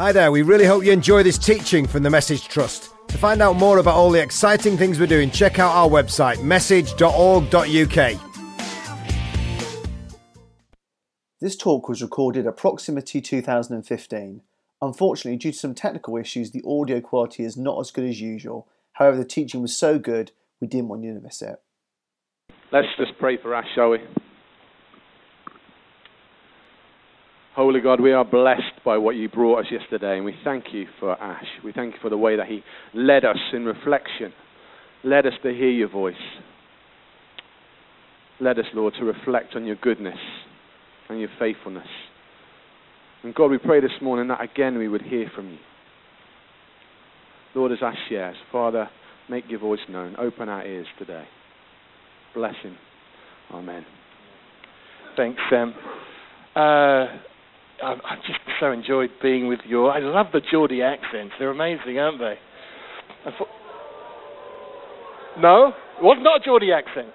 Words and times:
Hi 0.00 0.12
there, 0.12 0.32
we 0.32 0.40
really 0.40 0.64
hope 0.64 0.82
you 0.82 0.92
enjoy 0.92 1.22
this 1.22 1.36
teaching 1.36 1.86
from 1.86 2.02
the 2.02 2.08
Message 2.08 2.48
Trust. 2.48 2.94
To 3.08 3.18
find 3.18 3.42
out 3.42 3.56
more 3.56 3.76
about 3.76 3.96
all 3.96 4.10
the 4.10 4.22
exciting 4.22 4.78
things 4.78 4.98
we're 4.98 5.06
doing, 5.06 5.30
check 5.30 5.58
out 5.58 5.72
our 5.72 5.90
website, 5.90 6.42
message.org.uk. 6.42 8.20
This 11.42 11.54
talk 11.54 11.86
was 11.86 12.00
recorded 12.00 12.46
at 12.46 12.56
Proximity 12.56 13.20
2015. 13.20 14.40
Unfortunately, 14.80 15.36
due 15.36 15.52
to 15.52 15.58
some 15.58 15.74
technical 15.74 16.16
issues, 16.16 16.52
the 16.52 16.64
audio 16.66 17.02
quality 17.02 17.44
is 17.44 17.58
not 17.58 17.78
as 17.78 17.90
good 17.90 18.08
as 18.08 18.22
usual. 18.22 18.68
However, 18.92 19.18
the 19.18 19.24
teaching 19.26 19.60
was 19.60 19.76
so 19.76 19.98
good, 19.98 20.32
we 20.62 20.66
didn't 20.66 20.88
want 20.88 21.04
you 21.04 21.12
to 21.12 21.20
miss 21.20 21.42
it. 21.42 21.60
Let's 22.72 22.88
just 22.96 23.18
pray 23.18 23.36
for 23.36 23.54
Ash, 23.54 23.66
shall 23.74 23.90
we? 23.90 23.98
Holy 27.56 27.80
God, 27.80 28.00
we 28.00 28.12
are 28.12 28.24
blessed 28.24 28.84
by 28.84 28.96
what 28.96 29.16
you 29.16 29.28
brought 29.28 29.60
us 29.60 29.66
yesterday, 29.72 30.16
and 30.16 30.24
we 30.24 30.36
thank 30.44 30.66
you 30.72 30.86
for 31.00 31.20
Ash. 31.20 31.44
We 31.64 31.72
thank 31.72 31.94
you 31.94 32.00
for 32.00 32.08
the 32.08 32.16
way 32.16 32.36
that 32.36 32.46
he 32.46 32.62
led 32.94 33.24
us 33.24 33.38
in 33.52 33.64
reflection, 33.64 34.32
led 35.02 35.26
us 35.26 35.32
to 35.42 35.48
hear 35.52 35.70
your 35.70 35.88
voice. 35.88 36.14
Led 38.38 38.58
us, 38.60 38.66
Lord, 38.72 38.94
to 38.98 39.04
reflect 39.04 39.56
on 39.56 39.64
your 39.64 39.74
goodness 39.76 40.18
and 41.08 41.18
your 41.18 41.28
faithfulness. 41.40 41.88
And 43.24 43.34
God, 43.34 43.50
we 43.50 43.58
pray 43.58 43.80
this 43.80 43.90
morning 44.00 44.28
that 44.28 44.40
again 44.40 44.78
we 44.78 44.88
would 44.88 45.02
hear 45.02 45.28
from 45.34 45.50
you. 45.50 45.58
Lord, 47.56 47.72
as 47.72 47.78
Ash 47.82 47.98
shares, 48.08 48.36
Father, 48.52 48.88
make 49.28 49.44
your 49.48 49.58
voice 49.58 49.80
known. 49.88 50.14
Open 50.18 50.48
our 50.48 50.64
ears 50.64 50.86
today. 51.00 51.24
Bless 52.32 52.54
him. 52.62 52.76
Amen. 53.52 53.84
Thanks, 55.16 55.40
Sam. 55.50 55.74
Uh, 56.54 57.06
I've, 57.82 57.98
I've 58.04 58.22
just 58.26 58.38
so 58.58 58.72
enjoyed 58.72 59.10
being 59.22 59.48
with 59.48 59.60
you. 59.66 59.86
I 59.86 59.98
love 60.00 60.26
the 60.32 60.40
Geordie 60.50 60.82
accents. 60.82 61.34
They're 61.38 61.50
amazing, 61.50 61.98
aren't 61.98 62.18
they? 62.18 62.34
Thought, 63.24 63.48
no, 65.38 65.68
it 65.68 66.02
was 66.02 66.18
not 66.20 66.40
a 66.40 66.44
Geordie 66.44 66.72
accent. 66.72 67.08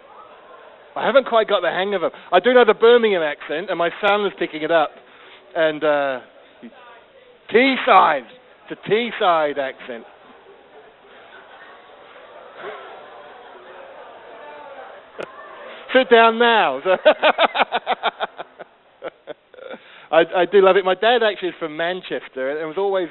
I 0.95 1.05
haven't 1.05 1.27
quite 1.27 1.47
got 1.47 1.61
the 1.61 1.69
hang 1.69 1.94
of 1.94 2.02
them. 2.02 2.11
I 2.31 2.39
do 2.39 2.53
know 2.53 2.63
the 2.66 2.73
Birmingham 2.73 3.22
accent, 3.22 3.69
and 3.69 3.77
my 3.77 3.89
son 4.02 4.23
was 4.23 4.31
picking 4.39 4.61
it 4.61 4.72
up. 4.72 4.91
And 5.55 5.83
uh, 5.83 6.22
Teesside, 7.53 8.25
it's 8.69 8.79
a 8.79 8.89
Teesside 8.89 9.57
accent. 9.57 10.05
Sit 15.94 16.09
down 16.09 16.39
now. 16.39 16.81
I, 20.16 20.44
I 20.44 20.45
do 20.45 20.61
love 20.61 20.77
it. 20.77 20.85
My 20.85 20.95
dad 20.95 21.23
actually 21.23 21.49
is 21.49 21.55
from 21.59 21.75
Manchester, 21.75 22.58
and 22.58 22.66
was 22.69 22.77
always 22.77 23.09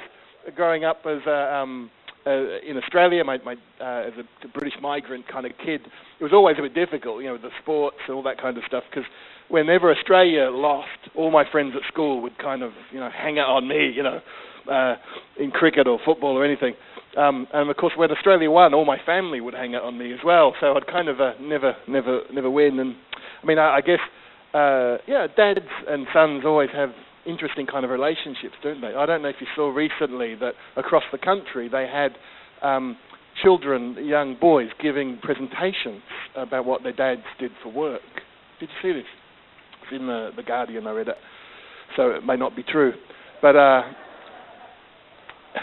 growing 0.55 0.85
up 0.85 1.01
as 1.05 1.19
a, 1.27 1.53
um, 1.53 1.91
uh, 2.25 2.57
in 2.67 2.77
Australia, 2.81 3.23
my, 3.23 3.37
my 3.45 3.53
uh, 3.79 4.07
as 4.07 4.13
a 4.43 4.47
British 4.47 4.73
migrant 4.81 5.27
kind 5.27 5.45
of 5.45 5.51
kid. 5.63 5.81
It 6.19 6.23
was 6.23 6.33
always 6.33 6.55
a 6.57 6.63
bit 6.63 6.73
difficult, 6.73 7.21
you 7.21 7.27
know, 7.27 7.33
with 7.33 7.43
the 7.43 7.51
sports 7.61 7.97
and 8.07 8.15
all 8.15 8.23
that 8.23 8.41
kind 8.41 8.57
of 8.57 8.63
stuff. 8.67 8.83
Because 8.89 9.07
whenever 9.49 9.91
Australia 9.91 10.49
lost, 10.49 10.97
all 11.13 11.29
my 11.29 11.43
friends 11.51 11.73
at 11.75 11.87
school 11.93 12.23
would 12.23 12.39
kind 12.39 12.63
of, 12.63 12.71
you 12.91 12.99
know, 12.99 13.11
hang 13.15 13.37
out 13.37 13.49
on 13.49 13.67
me, 13.67 13.91
you 13.95 14.01
know, 14.01 14.19
uh, 14.71 14.95
in 15.39 15.51
cricket 15.51 15.85
or 15.85 15.99
football 16.03 16.35
or 16.35 16.43
anything. 16.43 16.73
Um, 17.17 17.45
and 17.53 17.69
of 17.69 17.77
course, 17.77 17.93
when 17.95 18.09
Australia 18.09 18.49
won, 18.49 18.73
all 18.73 18.83
my 18.83 18.97
family 19.05 19.41
would 19.41 19.53
hang 19.53 19.75
out 19.75 19.83
on 19.83 19.95
me 19.95 20.11
as 20.11 20.19
well. 20.25 20.55
So 20.59 20.75
I'd 20.75 20.87
kind 20.87 21.07
of 21.07 21.21
uh, 21.21 21.33
never, 21.39 21.75
never, 21.87 22.21
never 22.33 22.49
win. 22.49 22.79
And 22.79 22.95
I 23.43 23.45
mean, 23.45 23.59
I, 23.59 23.75
I 23.75 23.81
guess 23.81 23.99
uh, 24.55 24.97
yeah, 25.05 25.27
dads 25.35 25.67
and 25.87 26.07
sons 26.13 26.43
always 26.45 26.69
have 26.73 26.91
interesting 27.25 27.67
kind 27.67 27.83
of 27.83 27.91
relationships, 27.91 28.55
don't 28.63 28.79
they? 28.79 28.93
I 28.95 29.05
don't 29.05 29.21
know 29.21 29.27
if 29.27 29.35
you 29.41 29.47
saw 29.53 29.69
recently 29.69 30.35
that 30.35 30.53
across 30.77 31.03
the 31.11 31.17
country 31.17 31.67
they 31.67 31.87
had 31.91 32.11
um, 32.65 32.95
children, 33.43 33.97
young 33.99 34.37
boys, 34.39 34.69
giving 34.81 35.19
presentations 35.21 36.01
about 36.37 36.65
what 36.65 36.83
their 36.83 36.93
dads 36.93 37.23
did 37.37 37.51
for 37.61 37.69
work. 37.69 38.01
Did 38.61 38.69
you 38.69 38.75
see 38.81 38.93
this? 38.97 39.07
It's 39.83 39.91
in 39.91 40.07
the, 40.07 40.29
the 40.37 40.43
Guardian, 40.43 40.87
I 40.87 40.91
read 40.91 41.09
it. 41.09 41.17
So 41.97 42.11
it 42.11 42.25
may 42.25 42.37
not 42.37 42.55
be 42.55 42.63
true. 42.63 42.93
But, 43.41 43.57
uh, 43.57 43.81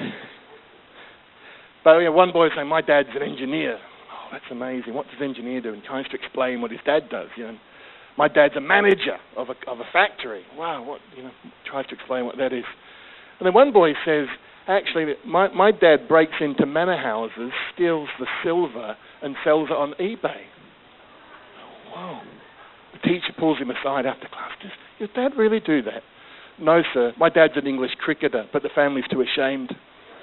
but 1.85 1.99
yeah, 1.99 2.11
one 2.11 2.31
boy 2.31 2.45
was 2.45 2.53
saying, 2.55 2.69
My 2.69 2.83
dad's 2.83 3.09
an 3.15 3.23
engineer. 3.23 3.79
Oh, 3.79 4.29
that's 4.33 4.45
amazing. 4.51 4.93
What 4.93 5.07
does 5.07 5.23
engineer 5.23 5.63
do? 5.63 5.73
And 5.73 5.83
tries 5.83 6.07
to 6.09 6.17
explain 6.17 6.61
what 6.61 6.71
his 6.71 6.81
dad 6.85 7.09
does, 7.11 7.29
you 7.39 7.45
know 7.45 7.57
my 8.17 8.29
dad's 8.29 8.57
a 8.57 8.61
manager 8.61 9.17
of 9.37 9.49
a, 9.49 9.71
of 9.71 9.81
a 9.81 9.85
factory. 9.93 10.45
Wow, 10.57 10.85
what, 10.85 11.01
you 11.17 11.23
know, 11.23 11.31
tries 11.65 11.87
to 11.87 11.95
explain 11.95 12.27
what 12.27 12.37
that 12.39 12.53
is. 12.53 12.65
And 13.39 13.47
then 13.47 13.55
one 13.55 13.73
boy 13.73 13.93
says, 14.05 14.27
actually, 14.69 15.15
my, 15.27 15.49
my 15.53 15.71
dad 15.73 16.09
breaks 16.09 16.35
into 16.41 16.67
manor 16.67 16.97
houses, 16.97 17.51
steals 17.75 18.09
the 18.19 18.27
silver, 18.45 18.97
and 19.23 19.35
sells 19.45 19.69
it 19.71 19.75
on 19.75 19.95
eBay. 20.01 20.43
Whoa. 21.95 22.21
The 22.93 23.09
teacher 23.09 23.33
pulls 23.39 23.59
him 23.59 23.71
aside 23.71 24.07
after 24.07 24.29
class. 24.29 24.53
Does 24.63 24.71
your 24.99 25.09
dad 25.15 25.37
really 25.37 25.61
do 25.61 25.83
that? 25.83 26.03
No, 26.59 26.83
sir. 26.93 27.13
My 27.19 27.31
dad's 27.31 27.55
an 27.57 27.67
English 27.67 27.93
cricketer, 27.99 28.45
but 28.53 28.63
the 28.63 28.69
family's 28.75 29.07
too 29.11 29.23
ashamed. 29.23 29.75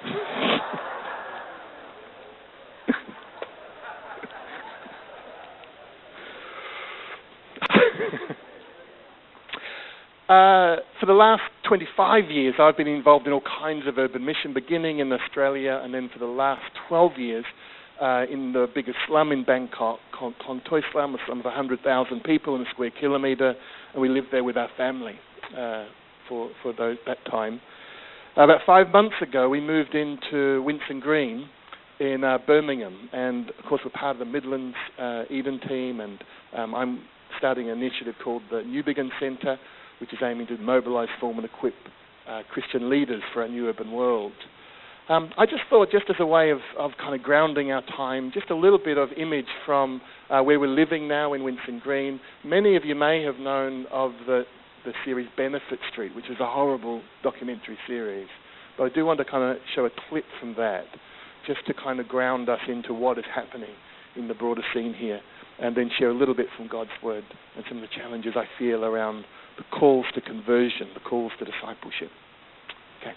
Uh, 10.30 10.78
for 11.00 11.08
the 11.08 11.14
last 11.14 11.42
25 11.68 12.30
years, 12.30 12.54
I've 12.60 12.78
been 12.78 12.86
involved 12.88 13.26
in 13.26 13.34
all 13.34 13.42
kinds 13.42 13.88
of 13.88 13.98
urban 13.98 14.24
mission, 14.24 14.54
beginning 14.54 15.00
in 15.00 15.12
Australia, 15.12 15.82
and 15.84 15.92
then 15.92 16.08
for 16.14 16.20
the 16.20 16.28
last 16.28 16.62
12 16.88 17.18
years 17.18 17.46
uh, 18.00 18.26
in 18.30 18.54
the 18.54 18.68
biggest 18.76 18.98
slum 19.08 19.32
in 19.32 19.44
Bangkok, 19.44 19.98
Klong 20.14 20.64
Toi 20.70 20.82
slum, 20.92 21.16
a 21.16 21.18
slum 21.26 21.40
of 21.40 21.46
100,000 21.46 22.24
people 22.24 22.56
in 22.56 22.62
a 22.62 22.70
square 22.70 22.92
kilometre, 22.92 23.56
and 23.94 24.02
we 24.04 24.08
lived 24.08 24.28
there 24.32 24.44
with 24.44 24.56
our 24.56 24.70
family 24.78 25.16
uh, 25.58 25.86
for, 26.28 26.52
for 26.62 26.74
those, 26.74 26.98
that 27.08 27.18
time. 27.26 27.60
about 28.36 28.62
five 28.68 28.90
months 28.90 29.16
ago, 29.24 29.50
we 29.50 29.60
moved 29.60 29.96
into 29.96 30.64
Winson 30.64 31.02
Green 31.02 31.50
in 32.00 32.24
uh, 32.24 32.38
Birmingham, 32.46 33.10
and 33.14 33.50
of 33.50 33.66
course, 33.68 33.82
we're 33.84 34.00
part 34.00 34.16
of 34.16 34.20
the 34.20 34.32
Midlands 34.32 34.78
uh, 35.00 35.24
Eden 35.32 35.60
team, 35.68 36.02
and 36.02 36.24
um, 36.56 36.76
I'm 36.76 37.02
starting 37.40 37.72
an 37.72 37.82
initiative 37.82 38.14
called 38.24 38.44
the 38.52 38.62
New 38.62 38.84
Newbigin 38.84 39.10
Centre 39.20 39.58
which 40.00 40.14
is 40.14 40.20
aiming 40.24 40.48
to 40.48 40.58
mobilize, 40.58 41.10
form, 41.20 41.38
and 41.38 41.46
equip 41.46 41.74
uh, 42.28 42.42
Christian 42.52 42.90
leaders 42.90 43.22
for 43.34 43.44
a 43.44 43.50
new 43.50 43.68
urban 43.68 43.92
world. 43.92 44.34
Um, 45.10 45.32
I 45.40 45.46
just 45.48 45.64
thought, 45.72 45.90
just 45.92 46.06
as 46.10 46.18
a 46.20 46.26
way 46.26 46.52
of, 46.52 46.60
of 46.78 46.92
kind 47.00 47.16
of 47.16 47.24
grounding 47.24 47.72
our 47.72 47.82
time, 47.98 48.32
just 48.32 48.52
a 48.52 48.56
little 48.56 48.78
bit 48.78 48.98
of 48.98 49.10
image 49.18 49.48
from 49.66 50.02
uh, 50.30 50.42
where 50.42 50.60
we're 50.60 50.68
living 50.68 51.08
now 51.08 51.34
in 51.34 51.42
Winson 51.42 51.82
Green. 51.82 52.20
Many 52.46 52.76
of 52.76 52.86
you 52.86 52.94
may 52.94 53.24
have 53.24 53.38
known 53.38 53.88
of 53.92 54.12
the, 54.28 54.44
the 54.86 54.94
series 55.04 55.28
Benefit 55.36 55.80
Street, 55.92 56.16
which 56.16 56.30
is 56.30 56.40
a 56.40 56.46
horrible 56.46 57.02
documentary 57.24 57.78
series. 57.88 58.28
But 58.78 58.84
I 58.84 58.90
do 58.94 59.04
want 59.04 59.18
to 59.18 59.26
kind 59.26 59.44
of 59.44 59.58
show 59.76 59.86
a 59.86 59.90
clip 60.10 60.26
from 60.40 60.54
that, 60.58 60.86
just 61.48 61.66
to 61.66 61.74
kind 61.74 62.00
of 62.00 62.08
ground 62.08 62.48
us 62.48 62.60
into 62.68 62.94
what 62.94 63.18
is 63.18 63.26
happening 63.34 63.74
in 64.16 64.28
the 64.28 64.36
broader 64.36 64.62
scene 64.76 64.94
here, 64.94 65.22
and 65.60 65.76
then 65.76 65.90
share 65.98 66.12
a 66.12 66.14
little 66.14 66.36
bit 66.36 66.48
from 66.56 66.68
God's 66.68 66.92
Word 67.02 67.24
and 67.56 67.66
some 67.68 67.80
of 67.80 67.82
the 67.82 67.96
challenges 67.96 68.34
I 68.36 68.46
feel 68.60 68.86
around 68.86 69.26
the 69.60 69.66
calls 69.78 70.06
to 70.16 70.22
conversion, 70.22 70.88
the 70.94 71.04
calls 71.04 71.34
to 71.38 71.44
discipleship. 71.44 72.08
Okay. 73.04 73.12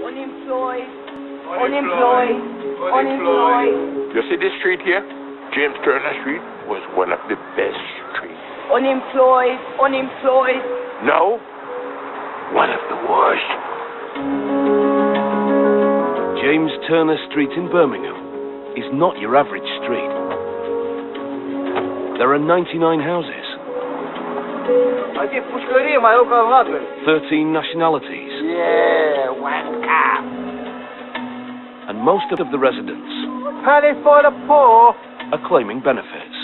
Unemployed. 0.00 0.88
Unemployed. 1.52 2.40
Unemployed. 2.80 3.76
You 4.16 4.22
see 4.24 4.40
this 4.40 4.56
street 4.60 4.80
here? 4.88 5.04
James 5.52 5.76
Turner 5.84 6.16
Street 6.24 6.40
was 6.64 6.80
one 6.96 7.12
of 7.12 7.20
the 7.28 7.36
best 7.60 7.84
streets. 8.16 8.40
Unemployed. 8.72 9.60
Unemployed. 9.76 10.64
No, 11.04 11.36
one 12.56 12.72
of 12.72 12.80
the 12.88 12.96
worst. 13.04 13.52
James 16.40 16.72
Turner 16.88 17.20
Street 17.30 17.52
in 17.52 17.68
Birmingham 17.68 18.16
is 18.80 18.88
not 18.96 19.20
your 19.20 19.36
average 19.36 19.68
street. 19.84 20.15
There 22.18 22.32
are 22.32 22.38
99 22.40 22.80
houses. 23.00 23.44
13 27.04 27.52
nationalities. 27.52 28.32
Yeah, 28.40 29.36
wanka. 29.36 30.16
And 31.92 32.00
most 32.00 32.24
of 32.32 32.38
the 32.50 32.58
residents 32.58 33.12
Penny 33.68 33.92
for 34.02 34.24
the 34.24 34.32
poor. 34.48 34.96
are 35.32 35.42
claiming 35.46 35.84
benefits. 35.84 36.36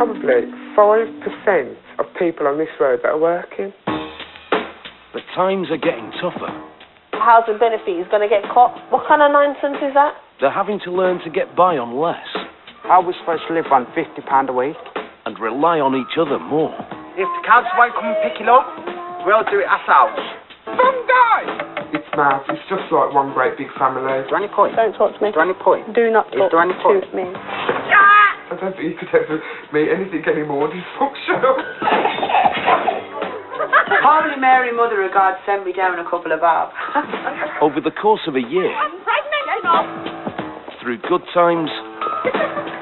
Probably 0.00 0.48
5% 0.72 1.76
of 1.98 2.06
people 2.18 2.46
on 2.46 2.56
this 2.56 2.72
road 2.80 3.00
that 3.02 3.10
are 3.12 3.20
working. 3.20 3.72
But 5.12 5.22
times 5.36 5.68
are 5.70 5.76
getting 5.76 6.10
tougher. 6.22 6.48
Housing 7.12 7.58
benefit 7.58 8.00
is 8.00 8.08
going 8.10 8.22
to 8.22 8.32
get 8.32 8.48
cut. 8.54 8.72
What 8.88 9.06
kind 9.06 9.20
of 9.20 9.30
nonsense 9.30 9.76
is 9.84 9.92
that? 9.92 10.14
They're 10.40 10.50
having 10.50 10.80
to 10.84 10.90
learn 10.90 11.20
to 11.24 11.30
get 11.30 11.54
by 11.54 11.76
on 11.76 12.00
less 12.00 12.24
How 12.84 13.02
are 13.02 13.06
we 13.06 13.12
supposed 13.20 13.42
to 13.48 13.54
live 13.54 13.66
on 13.70 13.84
£50 13.92 14.48
a 14.48 14.52
week? 14.52 14.76
And 15.28 15.36
rely 15.36 15.76
on 15.76 15.92
each 15.92 16.16
other 16.16 16.40
more. 16.40 16.72
If 17.20 17.28
the 17.28 17.42
council 17.44 17.68
won't 17.76 17.92
come 17.92 18.08
and 18.08 18.16
pick 18.24 18.40
it 18.40 18.48
up, 18.48 18.64
We'll 19.26 19.44
do 19.50 19.58
it 19.60 19.66
ourselves. 19.68 20.16
Some 20.64 20.98
guy! 21.04 21.42
It's 21.92 22.06
mad. 22.16 22.46
It's 22.48 22.64
just 22.70 22.86
like 22.88 23.12
one 23.12 23.34
great 23.36 23.58
big 23.58 23.68
family. 23.76 24.06
Is 24.24 24.30
there 24.30 24.38
any 24.40 24.48
point? 24.48 24.72
Don't 24.78 24.94
talk 24.94 25.12
to 25.12 25.20
me. 25.20 25.28
Is 25.28 25.34
there 25.36 25.44
any 25.44 25.58
point? 25.58 25.90
Do 25.92 26.08
not 26.08 26.32
Is 26.32 26.38
talk 26.38 26.54
there 26.54 26.62
any 26.64 26.72
to 26.72 26.80
point? 26.80 27.04
me. 27.12 27.26
I 27.28 28.56
don't 28.56 28.72
think 28.72 28.88
you 28.88 28.96
could 28.96 29.12
ever 29.12 29.42
meet 29.74 29.90
anything 29.92 30.22
any 30.24 30.46
more 30.46 30.70
dysfunctional. 30.70 31.60
Holy 34.00 34.40
Mary, 34.40 34.72
Mother 34.72 35.02
of 35.04 35.12
God, 35.12 35.34
send 35.44 35.66
me 35.66 35.74
down 35.74 35.98
a 35.98 36.08
couple 36.08 36.32
of 36.32 36.40
bob. 36.40 36.72
Over 37.60 37.82
the 37.82 37.92
course 37.92 38.22
of 38.28 38.36
a 38.38 38.40
year, 38.40 38.72
through 40.80 40.98
good 41.10 41.26
times 41.34 41.68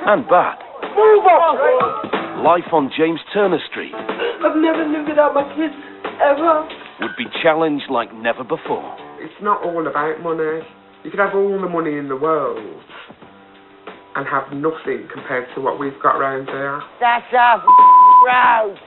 and 0.07 0.23
bad, 0.29 0.63
Move 0.95 1.25
on! 1.27 2.25
Life 2.43 2.69
on 2.73 2.91
James 2.97 3.21
Turner 3.33 3.59
Street 3.71 3.94
I've 3.94 4.56
never 4.56 4.85
lived 4.87 5.09
without 5.09 5.35
my 5.35 5.43
kids, 5.56 5.75
ever. 6.23 6.69
would 7.00 7.17
be 7.19 7.25
challenged 7.43 7.91
like 7.91 8.12
never 8.15 8.44
before. 8.44 8.85
It's 9.19 9.35
not 9.43 9.62
all 9.65 9.87
about 9.87 10.21
money. 10.23 10.62
You 11.03 11.11
could 11.11 11.19
have 11.19 11.35
all 11.35 11.61
the 11.61 11.69
money 11.69 11.97
in 11.99 12.09
the 12.09 12.17
world 12.17 12.83
and 14.15 14.27
have 14.27 14.53
nothing 14.53 15.09
compared 15.12 15.49
to 15.55 15.61
what 15.61 15.79
we've 15.81 15.99
got 16.03 16.19
round 16.19 16.49
here. 16.49 16.81
That's 17.00 17.33
a 17.33 17.61
road. 18.25 18.79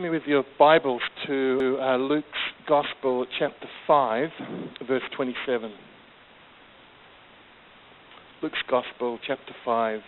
Me 0.00 0.08
with 0.08 0.22
your 0.26 0.44
Bibles 0.58 1.02
to 1.26 1.76
uh, 1.78 1.96
Luke's 1.98 2.26
Gospel, 2.66 3.26
chapter 3.38 3.68
5, 3.86 4.28
verse 4.88 5.02
27. 5.14 5.70
Luke's 8.40 8.56
Gospel, 8.66 9.18
chapter 9.26 9.52
5, 9.62 10.00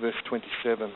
verse 0.00 0.16
27. 0.28 0.90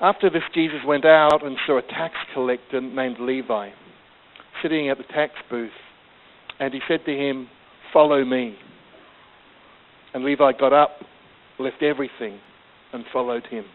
After 0.00 0.28
this, 0.28 0.42
Jesus 0.54 0.80
went 0.84 1.04
out 1.04 1.46
and 1.46 1.56
saw 1.64 1.78
a 1.78 1.82
tax 1.82 2.14
collector 2.34 2.80
named 2.80 3.20
Levi 3.20 3.70
sitting 4.60 4.90
at 4.90 4.98
the 4.98 5.04
tax 5.04 5.34
booth, 5.48 5.70
and 6.58 6.74
he 6.74 6.80
said 6.88 7.04
to 7.06 7.12
him, 7.12 7.46
Follow 7.92 8.24
me. 8.24 8.56
And 10.14 10.24
Levi 10.24 10.50
got 10.58 10.72
up, 10.72 10.96
left 11.60 11.84
everything, 11.84 12.40
and 12.92 13.04
followed 13.12 13.46
him. 13.46 13.66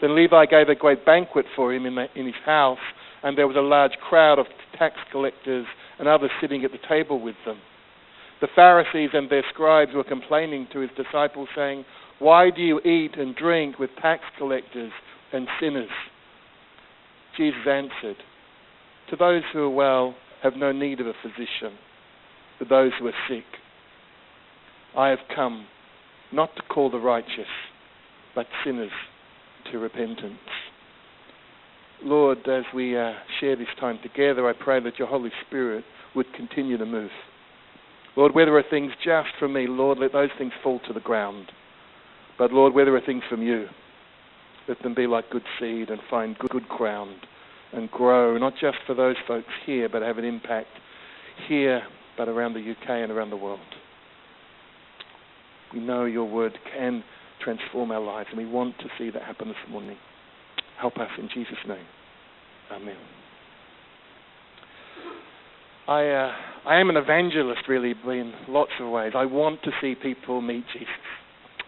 Then 0.00 0.14
Levi 0.14 0.46
gave 0.46 0.68
a 0.68 0.74
great 0.74 1.04
banquet 1.04 1.46
for 1.56 1.72
him 1.72 1.86
in, 1.86 1.96
the, 1.96 2.06
in 2.14 2.26
his 2.26 2.34
house, 2.44 2.78
and 3.22 3.36
there 3.36 3.48
was 3.48 3.56
a 3.56 3.60
large 3.60 3.92
crowd 4.08 4.38
of 4.38 4.46
tax 4.78 4.96
collectors 5.10 5.66
and 5.98 6.06
others 6.06 6.30
sitting 6.40 6.64
at 6.64 6.70
the 6.70 6.78
table 6.88 7.20
with 7.20 7.34
them. 7.44 7.58
The 8.40 8.48
Pharisees 8.54 9.10
and 9.12 9.28
their 9.28 9.42
scribes 9.52 9.92
were 9.94 10.04
complaining 10.04 10.68
to 10.72 10.78
his 10.80 10.90
disciples, 10.96 11.48
saying, 11.56 11.84
Why 12.20 12.50
do 12.50 12.62
you 12.62 12.78
eat 12.80 13.16
and 13.16 13.34
drink 13.34 13.80
with 13.80 13.90
tax 14.00 14.22
collectors 14.38 14.92
and 15.32 15.48
sinners? 15.60 15.90
Jesus 17.36 17.66
answered, 17.68 18.16
To 19.10 19.16
those 19.16 19.42
who 19.52 19.62
are 19.62 19.70
well 19.70 20.14
have 20.44 20.54
no 20.54 20.70
need 20.70 21.00
of 21.00 21.08
a 21.08 21.14
physician, 21.20 21.76
but 22.60 22.68
those 22.68 22.92
who 23.00 23.08
are 23.08 23.12
sick. 23.28 23.44
I 24.96 25.08
have 25.08 25.18
come 25.34 25.66
not 26.32 26.54
to 26.54 26.62
call 26.62 26.90
the 26.90 26.98
righteous, 26.98 27.48
but 28.36 28.46
sinners 28.64 28.92
to 29.72 29.78
repentance. 29.78 30.38
Lord, 32.02 32.46
as 32.48 32.64
we 32.74 32.96
uh, 32.96 33.12
share 33.40 33.56
this 33.56 33.68
time 33.80 33.98
together, 34.02 34.48
I 34.48 34.52
pray 34.52 34.80
that 34.80 34.98
your 34.98 35.08
Holy 35.08 35.30
Spirit 35.46 35.84
would 36.14 36.32
continue 36.34 36.78
to 36.78 36.86
move. 36.86 37.10
Lord, 38.16 38.34
where 38.34 38.46
there 38.46 38.56
are 38.56 38.64
things 38.68 38.92
just 39.04 39.28
from 39.38 39.52
me, 39.52 39.66
Lord, 39.66 39.98
let 39.98 40.12
those 40.12 40.30
things 40.38 40.52
fall 40.62 40.80
to 40.86 40.92
the 40.92 41.00
ground. 41.00 41.50
But 42.38 42.52
Lord, 42.52 42.72
where 42.72 42.84
there 42.84 42.94
are 42.94 43.04
things 43.04 43.22
from 43.28 43.42
you, 43.42 43.66
let 44.68 44.80
them 44.82 44.94
be 44.94 45.06
like 45.06 45.30
good 45.30 45.42
seed 45.58 45.90
and 45.90 46.00
find 46.08 46.38
good, 46.38 46.50
good 46.50 46.68
ground 46.68 47.16
and 47.72 47.90
grow, 47.90 48.36
not 48.38 48.54
just 48.60 48.78
for 48.86 48.94
those 48.94 49.16
folks 49.26 49.48
here, 49.66 49.88
but 49.88 50.02
have 50.02 50.18
an 50.18 50.24
impact 50.24 50.68
here, 51.48 51.82
but 52.16 52.28
around 52.28 52.54
the 52.54 52.70
UK 52.70 52.88
and 52.90 53.10
around 53.10 53.30
the 53.30 53.36
world. 53.36 53.60
We 55.72 55.80
know 55.80 56.04
your 56.04 56.24
word 56.24 56.58
can 56.76 57.04
transform 57.42 57.90
our 57.90 58.00
lives, 58.00 58.28
and 58.30 58.38
we 58.38 58.50
want 58.50 58.78
to 58.78 58.86
see 58.98 59.10
that 59.10 59.22
happen 59.22 59.48
this 59.48 59.56
morning. 59.70 59.96
Help 60.80 60.96
us 60.98 61.10
in 61.18 61.28
Jesus' 61.32 61.56
name. 61.66 61.84
Amen. 62.70 62.96
I, 65.86 66.08
uh, 66.08 66.32
I 66.66 66.80
am 66.80 66.90
an 66.90 66.96
evangelist, 66.96 67.62
really, 67.66 67.94
in 68.04 68.32
lots 68.48 68.72
of 68.78 68.90
ways. 68.90 69.12
I 69.14 69.24
want 69.24 69.62
to 69.62 69.70
see 69.80 69.94
people 69.94 70.42
meet 70.42 70.64
Jesus. 70.72 70.88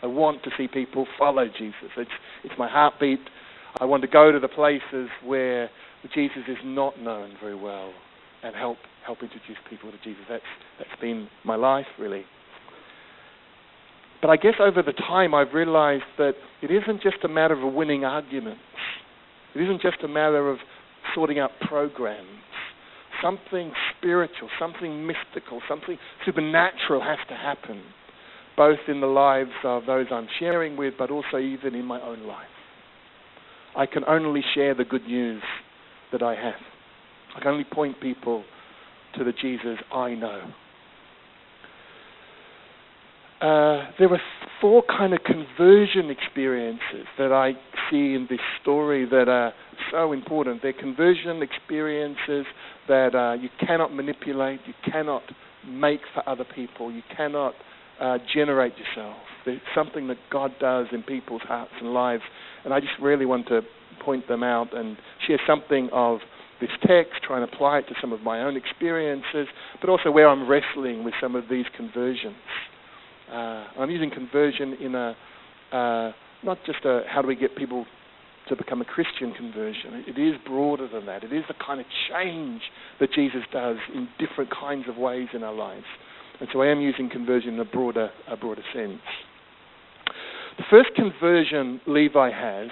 I 0.02 0.06
want 0.06 0.42
to 0.44 0.50
see 0.56 0.68
people 0.68 1.06
follow 1.18 1.46
Jesus. 1.46 1.90
It's, 1.96 2.10
it's 2.44 2.54
my 2.58 2.68
heartbeat. 2.68 3.20
I 3.80 3.84
want 3.84 4.02
to 4.02 4.08
go 4.08 4.30
to 4.30 4.38
the 4.38 4.48
places 4.48 5.08
where 5.24 5.70
Jesus 6.14 6.42
is 6.48 6.58
not 6.64 7.00
known 7.00 7.32
very 7.40 7.54
well 7.54 7.92
and 8.42 8.54
help 8.54 8.78
help 9.04 9.22
introduce 9.22 9.56
people 9.68 9.90
to 9.90 9.98
Jesus. 9.98 10.22
That's 10.28 10.42
that's 10.78 11.00
been 11.00 11.28
my 11.44 11.56
life, 11.56 11.86
really. 11.98 12.24
But 14.20 14.30
I 14.30 14.36
guess 14.36 14.54
over 14.60 14.82
the 14.82 14.92
time 14.92 15.34
I've 15.34 15.54
realized 15.54 16.04
that 16.18 16.34
it 16.62 16.70
isn't 16.70 17.02
just 17.02 17.24
a 17.24 17.28
matter 17.28 17.54
of 17.54 17.72
winning 17.72 18.04
arguments. 18.04 18.60
It 19.54 19.62
isn't 19.62 19.80
just 19.80 19.98
a 20.04 20.08
matter 20.08 20.50
of 20.50 20.58
sorting 21.14 21.38
out 21.38 21.50
programs. 21.66 22.28
Something 23.22 23.72
spiritual, 23.96 24.48
something 24.58 25.06
mystical, 25.06 25.60
something 25.68 25.98
supernatural 26.24 27.02
has 27.02 27.18
to 27.28 27.34
happen, 27.34 27.82
both 28.56 28.78
in 28.88 29.00
the 29.00 29.06
lives 29.06 29.50
of 29.64 29.86
those 29.86 30.06
I'm 30.10 30.28
sharing 30.38 30.76
with, 30.76 30.94
but 30.98 31.10
also 31.10 31.38
even 31.38 31.74
in 31.74 31.84
my 31.84 32.00
own 32.00 32.26
life. 32.26 32.46
I 33.76 33.86
can 33.86 34.04
only 34.06 34.42
share 34.54 34.74
the 34.74 34.84
good 34.84 35.04
news 35.04 35.42
that 36.12 36.22
I 36.22 36.34
have. 36.34 36.60
I 37.36 37.40
can 37.40 37.48
only 37.48 37.64
point 37.64 38.00
people 38.00 38.44
to 39.16 39.24
the 39.24 39.32
Jesus 39.32 39.78
I 39.92 40.14
know. 40.14 40.42
Uh, 43.40 43.90
there 43.98 44.08
were 44.08 44.20
four 44.60 44.82
kind 44.82 45.14
of 45.14 45.20
conversion 45.24 46.10
experiences 46.10 47.06
that 47.16 47.32
I 47.32 47.52
see 47.90 48.14
in 48.14 48.26
this 48.28 48.40
story 48.60 49.06
that 49.06 49.28
are 49.28 49.54
so 49.90 50.12
important. 50.12 50.60
They're 50.62 50.74
conversion 50.74 51.42
experiences 51.42 52.44
that 52.86 53.14
uh, 53.14 53.40
you 53.40 53.48
cannot 53.58 53.94
manipulate, 53.94 54.60
you 54.66 54.74
cannot 54.90 55.22
make 55.66 56.00
for 56.12 56.28
other 56.28 56.44
people, 56.44 56.92
you 56.92 57.02
cannot 57.16 57.54
uh, 57.98 58.18
generate 58.32 58.74
yourself. 58.76 59.16
It's 59.46 59.62
something 59.74 60.08
that 60.08 60.18
God 60.30 60.52
does 60.60 60.88
in 60.92 61.02
people's 61.02 61.42
hearts 61.42 61.72
and 61.80 61.94
lives, 61.94 62.22
and 62.64 62.74
I 62.74 62.80
just 62.80 62.92
really 63.00 63.24
want 63.24 63.48
to 63.48 63.62
point 64.04 64.28
them 64.28 64.42
out 64.42 64.76
and 64.76 64.98
share 65.26 65.40
something 65.46 65.88
of 65.92 66.18
this 66.60 66.70
text, 66.86 67.22
try 67.26 67.40
and 67.40 67.50
apply 67.50 67.78
it 67.78 67.88
to 67.88 67.94
some 68.02 68.12
of 68.12 68.20
my 68.20 68.42
own 68.42 68.54
experiences, 68.56 69.46
but 69.80 69.88
also 69.88 70.10
where 70.10 70.28
I'm 70.28 70.46
wrestling 70.46 71.04
with 71.04 71.14
some 71.22 71.34
of 71.34 71.44
these 71.48 71.64
conversions. 71.74 72.36
Uh, 73.30 73.66
I'm 73.78 73.90
using 73.90 74.10
conversion 74.10 74.74
in 74.74 74.94
a 74.94 75.16
uh, 75.72 76.12
not 76.42 76.58
just 76.66 76.84
a 76.84 77.02
how 77.08 77.22
do 77.22 77.28
we 77.28 77.36
get 77.36 77.56
people 77.56 77.86
to 78.48 78.56
become 78.56 78.80
a 78.80 78.84
Christian 78.84 79.32
conversion. 79.32 80.04
It 80.06 80.18
is 80.18 80.34
broader 80.44 80.88
than 80.88 81.06
that. 81.06 81.22
It 81.22 81.32
is 81.32 81.44
the 81.46 81.54
kind 81.64 81.80
of 81.80 81.86
change 82.10 82.62
that 82.98 83.12
Jesus 83.12 83.42
does 83.52 83.76
in 83.94 84.08
different 84.18 84.50
kinds 84.50 84.86
of 84.88 84.96
ways 84.96 85.28
in 85.32 85.42
our 85.42 85.54
lives. 85.54 85.84
And 86.40 86.48
so 86.52 86.62
I 86.62 86.66
am 86.66 86.80
using 86.80 87.08
conversion 87.08 87.54
in 87.54 87.60
a 87.60 87.64
broader, 87.64 88.10
a 88.28 88.36
broader 88.36 88.62
sense. 88.74 89.00
The 90.58 90.64
first 90.68 90.90
conversion 90.96 91.80
Levi 91.86 92.30
has 92.30 92.70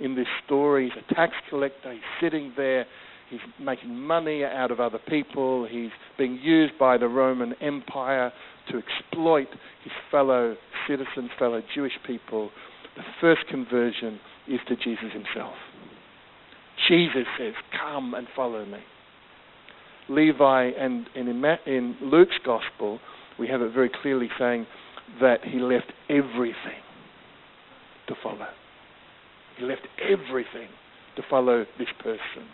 in 0.00 0.14
this 0.14 0.26
story, 0.46 0.90
he's 0.90 1.04
a 1.08 1.14
tax 1.14 1.34
collector. 1.50 1.92
He's 1.92 2.00
sitting 2.20 2.52
there. 2.56 2.86
He's 3.28 3.40
making 3.60 3.94
money 3.94 4.44
out 4.44 4.70
of 4.70 4.80
other 4.80 4.98
people. 5.08 5.66
He's 5.70 5.90
being 6.16 6.38
used 6.42 6.78
by 6.78 6.96
the 6.96 7.08
Roman 7.08 7.54
Empire 7.60 8.32
to 8.70 8.78
exploit 8.78 9.48
his 9.82 9.92
fellow 10.10 10.56
citizens, 10.86 11.30
fellow 11.38 11.62
Jewish 11.74 11.92
people. 12.06 12.50
The 12.96 13.02
first 13.20 13.46
conversion 13.48 14.18
is 14.48 14.60
to 14.68 14.76
Jesus 14.76 15.12
himself. 15.12 15.54
Jesus 16.88 17.26
says, 17.38 17.54
Come 17.80 18.14
and 18.14 18.26
follow 18.34 18.64
me. 18.64 18.78
Levi, 20.08 20.70
and, 20.78 21.06
in, 21.14 21.28
in 21.66 21.96
Luke's 22.00 22.38
gospel, 22.44 22.98
we 23.38 23.46
have 23.48 23.60
it 23.60 23.72
very 23.72 23.90
clearly 24.02 24.28
saying 24.38 24.66
that 25.20 25.44
he 25.44 25.58
left 25.58 25.92
everything 26.08 26.82
to 28.08 28.14
follow. 28.22 28.46
He 29.58 29.64
left 29.64 29.86
everything 30.00 30.68
to 31.16 31.22
follow 31.28 31.66
this 31.78 31.88
person. 32.02 32.48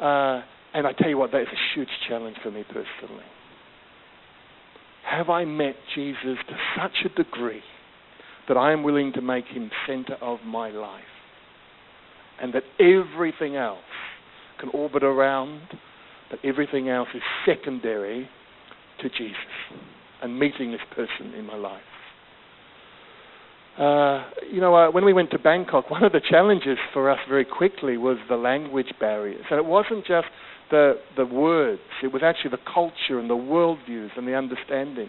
Uh, 0.00 0.42
and 0.74 0.86
I 0.86 0.92
tell 0.92 1.08
you 1.08 1.18
what, 1.18 1.32
that 1.32 1.42
is 1.42 1.48
a 1.48 1.74
huge 1.74 1.88
challenge 2.08 2.36
for 2.42 2.50
me 2.50 2.64
personally. 2.64 3.24
Have 5.08 5.30
I 5.30 5.44
met 5.44 5.74
Jesus 5.94 6.36
to 6.48 6.56
such 6.76 7.06
a 7.06 7.08
degree 7.22 7.62
that 8.46 8.56
I 8.56 8.72
am 8.72 8.82
willing 8.82 9.12
to 9.14 9.22
make 9.22 9.46
him 9.46 9.70
center 9.86 10.14
of 10.20 10.40
my 10.44 10.70
life? 10.70 11.02
And 12.40 12.52
that 12.54 12.64
everything 12.78 13.56
else 13.56 13.78
can 14.60 14.68
orbit 14.70 15.02
around, 15.02 15.62
that 16.30 16.40
everything 16.44 16.88
else 16.88 17.08
is 17.14 17.22
secondary 17.46 18.28
to 19.00 19.08
Jesus 19.08 19.36
and 20.22 20.38
meeting 20.38 20.72
this 20.72 20.80
person 20.94 21.32
in 21.34 21.46
my 21.46 21.56
life. 21.56 21.80
Uh, 23.78 24.24
you 24.50 24.60
know, 24.60 24.74
uh, 24.74 24.90
when 24.90 25.04
we 25.04 25.12
went 25.12 25.30
to 25.30 25.38
Bangkok, 25.38 25.90
one 25.90 26.04
of 26.04 26.12
the 26.12 26.20
challenges 26.20 26.78
for 26.92 27.10
us 27.10 27.18
very 27.28 27.44
quickly 27.44 27.96
was 27.96 28.18
the 28.28 28.36
language 28.36 28.92
barriers. 29.00 29.44
And 29.50 29.58
it 29.58 29.64
wasn't 29.64 30.04
just 30.04 30.26
the, 30.70 30.94
the 31.16 31.26
words, 31.26 31.80
it 32.02 32.12
was 32.12 32.22
actually 32.22 32.50
the 32.50 32.72
culture 32.72 33.18
and 33.18 33.28
the 33.28 33.34
worldviews 33.34 34.10
and 34.16 34.26
the 34.26 34.32
understandings. 34.32 35.08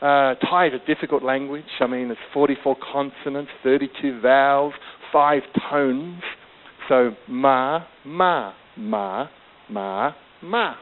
Uh, 0.00 0.34
Thai 0.34 0.66
is 0.68 0.72
a 0.74 0.86
difficult 0.86 1.22
language. 1.22 1.64
I 1.80 1.86
mean, 1.86 2.10
it's 2.10 2.20
44 2.32 2.76
consonants, 2.92 3.50
32 3.62 4.20
vowels, 4.20 4.74
five 5.12 5.42
tones. 5.70 6.22
So 6.88 7.12
ma, 7.28 7.84
ma, 8.04 8.52
ma, 8.76 9.28
ma, 9.70 10.12
ma 10.42 10.74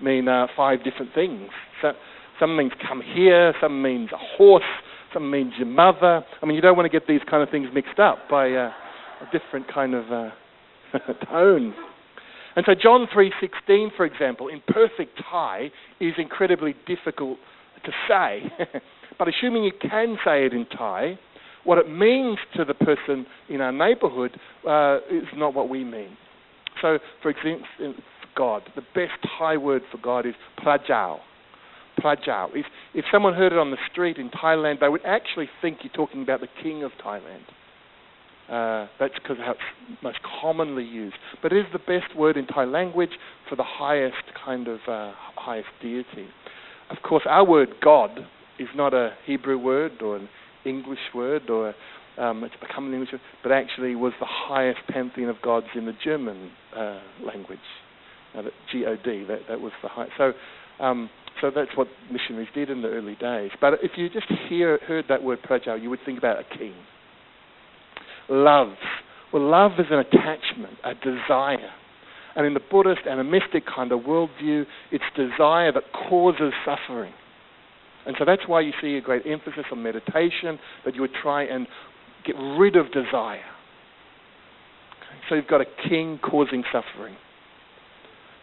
mean 0.00 0.28
uh, 0.28 0.46
five 0.56 0.84
different 0.84 1.14
things. 1.14 1.48
So, 1.82 1.92
some 2.40 2.56
means 2.56 2.72
come 2.86 3.02
here, 3.02 3.52
some 3.60 3.82
means 3.82 4.10
a 4.12 4.36
horse, 4.36 4.62
some 5.12 5.30
means 5.30 5.52
your 5.58 5.66
mother. 5.66 6.24
I 6.40 6.46
mean, 6.46 6.54
you 6.54 6.62
don't 6.62 6.76
want 6.76 6.90
to 6.90 7.00
get 7.00 7.08
these 7.08 7.20
kind 7.28 7.42
of 7.42 7.50
things 7.50 7.68
mixed 7.74 7.98
up 7.98 8.28
by 8.30 8.52
uh, 8.52 8.70
a 9.20 9.38
different 9.38 9.72
kind 9.72 9.94
of 9.94 10.04
uh, 10.12 10.30
tone. 11.30 11.74
And 12.58 12.66
so 12.66 12.74
John 12.74 13.06
3:16, 13.14 13.92
for 13.96 14.04
example, 14.04 14.48
in 14.48 14.60
perfect 14.66 15.22
Thai, 15.30 15.70
is 16.00 16.14
incredibly 16.18 16.74
difficult 16.86 17.38
to 17.84 17.92
say. 18.08 18.50
but 19.18 19.28
assuming 19.28 19.62
you 19.62 19.70
can 19.80 20.18
say 20.24 20.44
it 20.44 20.52
in 20.52 20.66
Thai, 20.66 21.20
what 21.62 21.78
it 21.78 21.88
means 21.88 22.36
to 22.56 22.64
the 22.64 22.74
person 22.74 23.26
in 23.48 23.60
our 23.60 23.70
neighborhood 23.70 24.40
uh, 24.66 24.98
is 25.08 25.28
not 25.36 25.54
what 25.54 25.68
we 25.68 25.84
mean. 25.84 26.16
So, 26.82 26.98
for 27.22 27.30
example, 27.30 27.64
God, 28.34 28.62
the 28.74 28.82
best 28.92 29.12
Thai 29.38 29.56
word 29.56 29.82
for 29.92 29.98
God 29.98 30.26
is 30.26 30.34
prajao. 30.58 31.20
Prajao. 32.00 32.48
If, 32.56 32.66
if 32.92 33.04
someone 33.12 33.34
heard 33.34 33.52
it 33.52 33.58
on 33.58 33.70
the 33.70 33.78
street 33.88 34.16
in 34.16 34.30
Thailand, 34.30 34.80
they 34.80 34.88
would 34.88 35.04
actually 35.04 35.48
think 35.62 35.78
you're 35.84 35.92
talking 35.92 36.22
about 36.22 36.40
the 36.40 36.48
king 36.60 36.82
of 36.82 36.90
Thailand. 37.04 37.44
Uh, 38.50 38.86
that's 38.98 39.14
because 39.14 39.36
how 39.38 39.52
it's 39.52 40.02
most 40.02 40.18
commonly 40.40 40.84
used. 40.84 41.16
But 41.42 41.52
it 41.52 41.58
is 41.58 41.66
the 41.72 41.78
best 41.78 42.16
word 42.16 42.36
in 42.36 42.46
Thai 42.46 42.64
language 42.64 43.10
for 43.48 43.56
the 43.56 43.64
highest 43.64 44.16
kind 44.44 44.68
of 44.68 44.78
uh, 44.88 45.12
highest 45.36 45.68
deity. 45.82 46.28
Of 46.90 46.98
course, 47.02 47.24
our 47.28 47.44
word 47.44 47.68
God 47.82 48.20
is 48.58 48.68
not 48.74 48.94
a 48.94 49.10
Hebrew 49.26 49.58
word 49.58 50.00
or 50.00 50.16
an 50.16 50.28
English 50.64 50.98
word 51.14 51.50
or 51.50 51.74
um, 52.16 52.42
it's 52.42 52.54
become 52.60 52.86
an 52.86 52.94
English 52.94 53.12
word, 53.12 53.20
but 53.42 53.52
actually 53.52 53.94
was 53.94 54.12
the 54.18 54.26
highest 54.26 54.80
pantheon 54.88 55.28
of 55.28 55.36
gods 55.42 55.66
in 55.74 55.86
the 55.86 55.94
German 56.02 56.50
uh, 56.74 57.00
language. 57.24 57.58
Now, 58.34 58.42
that 58.42 58.52
G-O-D, 58.72 59.24
that, 59.28 59.40
that 59.48 59.60
was 59.60 59.72
the 59.82 59.88
highest. 59.88 60.12
So, 60.18 60.32
um, 60.80 61.10
so 61.40 61.50
that's 61.54 61.70
what 61.76 61.88
missionaries 62.10 62.48
did 62.54 62.70
in 62.70 62.82
the 62.82 62.88
early 62.88 63.14
days. 63.14 63.50
But 63.60 63.74
if 63.82 63.92
you 63.96 64.08
just 64.08 64.26
hear, 64.48 64.78
heard 64.86 65.04
that 65.08 65.22
word 65.22 65.38
prajao, 65.48 65.80
you 65.80 65.90
would 65.90 66.00
think 66.04 66.18
about 66.18 66.38
a 66.38 66.58
king. 66.58 66.74
Love. 68.28 68.74
Well, 69.32 69.48
love 69.48 69.72
is 69.78 69.86
an 69.90 69.98
attachment, 69.98 70.78
a 70.84 70.94
desire. 70.94 71.70
And 72.36 72.46
in 72.46 72.54
the 72.54 72.60
Buddhist 72.60 73.02
animistic 73.08 73.64
kind 73.66 73.90
of 73.92 74.00
worldview, 74.00 74.64
it's 74.92 75.04
desire 75.16 75.72
that 75.72 75.92
causes 76.08 76.52
suffering. 76.64 77.12
And 78.06 78.16
so 78.18 78.24
that's 78.24 78.42
why 78.46 78.60
you 78.60 78.72
see 78.80 78.96
a 78.96 79.00
great 79.00 79.26
emphasis 79.26 79.64
on 79.72 79.82
meditation, 79.82 80.58
that 80.84 80.94
you 80.94 81.00
would 81.00 81.14
try 81.20 81.42
and 81.44 81.66
get 82.24 82.36
rid 82.36 82.76
of 82.76 82.86
desire. 82.92 83.42
Okay? 84.96 85.18
So 85.28 85.34
you've 85.34 85.48
got 85.48 85.60
a 85.60 85.88
king 85.88 86.18
causing 86.22 86.64
suffering. 86.72 87.16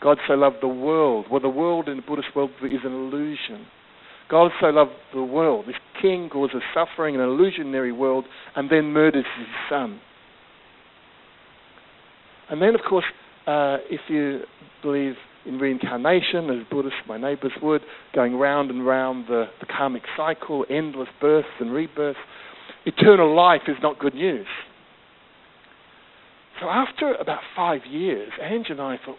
God 0.01 0.17
so 0.27 0.33
loved 0.33 0.57
the 0.61 0.67
world. 0.67 1.25
Well, 1.31 1.39
the 1.41 1.49
world 1.49 1.89
in 1.89 1.97
the 1.97 2.03
Buddhist 2.03 2.27
worldview 2.35 2.65
is 2.65 2.81
an 2.83 2.91
illusion. 2.91 3.65
God 4.29 4.51
so 4.59 4.67
loved 4.67 4.91
the 5.13 5.23
world. 5.23 5.65
This 5.67 5.75
king 6.01 6.29
causes 6.29 6.61
suffering 6.73 7.15
in 7.15 7.21
an 7.21 7.29
illusionary 7.29 7.91
world 7.91 8.25
and 8.55 8.69
then 8.69 8.85
murders 8.85 9.25
his 9.37 9.47
son. 9.69 9.99
And 12.49 12.61
then, 12.61 12.75
of 12.75 12.81
course, 12.87 13.05
uh, 13.47 13.77
if 13.89 14.01
you 14.07 14.41
believe 14.81 15.13
in 15.45 15.59
reincarnation, 15.59 16.49
as 16.49 16.65
Buddhists, 16.69 16.99
my 17.07 17.17
neighbors 17.17 17.51
would, 17.61 17.81
going 18.13 18.35
round 18.35 18.71
and 18.71 18.85
round 18.85 19.25
the, 19.27 19.45
the 19.59 19.65
karmic 19.65 20.03
cycle, 20.17 20.65
endless 20.69 21.09
births 21.21 21.47
and 21.59 21.71
rebirths, 21.71 22.19
eternal 22.85 23.35
life 23.35 23.61
is 23.67 23.77
not 23.81 23.99
good 23.99 24.15
news. 24.15 24.47
So 26.59 26.67
after 26.69 27.13
about 27.15 27.41
five 27.55 27.81
years, 27.89 28.31
Ange 28.41 28.67
and 28.69 28.81
I 28.81 28.97
thought, 29.05 29.17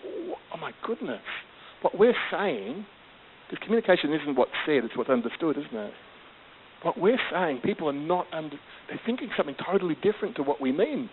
oh 0.54 0.58
my 0.58 0.72
goodness, 0.84 1.20
what 1.82 1.98
we're 1.98 2.14
saying, 2.30 2.86
because 3.49 3.62
communication 3.65 4.12
isn't 4.12 4.37
what's 4.37 4.53
said, 4.65 4.85
it's 4.85 4.97
what's 4.97 5.11
understood, 5.11 5.57
isn't 5.57 5.76
it? 5.76 5.93
What 6.83 6.99
we're 6.99 7.19
saying, 7.33 7.61
people 7.65 7.88
are 7.88 7.93
not 7.93 8.26
under, 8.33 8.57
they're 8.88 9.00
thinking 9.07 9.31
something 9.37 9.57
totally 9.65 9.97
different 10.03 10.37
to 10.37 10.43
what 10.43 10.61
we 10.61 10.73
mean. 10.73 11.09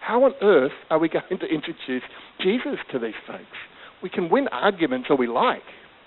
How 0.00 0.24
on 0.24 0.32
earth 0.42 0.72
are 0.90 0.98
we 0.98 1.08
going 1.08 1.38
to 1.38 1.46
introduce 1.46 2.02
Jesus 2.40 2.78
to 2.92 2.98
these 2.98 3.14
folks? 3.26 3.44
We 4.02 4.10
can 4.10 4.30
win 4.30 4.48
arguments 4.48 5.08
all 5.10 5.16
we 5.16 5.28
like, 5.28 5.62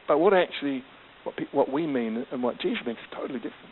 but 0.08 0.20
what 0.20 0.34
actually, 0.34 0.84
what, 1.24 1.36
what 1.51 1.72
we 1.72 1.88
mean 1.88 2.25
and 2.32 2.44
what 2.44 2.60
Jesus 2.60 2.79
means 2.86 2.98
is 2.98 3.15
totally 3.15 3.39
different. 3.39 3.72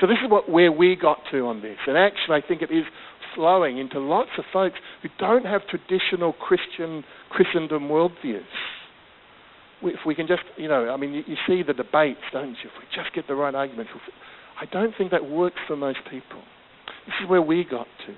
So 0.00 0.06
this 0.06 0.18
is 0.24 0.30
what 0.30 0.50
where 0.50 0.72
we 0.72 0.96
got 0.96 1.18
to 1.30 1.46
on 1.46 1.62
this, 1.62 1.78
and 1.86 1.96
actually 1.96 2.36
I 2.36 2.46
think 2.46 2.62
it 2.62 2.70
is 2.70 2.84
flowing 3.34 3.78
into 3.78 3.98
lots 3.98 4.30
of 4.38 4.44
folks 4.52 4.76
who 5.02 5.08
don't 5.18 5.46
have 5.46 5.62
traditional 5.68 6.32
Christian 6.32 7.04
Christendom 7.30 7.88
worldviews. 7.88 8.42
If 9.82 10.00
we 10.06 10.14
can 10.14 10.26
just, 10.26 10.42
you 10.56 10.68
know, 10.68 10.90
I 10.90 10.96
mean, 10.96 11.12
you, 11.12 11.22
you 11.26 11.36
see 11.46 11.62
the 11.62 11.74
debates, 11.74 12.20
don't 12.32 12.50
you? 12.50 12.70
If 12.70 12.78
we 12.78 12.84
just 12.94 13.14
get 13.14 13.26
the 13.26 13.34
right 13.34 13.54
arguments, 13.54 13.92
I 14.60 14.66
don't 14.66 14.94
think 14.96 15.10
that 15.10 15.28
works 15.28 15.58
for 15.66 15.76
most 15.76 15.98
people. 16.10 16.42
This 17.06 17.14
is 17.22 17.28
where 17.28 17.42
we 17.42 17.64
got 17.64 17.86
to 18.06 18.14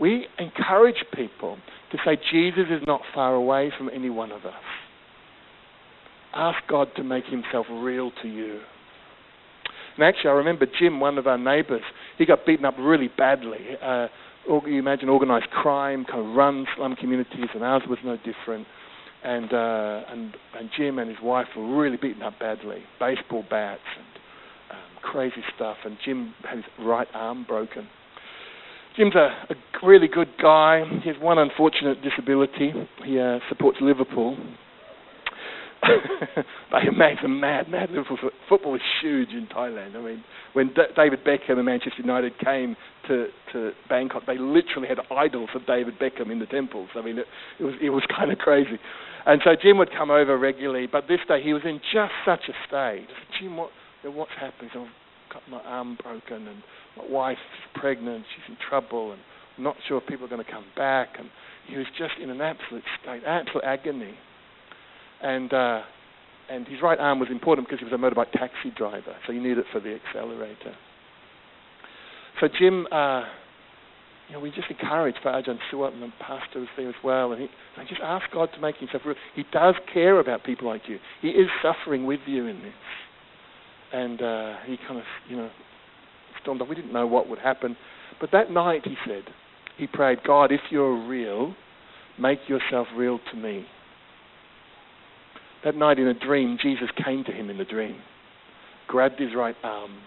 we 0.00 0.26
encourage 0.38 1.04
people 1.14 1.58
to 1.92 1.98
say 2.04 2.18
Jesus 2.32 2.64
is 2.70 2.82
not 2.86 3.02
far 3.14 3.34
away 3.34 3.70
from 3.76 3.90
any 3.94 4.08
one 4.08 4.32
of 4.32 4.44
us. 4.46 4.54
Ask 6.34 6.58
God 6.68 6.88
to 6.96 7.04
make 7.04 7.26
himself 7.26 7.66
real 7.70 8.10
to 8.22 8.28
you. 8.28 8.60
And 9.96 10.04
actually, 10.04 10.30
I 10.30 10.34
remember 10.34 10.66
Jim, 10.78 11.00
one 11.00 11.18
of 11.18 11.26
our 11.26 11.36
neighbors, 11.36 11.82
he 12.16 12.24
got 12.24 12.46
beaten 12.46 12.64
up 12.64 12.76
really 12.78 13.08
badly. 13.08 13.58
Uh, 13.82 14.06
you 14.48 14.78
imagine 14.78 15.08
organized 15.10 15.50
crime, 15.50 16.06
kind 16.06 16.26
of 16.26 16.34
run 16.34 16.66
slum 16.76 16.96
communities, 16.96 17.48
and 17.54 17.62
ours 17.62 17.82
was 17.88 17.98
no 18.04 18.16
different. 18.16 18.66
And, 19.22 19.52
uh, 19.52 20.02
and, 20.08 20.34
and 20.58 20.70
Jim 20.76 20.98
and 20.98 21.08
his 21.08 21.18
wife 21.22 21.48
were 21.56 21.78
really 21.78 21.96
beaten 21.96 22.22
up 22.22 22.38
badly. 22.38 22.82
Baseball 22.98 23.44
bats 23.48 23.82
and 23.96 24.06
um, 24.70 25.02
crazy 25.02 25.42
stuff. 25.54 25.76
And 25.84 25.98
Jim 26.04 26.34
had 26.42 26.56
his 26.56 26.64
right 26.80 27.08
arm 27.12 27.44
broken. 27.46 27.86
Jim's 28.96 29.14
a, 29.14 29.30
a 29.50 29.86
really 29.86 30.08
good 30.08 30.28
guy. 30.40 30.84
He 31.02 31.08
has 31.10 31.18
one 31.20 31.38
unfortunate 31.38 32.02
disability. 32.02 32.72
He 33.04 33.18
uh, 33.18 33.38
supports 33.48 33.78
Liverpool. 33.80 34.36
they 36.72 36.84
them 37.22 37.40
mad, 37.40 37.68
mad. 37.70 37.90
Liverpool 37.90 38.30
football 38.48 38.74
is 38.74 38.82
huge 39.00 39.30
in 39.30 39.46
Thailand. 39.46 39.96
I 39.96 40.00
mean, 40.00 40.24
when 40.52 40.68
D- 40.68 40.82
David 40.94 41.24
Beckham 41.24 41.56
and 41.56 41.64
Manchester 41.64 42.02
United 42.02 42.38
came 42.38 42.76
to, 43.08 43.28
to 43.52 43.72
Bangkok, 43.88 44.26
they 44.26 44.36
literally 44.36 44.88
had 44.88 44.98
idols 45.10 45.48
of 45.54 45.66
David 45.66 45.98
Beckham 45.98 46.30
in 46.30 46.38
the 46.38 46.46
temples. 46.46 46.90
I 46.94 47.02
mean, 47.02 47.18
it, 47.18 47.26
it 47.58 47.64
was 47.64 47.74
it 47.80 47.90
was 47.90 48.02
kind 48.16 48.30
of 48.30 48.38
crazy. 48.38 48.78
And 49.26 49.40
so 49.44 49.50
Jim 49.60 49.78
would 49.78 49.90
come 49.92 50.10
over 50.10 50.36
regularly, 50.38 50.86
but 50.86 51.08
this 51.08 51.20
day 51.28 51.42
he 51.42 51.52
was 51.52 51.62
in 51.64 51.80
just 51.92 52.12
such 52.24 52.48
a 52.48 52.54
state. 52.66 53.08
Jim, 53.38 53.56
what, 53.56 53.70
what's 54.04 54.32
happened? 54.38 54.70
I've 54.74 55.32
got 55.32 55.42
my 55.48 55.60
arm 55.60 55.98
broken 56.02 56.48
and 56.48 56.62
my 56.96 57.04
wife's 57.08 57.40
pregnant, 57.74 58.24
she's 58.34 58.54
in 58.54 58.56
trouble, 58.68 59.12
and 59.12 59.20
I'm 59.58 59.64
not 59.64 59.76
sure 59.86 59.98
if 59.98 60.06
people 60.06 60.26
are 60.26 60.30
going 60.30 60.44
to 60.44 60.50
come 60.50 60.64
back. 60.76 61.16
And 61.18 61.28
he 61.66 61.76
was 61.76 61.86
just 61.98 62.14
in 62.22 62.30
an 62.30 62.40
absolute 62.40 62.84
state, 63.02 63.22
absolute 63.26 63.64
agony. 63.64 64.14
And 65.22 65.52
uh, 65.52 65.82
and 66.50 66.66
his 66.66 66.82
right 66.82 66.98
arm 66.98 67.20
was 67.20 67.28
important 67.30 67.68
because 67.68 67.78
he 67.78 67.84
was 67.84 67.94
a 67.94 67.96
motorbike 67.96 68.32
taxi 68.32 68.72
driver, 68.76 69.14
so 69.26 69.32
you 69.32 69.40
need 69.40 69.56
it 69.56 69.66
for 69.72 69.80
the 69.80 69.94
accelerator. 69.94 70.74
So 72.40 72.48
Jim, 72.58 72.86
uh, 72.90 73.22
you 74.30 74.36
know, 74.36 74.40
we 74.40 74.52
just 74.52 74.70
encourage 74.70 75.16
Ajahn 75.24 75.58
Suat 75.72 75.92
and 75.92 76.04
the 76.04 76.12
pastor 76.20 76.60
was 76.60 76.68
there 76.76 76.88
as 76.88 76.94
well, 77.02 77.32
and 77.32 77.42
he 77.42 77.48
and 77.76 77.88
just 77.88 78.00
ask 78.00 78.30
God 78.32 78.48
to 78.54 78.60
make 78.60 78.76
himself 78.76 79.02
real. 79.04 79.16
He 79.34 79.42
does 79.52 79.74
care 79.92 80.20
about 80.20 80.44
people 80.44 80.68
like 80.68 80.82
you. 80.86 80.98
He 81.20 81.30
is 81.30 81.48
suffering 81.60 82.06
with 82.06 82.20
you 82.26 82.46
in 82.46 82.60
this, 82.62 82.72
and 83.92 84.22
uh, 84.22 84.54
he 84.66 84.76
kind 84.86 85.00
of, 85.00 85.04
you 85.28 85.36
know, 85.36 85.50
stormed 86.40 86.62
off. 86.62 86.68
We 86.68 86.76
didn't 86.76 86.92
know 86.92 87.08
what 87.08 87.28
would 87.28 87.40
happen. 87.40 87.76
But 88.20 88.30
that 88.30 88.52
night, 88.52 88.82
he 88.84 88.94
said, 89.04 89.24
he 89.76 89.88
prayed, 89.88 90.18
God, 90.24 90.52
if 90.52 90.60
you're 90.70 91.08
real, 91.08 91.52
make 92.16 92.38
yourself 92.48 92.86
real 92.96 93.18
to 93.32 93.36
me. 93.36 93.66
That 95.64 95.74
night 95.74 95.98
in 95.98 96.06
a 96.06 96.14
dream, 96.14 96.56
Jesus 96.62 96.88
came 97.04 97.24
to 97.24 97.32
him 97.32 97.50
in 97.50 97.58
the 97.58 97.64
dream, 97.64 97.96
grabbed 98.86 99.18
his 99.18 99.34
right 99.34 99.56
arm, 99.64 99.98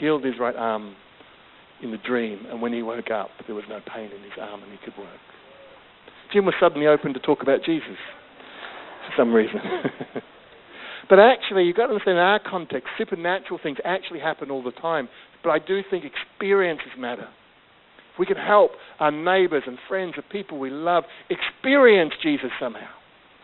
healed 0.00 0.24
his 0.24 0.34
right 0.40 0.56
arm 0.56 0.94
in 1.82 1.90
the 1.90 1.98
dream, 1.98 2.46
and 2.50 2.60
when 2.60 2.72
he 2.72 2.82
woke 2.82 3.10
up, 3.10 3.30
there 3.46 3.54
was 3.54 3.64
no 3.68 3.80
pain 3.94 4.10
in 4.10 4.22
his 4.22 4.32
arm 4.40 4.62
and 4.62 4.72
he 4.72 4.78
could 4.84 4.96
work. 4.98 5.18
Jim 6.32 6.44
was 6.44 6.54
suddenly 6.60 6.86
open 6.86 7.12
to 7.14 7.20
talk 7.20 7.42
about 7.42 7.64
Jesus 7.64 7.98
for 9.06 9.12
some 9.16 9.32
reason. 9.32 9.60
But 11.10 11.18
actually, 11.18 11.64
you've 11.64 11.76
got 11.76 11.88
to 11.88 11.92
understand 11.94 12.18
in 12.18 12.22
our 12.22 12.38
context, 12.38 12.88
supernatural 12.96 13.58
things 13.60 13.78
actually 13.84 14.20
happen 14.20 14.48
all 14.48 14.62
the 14.62 14.70
time. 14.70 15.08
But 15.42 15.50
I 15.50 15.58
do 15.58 15.80
think 15.90 16.04
experiences 16.04 16.92
matter. 16.96 17.28
If 18.12 18.18
we 18.18 18.26
can 18.26 18.36
help 18.36 18.70
our 19.00 19.10
neighbors 19.10 19.64
and 19.66 19.76
friends 19.88 20.14
and 20.14 20.28
people 20.28 20.60
we 20.60 20.70
love 20.70 21.02
experience 21.28 22.14
Jesus 22.22 22.50
somehow, 22.60 22.88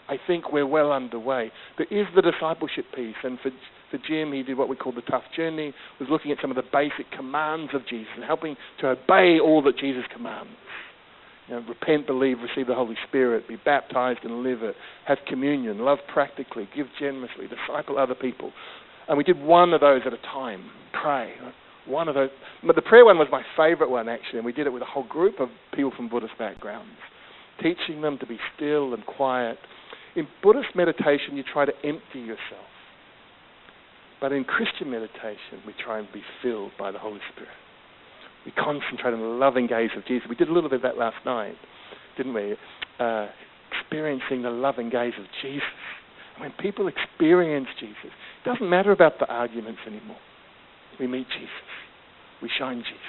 I 0.09 0.17
think 0.29 0.53
we're 0.53 0.67
well 0.67 0.93
underway. 0.93 1.51
There 1.77 1.89
is 1.91 2.07
the 2.15 2.23
discipleship 2.23 2.85
piece, 2.95 3.17
and 3.25 3.41
for 3.41 3.51
for 3.91 3.99
Jim, 3.99 4.33
he 4.33 4.43
did 4.43 4.59
what 4.59 4.69
we 4.69 4.77
call 4.77 4.93
the 4.93 5.03
tough 5.03 5.23
journey, 5.35 5.73
was 6.01 6.09
looking 6.11 6.33
at 6.33 6.39
some 6.41 6.51
of 6.51 6.57
the 6.57 6.65
basic 6.73 7.11
commands 7.11 7.73
of 7.75 7.87
Jesus 7.87 8.09
and 8.15 8.25
helping 8.25 8.57
to 8.81 8.89
obey 8.89 9.39
all 9.39 9.63
that 9.63 9.79
Jesus 9.79 10.05
commands. 10.13 10.51
You 11.49 11.55
know, 11.55 11.65
repent, 11.69 12.07
believe, 12.07 12.39
receive 12.41 12.67
the 12.67 12.75
Holy 12.75 12.97
Spirit, 13.09 13.47
be 13.47 13.57
baptized 13.65 14.21
and 14.25 14.43
live 14.43 14.63
it, 14.63 14.75
have 15.07 15.19
communion, 15.29 15.79
love 15.79 15.99
practically, 16.13 16.69
give 16.75 16.87
generously, 16.99 17.47
disciple 17.47 17.99
other 17.99 18.17
people. 18.17 18.53
And 19.09 19.17
we 19.17 19.23
did 19.23 19.41
one 19.41 19.73
of 19.73 19.81
those 19.81 20.03
at 20.05 20.13
a 20.13 20.19
time, 20.19 20.69
pray. 21.01 21.33
One 21.87 22.09
of 22.09 22.17
those. 22.17 22.31
But 22.67 22.75
the 22.75 22.83
prayer 22.83 23.05
one 23.05 23.17
was 23.17 23.29
my 23.31 23.43
favorite 23.57 23.91
one, 23.91 24.09
actually, 24.09 24.39
and 24.39 24.45
we 24.45 24.53
did 24.53 24.67
it 24.67 24.73
with 24.73 24.83
a 24.83 24.87
whole 24.87 25.07
group 25.07 25.39
of 25.39 25.49
people 25.73 25.93
from 25.97 26.09
Buddhist 26.09 26.37
backgrounds, 26.37 26.97
teaching 27.63 28.03
them 28.03 28.19
to 28.19 28.27
be 28.27 28.39
still 28.57 28.93
and 28.93 29.07
quiet. 29.07 29.57
In 30.17 30.27
Buddhist 30.43 30.75
meditation, 30.75 31.37
you 31.37 31.45
try 31.45 31.65
to 31.65 31.73
empty 31.85 32.19
yourself. 32.19 32.67
But 34.21 34.33
in 34.33 34.45
Christian 34.45 34.91
meditation, 34.91 35.63
we 35.67 35.75
try 35.83 35.99
and 35.99 36.09
be 36.13 36.23
filled 36.43 36.73
by 36.79 36.91
the 36.91 36.99
Holy 36.99 37.21
Spirit. 37.33 37.53
We 38.45 38.53
concentrate 38.53 39.13
on 39.13 39.21
the 39.21 39.27
loving 39.27 39.67
gaze 39.67 39.91
of 39.97 40.07
Jesus. 40.07 40.29
We 40.29 40.37
did 40.37 40.49
a 40.49 40.53
little 40.53 40.71
bit 40.71 40.77
of 40.77 40.83
that 40.83 40.97
last 40.97 41.17
night, 41.27 41.57
didn't 42.17 42.33
we? 42.33 42.57
Uh, 42.99 43.27
experiencing 43.71 44.43
the 44.43 44.51
loving 44.51 44.89
gaze 44.89 45.15
of 45.19 45.27
Jesus. 45.43 45.63
When 46.39 46.53
people 46.61 46.89
experience 46.89 47.69
Jesus, 47.81 47.97
it 48.05 48.49
doesn't 48.49 48.69
matter 48.69 48.93
about 48.93 49.19
the 49.19 49.27
arguments 49.27 49.81
anymore. 49.87 50.19
We 51.01 51.07
meet 51.07 51.27
Jesus. 51.29 51.51
We 52.43 52.51
shine 52.59 52.79
Jesus. 52.79 53.01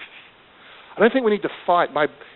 I 0.95 1.01
don't 1.01 1.13
think 1.13 1.25
we 1.25 1.31
need 1.31 1.43
to 1.43 1.49
fight. 1.65 1.89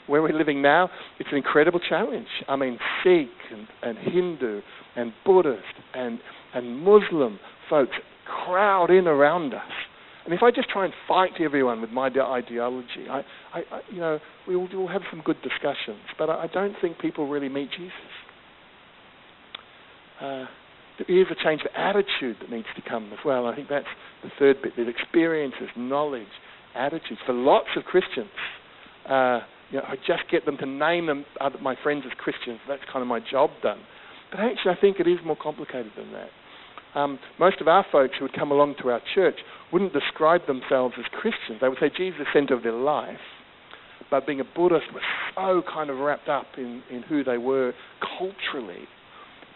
Where 0.08 0.22
we're 0.22 0.38
living 0.38 0.62
now, 0.62 0.90
it's 1.20 1.30
an 1.32 1.38
incredible 1.38 1.80
challenge. 1.80 2.28
I 2.48 2.56
mean, 2.56 2.78
Sikh 3.04 3.30
and, 3.52 3.68
and 3.82 3.98
Hindu 3.98 4.62
and 4.96 5.14
Buddhist 5.26 5.64
and, 5.94 6.20
and 6.54 6.80
Muslim 6.80 7.40
folks 7.70 7.94
crowd 8.26 8.90
in 8.90 9.08
around 9.08 9.54
us. 9.54 9.72
And 10.24 10.34
if 10.34 10.44
I 10.44 10.52
just 10.52 10.70
try 10.70 10.86
and 10.86 10.94
fight 11.08 11.42
everyone 11.42 11.82
with 11.82 11.90
my 11.90 12.08
ideology, 12.08 13.10
I, 13.10 13.22
I, 13.54 13.60
I 13.72 13.82
you 13.92 14.00
know, 14.00 14.20
we 14.48 14.56
will 14.56 14.68
we'll 14.72 14.88
have 14.88 15.02
some 15.10 15.22
good 15.26 15.42
discussions. 15.42 16.02
But 16.18 16.30
I, 16.30 16.44
I 16.44 16.48
don't 16.48 16.76
think 16.80 17.00
people 17.00 17.28
really 17.28 17.50
meet 17.50 17.72
Jesus. 17.72 17.94
Uh, 20.20 20.46
there 21.00 21.22
is 21.22 21.26
a 21.32 21.44
change 21.44 21.62
of 21.62 21.72
attitude 21.76 22.38
that 22.42 22.52
needs 22.52 22.68
to 22.76 22.88
come 22.88 23.12
as 23.14 23.20
well. 23.26 23.48
I 23.48 23.56
think 23.56 23.70
that's 23.70 23.88
the 24.24 24.30
third 24.38 24.62
bit: 24.62 24.76
the 24.76 24.88
experiences, 24.88 25.70
knowledge, 25.76 26.28
attitudes. 26.76 27.20
For 27.26 27.34
lots 27.34 27.70
of 27.76 27.84
Christians, 27.86 28.30
uh, 29.10 29.40
you 29.72 29.78
know, 29.80 29.86
I 29.88 29.96
just 29.96 30.30
get 30.30 30.46
them 30.46 30.58
to 30.58 30.68
name 30.68 31.08
them 31.08 31.26
other, 31.40 31.58
my 31.60 31.76
friends 31.82 32.04
as 32.06 32.12
Christians. 32.20 32.60
That's 32.68 32.84
kind 32.92 33.02
of 33.02 33.08
my 33.08 33.20
job 33.20 33.50
done. 33.64 33.80
But 34.30 34.42
actually, 34.42 34.74
I 34.78 34.80
think 34.80 35.00
it 35.00 35.08
is 35.08 35.18
more 35.26 35.38
complicated 35.42 35.94
than 35.98 36.12
that. 36.12 36.30
Um, 36.96 37.20
most 37.40 37.62
of 37.62 37.68
our 37.68 37.86
folks 37.92 38.16
who 38.20 38.26
would 38.26 38.34
come 38.34 38.52
along 38.52 38.76
to 38.82 38.90
our 38.90 39.02
church 39.16 39.36
wouldn't 39.72 39.94
describe 39.94 40.46
themselves 40.48 40.96
as 40.98 41.06
Christians. 41.12 41.60
They 41.62 41.70
would 41.70 41.78
say 41.80 41.90
Jesus 41.96 42.20
is 42.22 42.26
the 42.26 42.40
center 42.40 42.54
of 42.54 42.64
their 42.64 42.74
life. 42.74 43.18
But 44.10 44.28
being 44.28 44.42
a 44.42 44.44
Buddhist 44.44 44.88
was 44.94 45.04
so 45.36 45.64
kind 45.74 45.90
of 45.90 45.98
wrapped 46.00 46.28
up 46.28 46.46
in, 46.58 46.84
in 46.92 47.02
who 47.04 47.24
they 47.24 47.38
were 47.38 47.74
culturally. 48.18 48.84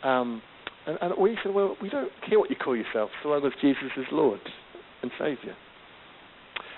Um, 0.04 0.42
and, 0.88 0.98
and, 1.02 1.14
we 1.20 1.38
said, 1.44 1.54
well, 1.54 1.76
we 1.82 1.90
don't 1.90 2.12
care 2.28 2.40
what 2.40 2.50
you 2.50 2.56
call 2.56 2.76
yourself 2.76 3.10
so 3.22 3.30
long 3.30 3.46
as 3.46 3.52
Jesus 3.60 3.92
is 3.98 4.06
Lord 4.12 4.40
and 5.02 5.12
Savior. 5.20 5.56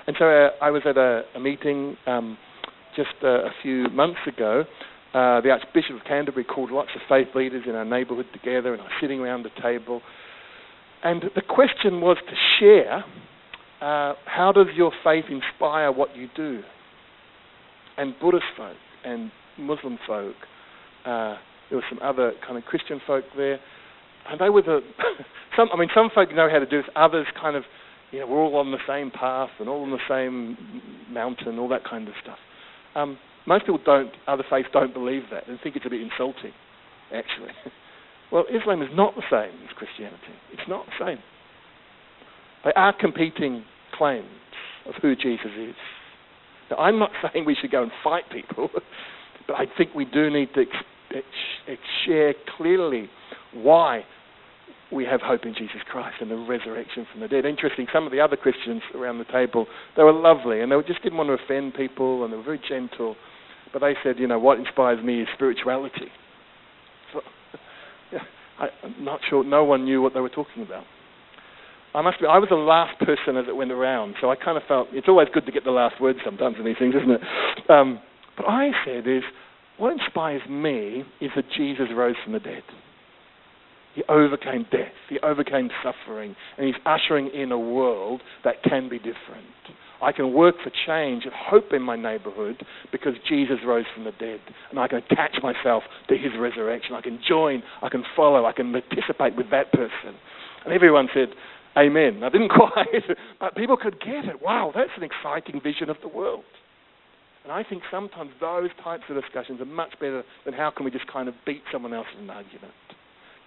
And 0.07 0.15
so 0.17 0.25
uh, 0.25 0.49
I 0.63 0.71
was 0.71 0.81
at 0.85 0.97
a, 0.97 1.23
a 1.35 1.39
meeting 1.39 1.97
um, 2.07 2.37
just 2.95 3.09
uh, 3.23 3.27
a 3.27 3.51
few 3.61 3.89
months 3.89 4.19
ago. 4.25 4.63
Uh, 5.13 5.41
the 5.41 5.49
Archbishop 5.51 5.95
of 5.97 6.03
Canterbury 6.07 6.45
called 6.45 6.71
lots 6.71 6.89
of 6.95 7.01
faith 7.07 7.27
leaders 7.35 7.63
in 7.67 7.75
our 7.75 7.85
neighbourhood 7.85 8.27
together, 8.33 8.73
and 8.73 8.81
I 8.81 8.85
was 8.85 8.93
sitting 9.01 9.19
around 9.19 9.43
the 9.43 9.61
table. 9.61 10.01
And 11.07 11.23
the 11.35 11.41
question 11.41 12.01
was 12.01 12.17
to 12.27 12.35
share 12.59 12.97
uh, 13.79 14.15
how 14.25 14.51
does 14.51 14.67
your 14.75 14.91
faith 15.05 15.23
inspire 15.29 15.89
what 15.89 16.17
you 16.17 16.27
do? 16.35 16.59
And 17.97 18.13
Buddhist 18.19 18.43
folk 18.57 18.75
and 19.05 19.31
Muslim 19.57 19.97
folk, 20.05 20.35
uh, 21.05 21.35
there 21.69 21.77
were 21.77 21.83
some 21.89 21.99
other 22.03 22.33
kind 22.45 22.57
of 22.57 22.65
Christian 22.65 22.99
folk 23.07 23.23
there, 23.37 23.57
and 24.29 24.37
they 24.41 24.49
were 24.49 24.61
the 24.61 24.81
some. 25.55 25.69
I 25.73 25.77
mean, 25.77 25.87
some 25.95 26.09
folk 26.13 26.35
know 26.35 26.49
how 26.51 26.59
to 26.59 26.65
do 26.65 26.81
this. 26.81 26.91
Others 26.97 27.27
kind 27.39 27.55
of, 27.55 27.63
you 28.11 28.19
know, 28.19 28.27
we're 28.27 28.41
all 28.41 28.57
on 28.57 28.73
the 28.73 28.77
same 28.85 29.09
path 29.09 29.51
and 29.59 29.69
all 29.69 29.83
on 29.83 29.91
the 29.91 30.03
same 30.09 30.57
mountain, 31.09 31.57
all 31.57 31.69
that 31.69 31.85
kind 31.85 32.09
of 32.09 32.15
stuff. 32.21 32.37
Um, 32.95 33.17
most 33.45 33.61
people 33.61 33.79
don't. 33.85 34.11
Other 34.27 34.43
faiths 34.49 34.67
don't 34.73 34.93
believe 34.93 35.23
that 35.31 35.47
and 35.47 35.57
think 35.63 35.77
it's 35.77 35.85
a 35.85 35.89
bit 35.89 36.01
insulting, 36.01 36.51
actually. 37.13 37.53
Well, 38.31 38.45
Islam 38.53 38.81
is 38.81 38.89
not 38.93 39.15
the 39.15 39.23
same 39.31 39.57
as 39.63 39.75
Christianity. 39.75 40.35
It's 40.51 40.67
not 40.67 40.85
the 40.85 41.05
same. 41.05 41.19
They 42.65 42.73
are 42.73 42.93
competing 42.97 43.63
claims 43.97 44.27
of 44.85 44.95
who 45.01 45.15
Jesus 45.15 45.51
is. 45.57 45.75
Now, 46.69 46.77
I'm 46.77 46.99
not 46.99 47.11
saying 47.33 47.45
we 47.45 47.55
should 47.59 47.71
go 47.71 47.83
and 47.83 47.91
fight 48.03 48.23
people, 48.31 48.69
but 49.47 49.53
I 49.53 49.65
think 49.77 49.93
we 49.95 50.05
do 50.05 50.29
need 50.29 50.49
to 50.55 50.65
share 52.05 52.33
clearly 52.57 53.09
why 53.53 54.03
we 54.91 55.03
have 55.05 55.21
hope 55.21 55.45
in 55.45 55.53
Jesus 55.53 55.81
Christ 55.89 56.15
and 56.21 56.31
the 56.31 56.35
resurrection 56.35 57.05
from 57.11 57.21
the 57.21 57.27
dead. 57.27 57.45
Interesting, 57.45 57.87
some 57.91 58.05
of 58.05 58.11
the 58.11 58.21
other 58.21 58.37
Christians 58.37 58.81
around 58.95 59.17
the 59.17 59.25
table, 59.25 59.67
they 59.97 60.03
were 60.03 60.13
lovely 60.13 60.61
and 60.61 60.71
they 60.71 60.75
just 60.87 61.03
didn't 61.03 61.17
want 61.17 61.27
to 61.29 61.43
offend 61.43 61.73
people 61.73 62.23
and 62.23 62.31
they 62.31 62.37
were 62.37 62.43
very 62.43 62.61
gentle. 62.67 63.15
But 63.73 63.79
they 63.79 63.95
said, 64.01 64.17
you 64.17 64.27
know, 64.27 64.39
what 64.39 64.59
inspires 64.59 65.03
me 65.03 65.21
is 65.21 65.27
spirituality. 65.33 66.07
I, 68.59 68.67
am 68.83 69.03
not 69.03 69.19
sure. 69.29 69.43
No 69.43 69.63
one 69.63 69.85
knew 69.85 70.01
what 70.01 70.13
they 70.13 70.19
were 70.19 70.29
talking 70.29 70.63
about. 70.63 70.83
I 71.93 72.01
must 72.01 72.19
be. 72.19 72.25
I 72.27 72.37
was 72.37 72.49
the 72.49 72.55
last 72.55 72.99
person 72.99 73.37
as 73.37 73.45
it 73.47 73.55
went 73.55 73.71
around, 73.71 74.15
so 74.21 74.29
I 74.29 74.35
kind 74.35 74.57
of 74.57 74.63
felt 74.67 74.89
it's 74.91 75.07
always 75.07 75.27
good 75.33 75.45
to 75.45 75.51
get 75.51 75.63
the 75.63 75.71
last 75.71 75.99
word 76.01 76.17
sometimes 76.23 76.57
in 76.59 76.65
these 76.65 76.75
things, 76.77 76.93
isn't 76.95 77.11
it? 77.11 77.21
Um, 77.69 77.99
but 78.35 78.45
I 78.47 78.69
said 78.85 79.07
is, 79.07 79.23
what 79.77 79.93
inspires 79.93 80.41
me 80.49 81.03
is 81.21 81.31
that 81.35 81.45
Jesus 81.55 81.87
rose 81.95 82.15
from 82.23 82.33
the 82.33 82.39
dead. 82.39 82.63
He 83.95 84.03
overcame 84.09 84.65
death. 84.71 84.93
He 85.09 85.17
overcame 85.21 85.69
suffering, 85.83 86.35
and 86.57 86.67
he's 86.67 86.75
ushering 86.85 87.31
in 87.33 87.51
a 87.51 87.57
world 87.57 88.21
that 88.43 88.61
can 88.63 88.89
be 88.89 88.97
different. 88.97 89.47
I 90.01 90.11
can 90.11 90.33
work 90.33 90.55
for 90.63 90.71
change 90.85 91.23
and 91.25 91.33
hope 91.33 91.73
in 91.73 91.81
my 91.81 91.95
neighborhood 91.95 92.63
because 92.91 93.13
Jesus 93.27 93.57
rose 93.65 93.85
from 93.93 94.03
the 94.03 94.11
dead. 94.11 94.39
And 94.69 94.79
I 94.79 94.87
can 94.87 94.99
attach 94.99 95.37
myself 95.41 95.83
to 96.09 96.17
his 96.17 96.31
resurrection. 96.37 96.95
I 96.95 97.01
can 97.01 97.19
join, 97.27 97.63
I 97.81 97.89
can 97.89 98.03
follow, 98.15 98.45
I 98.45 98.51
can 98.51 98.71
participate 98.71 99.35
with 99.35 99.49
that 99.51 99.71
person. 99.71 100.15
And 100.65 100.73
everyone 100.73 101.09
said, 101.13 101.29
Amen. 101.77 102.23
I 102.23 102.29
didn't 102.29 102.49
quite, 102.55 103.17
but 103.39 103.55
people 103.55 103.77
could 103.77 103.99
get 103.99 104.25
it. 104.25 104.41
Wow, 104.41 104.71
that's 104.75 104.91
an 104.97 105.03
exciting 105.03 105.61
vision 105.61 105.89
of 105.89 105.97
the 106.01 106.07
world. 106.07 106.43
And 107.43 107.53
I 107.53 107.63
think 107.63 107.83
sometimes 107.89 108.31
those 108.41 108.69
types 108.83 109.03
of 109.09 109.21
discussions 109.21 109.61
are 109.61 109.65
much 109.65 109.93
better 110.01 110.23
than 110.43 110.53
how 110.53 110.69
can 110.69 110.83
we 110.83 110.91
just 110.91 111.07
kind 111.07 111.29
of 111.29 111.35
beat 111.45 111.61
someone 111.71 111.93
else 111.93 112.07
in 112.17 112.25
an 112.25 112.29
argument. 112.29 112.73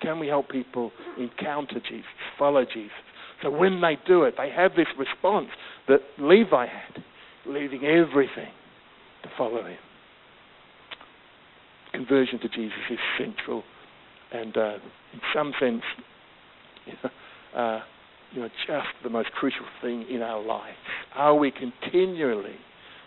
Can 0.00 0.18
we 0.18 0.28
help 0.28 0.48
people 0.48 0.90
encounter 1.18 1.80
Jesus, 1.80 2.06
follow 2.38 2.64
Jesus, 2.64 2.90
so 3.42 3.50
when 3.50 3.80
they 3.80 3.98
do 4.06 4.24
it, 4.24 4.34
they 4.36 4.50
have 4.50 4.72
this 4.76 4.86
response 4.98 5.48
that 5.88 6.00
Levi 6.18 6.66
had, 6.66 7.02
leaving 7.46 7.84
everything 7.84 8.52
to 9.22 9.28
follow 9.36 9.64
him. 9.64 9.78
Conversion 11.92 12.38
to 12.40 12.48
Jesus 12.48 12.78
is 12.90 12.98
central, 13.18 13.62
and 14.32 14.56
uh, 14.56 14.74
in 15.12 15.20
some 15.34 15.52
sense, 15.58 15.82
you 16.86 16.92
know, 17.04 17.60
uh, 17.60 17.80
you 18.32 18.40
know, 18.42 18.48
just 18.66 18.86
the 19.02 19.10
most 19.10 19.30
crucial 19.32 19.66
thing 19.82 20.06
in 20.08 20.22
our 20.22 20.40
lives. 20.40 20.76
Are 21.14 21.34
we 21.34 21.50
continually 21.50 22.56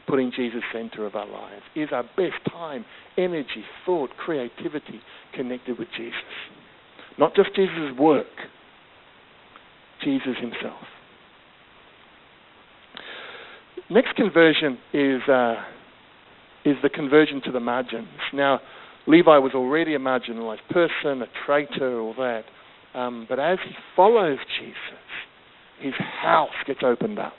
putting 0.06 0.32
Jesus 0.36 0.62
center 0.74 1.06
of 1.06 1.16
our 1.16 1.28
lives? 1.28 1.62
Is 1.76 1.90
our 1.94 2.04
best 2.04 2.44
time, 2.52 2.84
energy, 3.18 3.64
thought, 3.86 4.10
creativity 4.18 5.00
connected 5.34 5.80
with 5.80 5.88
Jesus? 5.96 6.14
Not 7.18 7.36
just 7.36 7.56
Jesus' 7.56 7.98
work, 7.98 8.28
Jesus 10.04 10.36
himself. 10.40 10.84
Next 13.90 14.16
conversion 14.16 14.78
is, 14.94 15.22
uh, 15.30 15.56
is 16.66 16.76
the 16.82 16.90
conversion 16.90 17.42
to 17.46 17.52
the 17.52 17.60
margins. 17.60 18.08
Now, 18.34 18.60
Levi 19.06 19.38
was 19.38 19.52
already 19.54 19.96
a 19.96 20.00
marginalized 20.00 20.68
person, 20.70 21.22
a 21.22 21.28
traitor, 21.46 22.00
all 22.00 22.14
that. 22.16 22.44
Um, 22.94 23.26
but 23.28 23.40
as 23.40 23.58
he 23.68 23.76
follows 23.96 24.38
Jesus, 24.60 24.76
his 25.80 25.94
house 25.96 26.50
gets 26.66 26.80
opened 26.84 27.20
up. 27.20 27.34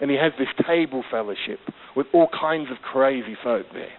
And 0.00 0.10
he 0.10 0.16
has 0.16 0.32
this 0.38 0.48
table 0.66 1.04
fellowship 1.10 1.60
with 1.96 2.06
all 2.12 2.28
kinds 2.28 2.70
of 2.70 2.78
crazy 2.78 3.36
folk 3.42 3.66
there. 3.72 3.92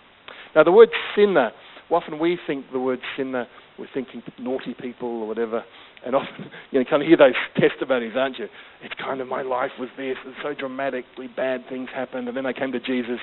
Now, 0.55 0.63
the 0.63 0.71
word 0.71 0.89
sinner, 1.15 1.51
often 1.89 2.19
we 2.19 2.37
think 2.45 2.65
the 2.71 2.79
word 2.79 2.99
sinner 3.17 3.47
we're 3.77 3.87
thinking 3.93 4.21
naughty 4.39 4.75
people 4.79 5.21
or 5.21 5.27
whatever. 5.27 5.63
And 6.05 6.15
often, 6.15 6.51
you 6.71 6.79
know, 6.79 6.85
kind 6.89 7.01
of 7.01 7.07
hear 7.07 7.17
those 7.17 7.33
testimonies, 7.69 8.13
aren't 8.15 8.39
you? 8.39 8.47
It's 8.83 8.93
kind 9.01 9.21
of 9.21 9.27
my 9.27 9.41
life 9.41 9.71
was 9.79 9.89
this, 9.97 10.17
and 10.25 10.33
so 10.43 10.53
dramatically 10.53 11.27
bad 11.27 11.61
things 11.69 11.89
happened, 11.93 12.27
and 12.27 12.37
then 12.37 12.45
I 12.45 12.53
came 12.53 12.71
to 12.71 12.79
Jesus, 12.79 13.19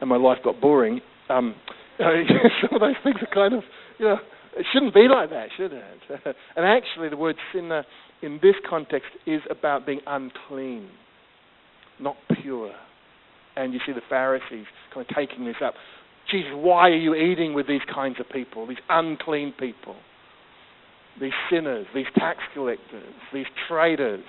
and 0.00 0.08
my 0.08 0.16
life 0.16 0.38
got 0.44 0.60
boring. 0.60 1.00
Um, 1.28 1.54
some 1.98 2.74
of 2.74 2.80
those 2.80 2.94
things 3.04 3.16
are 3.20 3.34
kind 3.34 3.54
of, 3.54 3.62
you 3.98 4.06
know, 4.06 4.18
it 4.56 4.66
shouldn't 4.72 4.94
be 4.94 5.08
like 5.08 5.30
that, 5.30 5.48
should 5.56 5.72
it? 5.72 5.84
and 6.56 6.66
actually, 6.66 7.08
the 7.08 7.16
word 7.16 7.36
sinner 7.52 7.84
in 8.22 8.38
this 8.42 8.54
context 8.68 9.08
is 9.26 9.40
about 9.50 9.86
being 9.86 10.00
unclean, 10.06 10.88
not 12.00 12.16
pure. 12.40 12.72
And 13.56 13.74
you 13.74 13.80
see 13.84 13.92
the 13.92 14.02
Pharisees 14.08 14.66
kind 14.94 15.06
of 15.08 15.14
taking 15.14 15.44
this 15.44 15.56
up. 15.62 15.74
Jesus, 16.32 16.50
why 16.54 16.88
are 16.88 16.96
you 16.96 17.14
eating 17.14 17.54
with 17.54 17.68
these 17.68 17.82
kinds 17.94 18.18
of 18.18 18.28
people, 18.28 18.66
these 18.66 18.78
unclean 18.88 19.52
people, 19.58 19.96
these 21.20 21.32
sinners, 21.50 21.86
these 21.94 22.06
tax 22.16 22.38
collectors, 22.54 23.14
these 23.32 23.46
traitors? 23.68 24.24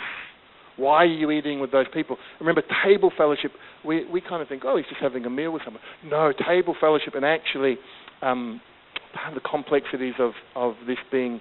Why 0.76 1.04
are 1.04 1.06
you 1.06 1.32
eating 1.32 1.60
with 1.60 1.72
those 1.72 1.86
people? 1.94 2.18
Remember, 2.40 2.62
table 2.84 3.12
fellowship, 3.16 3.52
we, 3.86 4.06
we 4.12 4.22
kind 4.22 4.42
of 4.42 4.48
think, 4.48 4.64
oh, 4.66 4.76
he's 4.76 4.88
just 4.88 5.02
having 5.02 5.26
a 5.26 5.30
meal 5.30 5.52
with 5.52 5.62
someone. 5.64 5.82
No, 6.04 6.34
table 6.48 6.76
fellowship, 6.80 7.16
and 7.16 7.24
actually, 7.24 7.78
um, 8.22 8.60
the 9.34 9.40
complexities 9.40 10.16
of, 10.20 10.32
of 10.56 10.74
this 10.88 10.98
being 11.12 11.40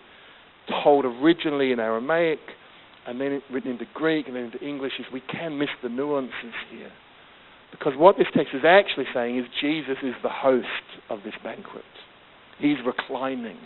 told 0.84 1.04
originally 1.04 1.72
in 1.72 1.80
Aramaic 1.80 2.38
and 3.06 3.20
then 3.20 3.42
written 3.50 3.72
into 3.72 3.86
Greek 3.94 4.26
and 4.28 4.36
then 4.36 4.44
into 4.44 4.58
English 4.64 4.92
is 4.98 5.06
we 5.12 5.22
can 5.22 5.58
miss 5.58 5.70
the 5.82 5.88
nuances 5.88 6.54
here. 6.70 6.92
Because 7.72 7.94
what 7.96 8.16
this 8.18 8.28
text 8.34 8.54
is 8.54 8.62
actually 8.64 9.06
saying 9.12 9.38
is 9.38 9.46
Jesus 9.60 9.96
is 10.02 10.14
the 10.22 10.28
host 10.28 10.66
of 11.10 11.20
this 11.24 11.34
banquet. 11.42 11.84
He's 12.58 12.76
reclining. 12.86 13.56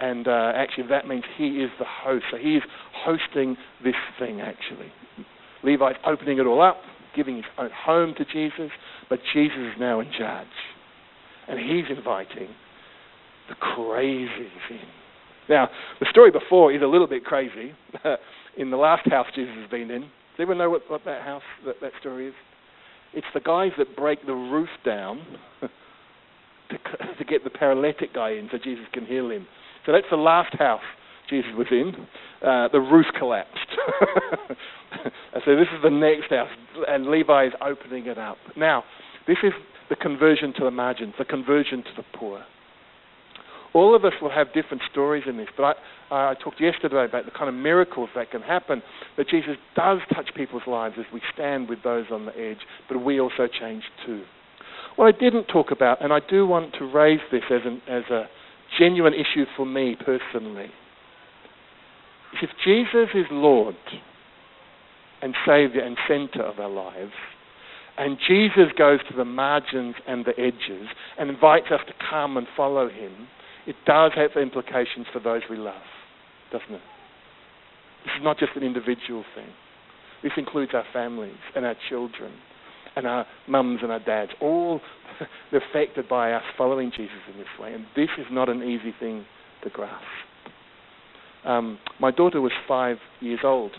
And 0.00 0.26
uh, 0.26 0.52
actually, 0.54 0.88
that 0.88 1.06
means 1.06 1.24
he 1.38 1.62
is 1.62 1.70
the 1.78 1.86
host. 1.86 2.24
So 2.30 2.36
he's 2.36 2.62
hosting 2.92 3.56
this 3.82 3.94
thing, 4.18 4.40
actually. 4.40 4.92
Levi's 5.62 5.96
opening 6.06 6.38
it 6.38 6.46
all 6.46 6.60
up, 6.60 6.78
giving 7.14 7.36
his 7.36 7.44
own 7.58 7.70
home 7.72 8.14
to 8.18 8.24
Jesus, 8.24 8.70
but 9.08 9.20
Jesus 9.32 9.58
is 9.58 9.74
now 9.78 10.00
in 10.00 10.10
charge. 10.18 10.46
And 11.48 11.58
he's 11.58 11.84
inviting 11.96 12.48
the 13.48 13.54
crazies 13.54 14.70
in. 14.70 14.80
Now, 15.48 15.68
the 15.98 16.06
story 16.10 16.30
before 16.30 16.72
is 16.72 16.82
a 16.82 16.86
little 16.86 17.08
bit 17.08 17.24
crazy. 17.24 17.72
in 18.56 18.70
the 18.70 18.76
last 18.76 19.08
house 19.10 19.26
Jesus 19.34 19.54
has 19.60 19.70
been 19.70 19.90
in, 19.90 20.02
does 20.02 20.08
anyone 20.38 20.58
know 20.58 20.70
what, 20.70 20.82
what 20.88 21.04
that 21.04 21.22
house, 21.22 21.42
that, 21.66 21.76
that 21.80 21.92
story 22.00 22.28
is? 22.28 22.34
It's 23.12 23.26
the 23.34 23.40
guys 23.40 23.72
that 23.78 23.96
break 23.96 24.24
the 24.26 24.34
roof 24.34 24.68
down 24.84 25.20
to, 25.60 26.78
to 27.18 27.24
get 27.24 27.44
the 27.44 27.50
paralytic 27.50 28.14
guy 28.14 28.30
in 28.30 28.48
so 28.50 28.58
Jesus 28.58 28.84
can 28.92 29.06
heal 29.06 29.30
him. 29.30 29.46
So 29.86 29.92
that's 29.92 30.06
the 30.10 30.16
last 30.16 30.54
house 30.58 30.82
Jesus 31.28 31.50
was 31.56 31.66
in. 31.70 31.94
Uh, 32.46 32.68
the 32.72 32.80
roof 32.80 33.06
collapsed. 33.18 33.58
so 35.44 35.56
this 35.56 35.68
is 35.74 35.82
the 35.82 35.90
next 35.90 36.30
house, 36.30 36.48
and 36.88 37.06
Levi 37.06 37.46
is 37.46 37.52
opening 37.60 38.06
it 38.06 38.18
up. 38.18 38.36
Now, 38.56 38.84
this 39.26 39.38
is 39.42 39.52
the 39.88 39.96
conversion 39.96 40.52
to 40.58 40.64
the 40.64 40.70
margins, 40.70 41.14
the 41.18 41.24
conversion 41.24 41.82
to 41.82 41.90
the 41.96 42.04
poor. 42.18 42.42
All 43.74 43.94
of 43.94 44.04
us 44.04 44.12
will 44.20 44.30
have 44.30 44.52
different 44.52 44.82
stories 44.90 45.24
in 45.28 45.36
this, 45.36 45.48
but 45.56 45.62
I, 45.64 45.72
I 46.10 46.34
talked 46.42 46.60
yesterday 46.60 47.04
about 47.04 47.24
the 47.24 47.30
kind 47.30 47.48
of 47.48 47.54
miracles 47.54 48.08
that 48.14 48.30
can 48.30 48.42
happen, 48.42 48.82
that 49.16 49.28
Jesus 49.28 49.56
does 49.76 49.98
touch 50.12 50.30
people's 50.34 50.66
lives 50.66 50.96
as 50.98 51.06
we 51.12 51.20
stand 51.32 51.68
with 51.68 51.82
those 51.84 52.06
on 52.10 52.26
the 52.26 52.36
edge, 52.36 52.58
but 52.88 52.98
we 53.04 53.20
also 53.20 53.46
change 53.60 53.84
too. 54.04 54.22
What 54.96 55.14
I 55.14 55.18
didn't 55.18 55.44
talk 55.44 55.70
about, 55.70 56.02
and 56.02 56.12
I 56.12 56.18
do 56.28 56.46
want 56.46 56.74
to 56.78 56.84
raise 56.84 57.20
this 57.30 57.44
as, 57.50 57.60
an, 57.64 57.80
as 57.88 58.04
a 58.10 58.24
genuine 58.78 59.14
issue 59.14 59.44
for 59.56 59.64
me 59.64 59.96
personally, 60.04 60.70
is 62.32 62.42
if 62.42 62.50
Jesus 62.64 63.14
is 63.14 63.26
Lord 63.30 63.76
and 65.22 65.34
Savior 65.46 65.82
and 65.82 65.96
center 66.08 66.42
of 66.42 66.58
our 66.58 66.68
lives, 66.70 67.12
and 67.98 68.16
Jesus 68.26 68.72
goes 68.78 69.00
to 69.10 69.16
the 69.16 69.24
margins 69.24 69.94
and 70.06 70.24
the 70.24 70.38
edges 70.38 70.88
and 71.18 71.28
invites 71.28 71.66
us 71.70 71.80
to 71.86 71.92
come 72.08 72.36
and 72.36 72.46
follow 72.56 72.88
him, 72.88 73.28
it 73.66 73.76
does 73.86 74.12
have 74.16 74.30
implications 74.40 75.06
for 75.12 75.20
those 75.20 75.42
we 75.50 75.56
love, 75.56 75.74
doesn't 76.52 76.74
it? 76.74 76.82
This 78.04 78.12
is 78.18 78.24
not 78.24 78.38
just 78.38 78.52
an 78.56 78.62
individual 78.62 79.24
thing. 79.34 79.48
This 80.22 80.32
includes 80.36 80.72
our 80.74 80.84
families 80.92 81.36
and 81.54 81.64
our 81.64 81.76
children 81.88 82.32
and 82.96 83.06
our 83.06 83.26
mums 83.48 83.80
and 83.82 83.92
our 83.92 84.00
dads. 84.00 84.32
All 84.40 84.80
they're 85.50 85.62
affected 85.70 86.08
by 86.08 86.32
us 86.32 86.42
following 86.58 86.90
Jesus 86.90 87.16
in 87.30 87.38
this 87.38 87.48
way. 87.58 87.72
And 87.72 87.84
this 87.96 88.08
is 88.18 88.26
not 88.30 88.48
an 88.48 88.62
easy 88.62 88.94
thing 88.98 89.24
to 89.64 89.70
grasp. 89.70 90.04
Um, 91.44 91.78
my 91.98 92.10
daughter 92.10 92.40
was 92.40 92.52
five 92.68 92.98
years 93.20 93.40
old 93.44 93.72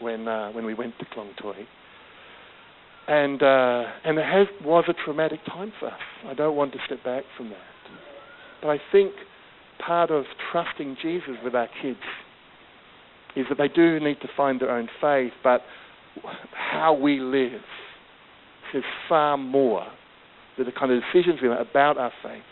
when 0.00 0.28
uh, 0.28 0.50
when 0.52 0.64
we 0.64 0.74
went 0.74 0.98
to 0.98 1.04
Klong 1.06 1.30
Toi. 1.40 1.66
And 3.08 3.42
uh, 3.42 3.84
and 4.04 4.18
it 4.18 4.24
has, 4.24 4.46
was 4.64 4.84
a 4.88 4.94
traumatic 5.04 5.40
time 5.46 5.72
for 5.80 5.88
us. 5.88 6.00
I 6.26 6.34
don't 6.34 6.54
want 6.54 6.72
to 6.72 6.78
step 6.86 7.02
back 7.04 7.24
from 7.36 7.48
that. 7.50 7.58
But 8.60 8.68
I 8.68 8.78
think 8.92 9.12
part 9.84 10.10
of 10.10 10.24
trusting 10.50 10.96
Jesus 11.02 11.36
with 11.42 11.54
our 11.54 11.68
kids 11.80 11.98
is 13.36 13.46
that 13.48 13.58
they 13.58 13.68
do 13.68 13.98
need 14.00 14.20
to 14.20 14.28
find 14.36 14.60
their 14.60 14.70
own 14.70 14.88
faith, 15.00 15.32
but 15.42 15.62
how 16.52 16.92
we 16.92 17.20
live 17.20 17.62
says 18.72 18.82
far 19.08 19.36
more 19.36 19.86
that 20.58 20.64
the 20.64 20.72
kind 20.72 20.92
of 20.92 21.00
decisions 21.02 21.40
we 21.42 21.48
make 21.48 21.58
about 21.58 21.96
our 21.96 22.12
faith 22.22 22.42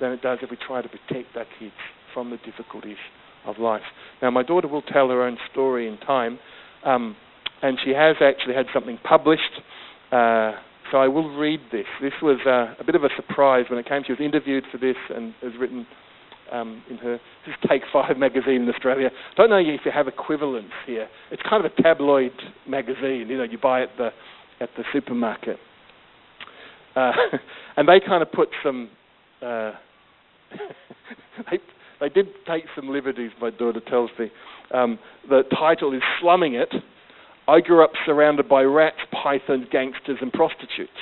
than 0.00 0.12
it 0.12 0.22
does 0.22 0.38
if 0.42 0.50
we 0.50 0.58
try 0.66 0.82
to 0.82 0.88
protect 0.88 1.36
our 1.36 1.46
kids 1.58 1.74
from 2.12 2.30
the 2.30 2.36
difficulties 2.38 2.96
of 3.46 3.58
life. 3.58 3.82
Now, 4.22 4.30
my 4.30 4.42
daughter 4.42 4.68
will 4.68 4.82
tell 4.82 5.08
her 5.08 5.22
own 5.22 5.38
story 5.52 5.88
in 5.88 5.98
time, 5.98 6.38
um, 6.84 7.16
and 7.62 7.78
she 7.84 7.90
has 7.90 8.16
actually 8.20 8.54
had 8.54 8.66
something 8.72 8.98
published. 9.04 9.42
Uh, 10.12 10.52
so 10.92 10.98
I 10.98 11.08
will 11.08 11.34
read 11.36 11.60
this. 11.72 11.86
This 12.00 12.12
was 12.22 12.38
uh, 12.46 12.74
a 12.78 12.84
bit 12.84 12.94
of 12.94 13.04
a 13.04 13.08
surprise 13.16 13.64
when 13.70 13.78
it 13.78 13.88
came. 13.88 14.02
She 14.06 14.12
was 14.12 14.20
interviewed 14.20 14.64
for 14.70 14.78
this 14.78 14.96
and 15.14 15.34
has 15.42 15.52
written 15.58 15.86
um, 16.52 16.82
in 16.90 16.96
her 16.98 17.20
this 17.46 17.56
Take 17.68 17.82
Five 17.92 18.16
magazine 18.18 18.62
in 18.62 18.68
Australia. 18.68 19.10
Don't 19.36 19.50
know 19.50 19.58
if 19.58 19.80
you 19.84 19.90
have 19.92 20.08
equivalents 20.08 20.72
here. 20.86 21.08
It's 21.30 21.42
kind 21.48 21.64
of 21.64 21.72
a 21.72 21.82
tabloid 21.82 22.32
magazine. 22.66 23.26
You 23.28 23.38
know, 23.38 23.44
you 23.44 23.58
buy 23.58 23.82
at 23.82 23.90
the 23.96 24.10
at 24.60 24.70
the 24.76 24.84
supermarket. 24.92 25.58
Uh, 26.96 27.12
and 27.76 27.88
they 27.88 28.00
kind 28.00 28.22
of 28.22 28.30
put 28.32 28.48
some. 28.62 28.90
Uh, 29.42 29.72
they 31.50 31.58
they 32.00 32.08
did 32.08 32.28
take 32.46 32.64
some 32.76 32.88
liberties. 32.88 33.30
My 33.40 33.50
daughter 33.50 33.80
tells 33.80 34.10
me. 34.18 34.30
Um, 34.72 34.98
the 35.28 35.42
title 35.56 35.94
is 35.94 36.02
"Slumming 36.20 36.54
It." 36.54 36.72
I 37.46 37.60
grew 37.60 37.84
up 37.84 37.90
surrounded 38.06 38.48
by 38.48 38.62
rats, 38.62 38.96
pythons, 39.12 39.66
gangsters, 39.70 40.18
and 40.22 40.32
prostitutes. 40.32 40.92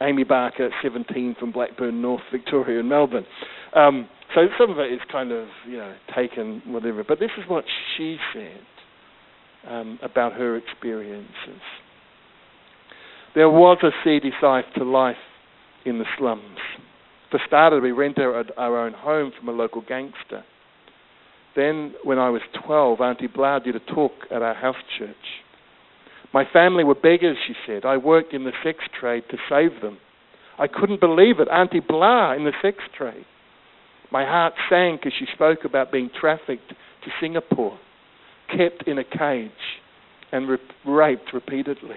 Amy 0.00 0.24
Barker, 0.24 0.70
17, 0.82 1.36
from 1.38 1.52
Blackburn 1.52 2.02
North, 2.02 2.22
Victoria, 2.32 2.80
and 2.80 2.88
Melbourne. 2.88 3.26
Um, 3.74 4.08
so 4.34 4.46
some 4.58 4.70
of 4.70 4.78
it 4.78 4.92
is 4.92 5.00
kind 5.10 5.32
of, 5.32 5.46
you 5.66 5.76
know, 5.76 5.94
taken, 6.14 6.62
whatever. 6.66 7.04
But 7.04 7.18
this 7.18 7.30
is 7.38 7.44
what 7.48 7.64
she 7.96 8.16
said 8.32 8.60
um, 9.68 9.98
about 10.02 10.32
her 10.34 10.56
experiences. 10.56 11.60
There 13.34 13.50
was 13.50 13.78
a 13.82 13.90
seedy 14.04 14.32
side 14.40 14.64
to 14.76 14.84
life 14.84 15.16
in 15.84 15.98
the 15.98 16.04
slums. 16.18 16.58
For 17.30 17.40
starters, 17.46 17.82
we 17.82 17.92
rented 17.92 18.52
our 18.56 18.78
own 18.78 18.92
home 18.92 19.32
from 19.38 19.48
a 19.48 19.52
local 19.52 19.80
gangster. 19.80 20.44
Then, 21.56 21.94
when 22.04 22.18
I 22.18 22.30
was 22.30 22.42
12, 22.64 23.00
Auntie 23.00 23.26
Blau 23.26 23.58
did 23.58 23.76
a 23.76 23.80
talk 23.80 24.12
at 24.30 24.42
our 24.42 24.54
house 24.54 24.76
church. 24.98 25.16
My 26.32 26.44
family 26.50 26.84
were 26.84 26.94
beggars, 26.94 27.36
she 27.46 27.54
said. 27.66 27.84
I 27.84 27.98
worked 27.98 28.32
in 28.32 28.44
the 28.44 28.52
sex 28.64 28.78
trade 28.98 29.24
to 29.30 29.36
save 29.48 29.82
them. 29.82 29.98
I 30.58 30.66
couldn't 30.66 31.00
believe 31.00 31.40
it. 31.40 31.48
Auntie 31.48 31.80
Blau 31.80 32.34
in 32.34 32.44
the 32.44 32.52
sex 32.62 32.78
trade. 32.96 33.24
My 34.12 34.26
heart 34.26 34.52
sank 34.68 35.06
as 35.06 35.12
she 35.18 35.24
spoke 35.32 35.64
about 35.64 35.90
being 35.90 36.10
trafficked 36.20 36.68
to 36.68 37.10
Singapore, 37.18 37.78
kept 38.54 38.86
in 38.86 38.98
a 38.98 39.04
cage, 39.04 39.50
and 40.30 40.50
re- 40.50 40.58
raped 40.84 41.32
repeatedly. 41.32 41.96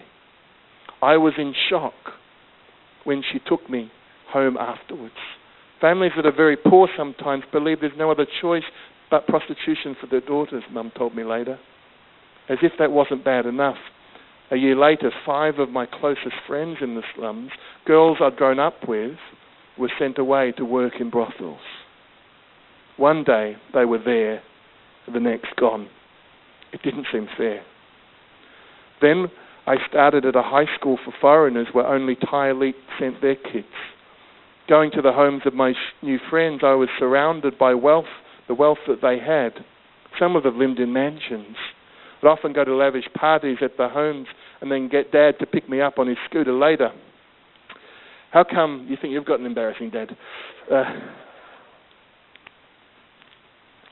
I 1.01 1.17
was 1.17 1.33
in 1.37 1.53
shock 1.69 1.93
when 3.03 3.21
she 3.21 3.39
took 3.45 3.69
me 3.69 3.91
home 4.29 4.55
afterwards. 4.55 5.13
Families 5.81 6.13
that 6.15 6.25
are 6.25 6.35
very 6.35 6.55
poor 6.55 6.87
sometimes 6.95 7.43
believe 7.51 7.81
there's 7.81 7.91
no 7.97 8.11
other 8.11 8.25
choice 8.41 8.63
but 9.11 9.27
prostitution 9.27 9.97
for 9.99 10.07
their 10.07 10.21
daughters, 10.21 10.63
Mum 10.71 10.93
told 10.97 11.15
me 11.15 11.25
later. 11.25 11.59
As 12.47 12.59
if 12.61 12.71
that 12.79 12.91
wasn't 12.91 13.25
bad 13.25 13.45
enough. 13.45 13.77
A 14.51 14.55
year 14.55 14.77
later, 14.77 15.11
five 15.25 15.59
of 15.59 15.69
my 15.69 15.85
closest 15.85 16.35
friends 16.47 16.77
in 16.79 16.95
the 16.95 17.03
slums, 17.13 17.51
girls 17.85 18.19
I'd 18.21 18.37
grown 18.37 18.59
up 18.59 18.87
with, 18.87 19.17
were 19.77 19.91
sent 19.99 20.17
away 20.17 20.53
to 20.53 20.63
work 20.63 20.93
in 21.01 21.09
brothels. 21.09 21.59
One 22.97 23.23
day 23.23 23.55
they 23.73 23.85
were 23.85 24.01
there, 24.03 24.41
the 25.11 25.19
next 25.19 25.55
gone. 25.57 25.89
It 26.71 26.81
didn't 26.83 27.07
seem 27.11 27.27
fair. 27.37 27.63
Then 29.01 29.27
I 29.67 29.75
started 29.89 30.25
at 30.25 30.35
a 30.35 30.41
high 30.41 30.67
school 30.77 30.97
for 31.03 31.13
foreigners 31.19 31.67
where 31.73 31.87
only 31.87 32.15
Thai 32.15 32.51
elite 32.51 32.75
sent 32.99 33.21
their 33.21 33.35
kids. 33.35 33.67
Going 34.67 34.91
to 34.91 35.01
the 35.01 35.13
homes 35.13 35.43
of 35.45 35.53
my 35.53 35.73
new 36.01 36.19
friends, 36.29 36.61
I 36.63 36.73
was 36.73 36.89
surrounded 36.97 37.57
by 37.57 37.73
wealth, 37.73 38.05
the 38.47 38.55
wealth 38.55 38.79
that 38.87 39.01
they 39.01 39.19
had. 39.19 39.65
Some 40.19 40.35
of 40.35 40.43
them 40.43 40.57
lived 40.57 40.79
in 40.79 40.93
mansions. 40.93 41.57
I'd 42.21 42.27
often 42.27 42.53
go 42.53 42.63
to 42.63 42.75
lavish 42.75 43.05
parties 43.13 43.57
at 43.61 43.77
the 43.77 43.89
homes 43.89 44.27
and 44.61 44.71
then 44.71 44.87
get 44.87 45.11
dad 45.11 45.39
to 45.39 45.45
pick 45.45 45.69
me 45.69 45.81
up 45.81 45.99
on 45.99 46.07
his 46.07 46.17
scooter 46.29 46.53
later. 46.53 46.91
How 48.31 48.43
come 48.43 48.87
you 48.89 48.97
think 48.99 49.13
you've 49.13 49.25
got 49.25 49.39
an 49.39 49.45
embarrassing 49.45 49.91
dad? 49.91 50.15
Uh, 50.71 50.83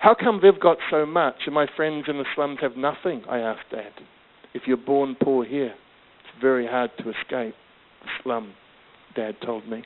how 0.04 0.14
come 0.14 0.42
they've 0.44 0.60
got 0.60 0.80
so 0.92 1.06
much 1.06 1.36
and 1.46 1.56
my 1.56 1.66
friends 1.78 2.08
in 2.10 2.18
the 2.18 2.26
slums 2.36 2.58
have 2.62 2.76
nothing? 2.76 3.24
I 3.30 3.40
asked 3.40 3.72
Dad. 3.72 3.94
If 4.54 4.64
you're 4.66 4.76
born 4.76 5.16
poor 5.16 5.46
here, 5.46 5.74
it's 6.20 6.42
very 6.42 6.68
hard 6.68 6.92
to 6.98 7.10
escape 7.10 7.56
the 8.02 8.10
slum, 8.22 8.54
Dad 9.16 9.38
told 9.46 9.66
me. 9.66 9.86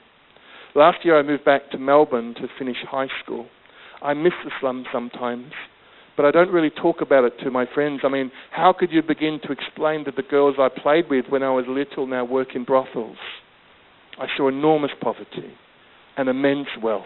Last 0.74 1.06
year 1.06 1.20
I 1.20 1.22
moved 1.22 1.46
back 1.46 1.70
to 1.70 1.78
Melbourne 1.78 2.34
to 2.42 2.48
finish 2.58 2.78
high 2.90 3.10
school. 3.24 3.46
I 4.02 4.16
miss 4.16 4.34
the 4.44 4.50
slum 4.60 4.86
sometimes, 4.92 5.52
but 6.16 6.26
I 6.26 6.32
don't 6.32 6.50
really 6.50 6.72
talk 6.72 7.02
about 7.02 7.26
it 7.26 7.34
to 7.44 7.52
my 7.52 7.68
friends. 7.72 8.02
I 8.04 8.10
mean, 8.10 8.32
how 8.50 8.74
could 8.74 8.92
you 8.92 9.04
begin 9.04 9.40
to 9.44 9.52
explain 9.52 10.04
to 10.06 10.12
the 10.12 10.24
girls 10.24 10.56
I 10.58 10.70
played 10.70 11.12
with 11.12 11.26
when 11.30 11.44
I 11.44 11.52
was 11.52 11.66
little 11.68 12.08
now 12.08 12.26
work 12.26 12.56
in 12.56 12.64
brothels? 12.64 13.18
I 14.20 14.26
saw 14.36 14.48
enormous 14.48 14.92
poverty 15.00 15.54
and 16.18 16.28
immense 16.28 16.70
wealth. 16.82 17.06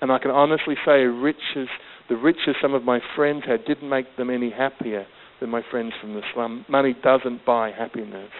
And 0.00 0.12
I 0.12 0.18
can 0.18 0.30
honestly 0.30 0.76
say 0.86 1.00
riches 1.02 1.68
the 2.10 2.16
riches 2.16 2.56
some 2.60 2.74
of 2.74 2.82
my 2.82 3.00
friends 3.14 3.44
had 3.46 3.64
didn't 3.64 3.88
make 3.88 4.16
them 4.16 4.28
any 4.30 4.50
happier 4.50 5.06
than 5.40 5.48
my 5.48 5.62
friends 5.70 5.92
from 6.00 6.12
the 6.12 6.22
slum. 6.34 6.66
Money 6.68 6.94
doesn't 7.04 7.46
buy 7.46 7.70
happiness. 7.70 8.30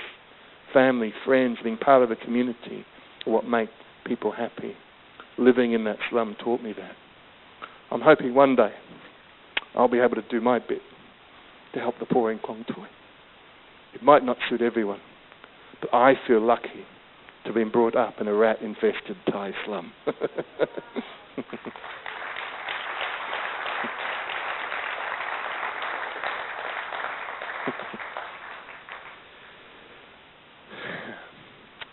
Family, 0.75 1.15
friends, 1.25 1.59
being 1.63 1.79
part 1.79 2.03
of 2.03 2.11
a 2.11 2.17
community 2.17 2.85
are 3.27 3.33
what 3.33 3.47
make 3.47 3.69
people 4.05 4.33
happy. 4.33 4.75
Living 5.39 5.73
in 5.73 5.85
that 5.85 5.99
slum 6.11 6.37
taught 6.43 6.61
me 6.63 6.75
that. 6.77 6.97
I'm 7.93 8.01
hoping 8.01 8.35
one 8.35 8.57
day 8.57 8.73
I'll 9.77 9.89
be 9.89 10.01
able 10.01 10.17
to 10.17 10.29
do 10.29 10.41
my 10.41 10.59
bit 10.59 10.83
to 11.75 11.79
help 11.79 11.95
the 12.01 12.07
poor 12.07 12.33
in 12.33 12.41
Klong 12.41 12.67
Toi. 12.67 12.87
It 13.95 14.03
might 14.03 14.25
not 14.25 14.37
suit 14.49 14.63
everyone, 14.63 15.01
but 15.81 15.95
I 15.95 16.15
feel 16.27 16.41
lucky 16.45 16.85
to 17.43 17.47
have 17.47 17.55
been 17.55 17.71
brought 17.71 17.95
up 17.95 18.15
in 18.21 18.27
a 18.27 18.35
rat 18.35 18.61
infested 18.61 19.17
Thai 19.31 19.53
slum. 19.65 19.93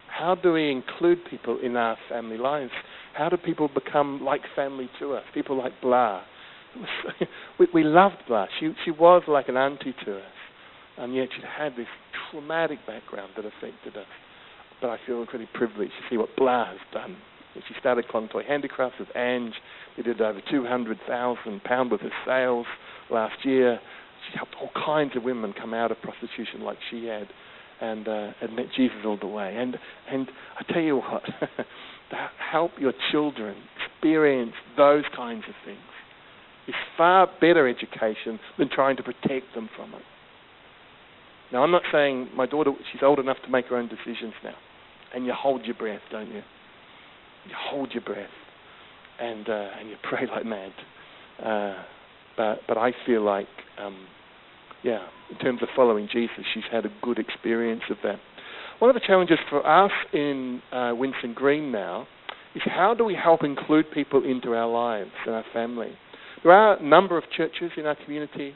How 0.10 0.36
do 0.36 0.54
we 0.54 0.72
include 0.72 1.20
people 1.30 1.60
in 1.62 1.76
our 1.76 1.98
family 2.10 2.38
lives? 2.38 2.72
How 3.14 3.30
do 3.30 3.38
people 3.38 3.68
become 3.68 4.24
like 4.24 4.42
family 4.56 4.90
to 5.00 5.14
us? 5.14 5.24
People 5.34 5.58
like 5.58 5.74
Blah. 5.82 6.24
we, 7.60 7.68
we 7.74 7.84
loved 7.84 8.18
Blah. 8.28 8.48
She, 8.60 8.74
she 8.84 8.92
was 8.92 9.24
like 9.28 9.48
an 9.50 9.58
auntie 9.58 9.96
to 10.06 10.18
us, 10.18 10.24
and 10.98 11.16
yet 11.16 11.30
she 11.36 11.42
had 11.58 11.76
this 11.76 11.88
traumatic 12.32 12.80
background 12.88 13.32
that 13.36 13.46
affected 13.46 13.96
us. 13.98 14.08
But 14.82 14.90
I 14.90 14.98
feel 15.06 15.22
incredibly 15.22 15.50
privileged 15.54 15.94
to 15.94 16.10
see 16.10 16.18
what 16.18 16.36
Blah 16.36 16.66
has 16.66 16.80
done. 16.94 17.18
She 17.68 17.74
started 17.80 18.06
Toi 18.12 18.44
Handicrafts 18.48 19.00
with 19.00 19.16
Ange. 19.16 19.56
They 19.96 20.04
did 20.04 20.22
over 20.22 20.42
£200,000 20.52 21.92
worth 21.92 22.02
of 22.02 22.12
sales 22.26 22.68
last 23.10 23.44
year. 23.44 23.80
She 24.30 24.38
helped 24.38 24.56
all 24.62 24.70
kinds 24.86 25.16
of 25.16 25.24
women 25.24 25.54
come 25.54 25.74
out 25.74 25.92
of 25.92 26.02
prostitution 26.02 26.62
like 26.62 26.78
she 26.90 27.06
had 27.06 27.28
and 27.80 28.08
uh, 28.08 28.32
and 28.42 28.56
met 28.56 28.66
Jesus 28.76 28.98
all 29.06 29.18
the 29.18 29.28
way. 29.28 29.56
And 29.58 29.78
and 30.10 30.30
I 30.60 30.72
tell 30.72 30.82
you 30.82 30.98
what, 30.98 31.24
to 32.10 32.30
help 32.52 32.72
your 32.80 32.94
children 33.12 33.56
experience 33.86 34.54
those 34.76 35.04
kinds 35.16 35.44
of 35.48 35.56
things 35.66 35.80
is 36.68 36.76
far 36.98 37.28
better 37.40 37.68
education 37.68 38.40
than 38.58 38.70
trying 38.70 38.98
to 38.98 39.04
protect 39.04 39.54
them 39.56 39.70
from 39.76 39.94
it. 39.94 40.02
Now, 41.52 41.64
I'm 41.64 41.72
not 41.72 41.84
saying 41.94 42.30
my 42.36 42.46
daughter, 42.46 42.72
she's 42.92 43.02
old 43.02 43.20
enough 43.20 43.38
to 43.46 43.50
make 43.50 43.68
her 43.68 43.78
own 43.78 43.88
decisions 43.88 44.34
now. 44.44 44.56
And 45.16 45.26
you 45.26 45.34
hold 45.34 45.66
your 45.66 45.76
breath, 45.76 46.02
don't 46.12 46.28
you? 46.28 46.42
You 47.46 47.56
hold 47.70 47.94
your 47.94 48.04
breath 48.04 48.30
and 49.20 49.50
uh, 49.50 49.68
and 49.80 49.90
you 49.90 49.96
pray 50.04 50.28
like 50.28 50.46
mad. 50.46 50.72
Uh, 51.42 51.84
but 52.36 52.60
but 52.68 52.78
I 52.78 52.92
feel 53.06 53.24
like 53.24 53.48
um, 53.80 54.08
yeah, 54.84 55.08
in 55.30 55.38
terms 55.38 55.62
of 55.62 55.70
following 55.76 56.08
Jesus, 56.12 56.46
she's 56.54 56.64
had 56.72 56.86
a 56.86 56.92
good 57.02 57.20
experience 57.20 57.84
of 57.90 57.98
that. 58.04 58.20
One 58.80 58.90
of 58.90 58.94
the 58.94 59.02
challenges 59.06 59.40
for 59.50 59.66
us 59.66 59.92
in 60.14 60.62
uh, 60.72 60.94
Winson 60.94 61.34
Green 61.34 61.72
now 61.72 62.08
is 62.56 62.62
how 62.66 62.94
do 62.94 63.04
we 63.04 63.16
help 63.16 63.44
include 63.44 63.86
people 63.92 64.24
into 64.24 64.54
our 64.54 64.68
lives 64.68 65.12
and 65.26 65.36
our 65.36 65.46
family? 65.52 65.92
There 66.44 66.52
are 66.52 66.78
a 66.78 66.84
number 66.84 67.18
of 67.18 67.24
churches 67.36 67.72
in 67.76 67.86
our 67.86 67.96
community. 68.06 68.54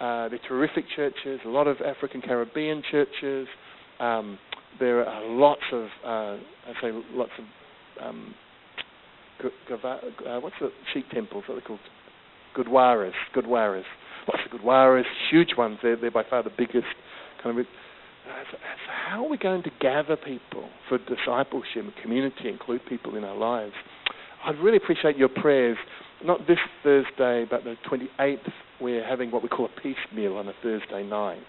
Uh, 0.00 0.28
they're 0.28 0.40
terrific 0.46 0.84
churches, 0.94 1.40
a 1.44 1.48
lot 1.48 1.66
of 1.66 1.78
African 1.80 2.20
Caribbean 2.20 2.82
churches. 2.90 3.48
Um, 3.98 4.38
there 4.78 5.06
are 5.06 5.24
lots 5.26 5.62
of, 5.72 5.84
uh, 6.04 6.08
I 6.08 6.72
say, 6.80 6.90
lots 7.12 7.30
of, 7.38 8.04
um, 8.06 8.34
uh, 9.42 10.40
what's 10.40 10.56
the 10.60 10.70
Sikh 10.92 11.08
temples? 11.10 11.44
What 11.46 11.56
are 11.56 11.60
they 11.60 11.66
called? 11.66 11.80
Gurdwaras. 12.56 13.12
Gurdwaras 13.34 13.84
lots 14.28 14.40
of 14.44 14.60
Gurdwaras, 14.60 15.04
huge 15.30 15.56
ones. 15.56 15.78
They're, 15.82 15.96
they're 15.96 16.10
by 16.10 16.24
far 16.28 16.42
the 16.42 16.50
biggest 16.56 16.86
kind 17.42 17.58
of. 17.58 17.66
So, 18.50 18.56
so 18.56 18.58
how 19.08 19.24
are 19.24 19.28
we 19.28 19.36
going 19.36 19.62
to 19.64 19.70
gather 19.80 20.16
people 20.16 20.68
for 20.88 20.98
discipleship 20.98 21.84
community, 22.00 22.48
include 22.48 22.82
people 22.88 23.16
in 23.16 23.24
our 23.24 23.36
lives? 23.36 23.72
I'd 24.44 24.58
really 24.58 24.76
appreciate 24.76 25.16
your 25.16 25.28
prayers. 25.28 25.76
Not 26.24 26.46
this 26.46 26.58
Thursday, 26.84 27.46
but 27.50 27.64
the 27.64 27.76
28th, 27.90 28.38
we're 28.80 29.04
having 29.04 29.32
what 29.32 29.42
we 29.42 29.48
call 29.48 29.66
a 29.66 29.80
peace 29.80 29.96
meal 30.14 30.36
on 30.36 30.46
a 30.46 30.52
Thursday 30.62 31.02
night, 31.02 31.40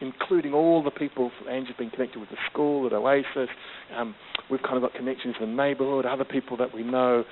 including 0.00 0.52
all 0.52 0.80
the 0.82 0.92
people. 0.92 1.32
Angie's 1.50 1.74
been 1.76 1.90
connected 1.90 2.20
with 2.20 2.28
the 2.30 2.36
school 2.50 2.86
at 2.86 2.92
Oasis. 2.92 3.48
Um, 3.96 4.14
we've 4.48 4.62
kind 4.62 4.76
of 4.76 4.82
got 4.82 4.94
connections 4.94 5.34
in 5.40 5.50
the 5.50 5.56
neighbourhood, 5.56 6.06
other 6.06 6.24
people 6.24 6.56
that 6.58 6.72
we 6.72 6.84
know, 6.84 7.24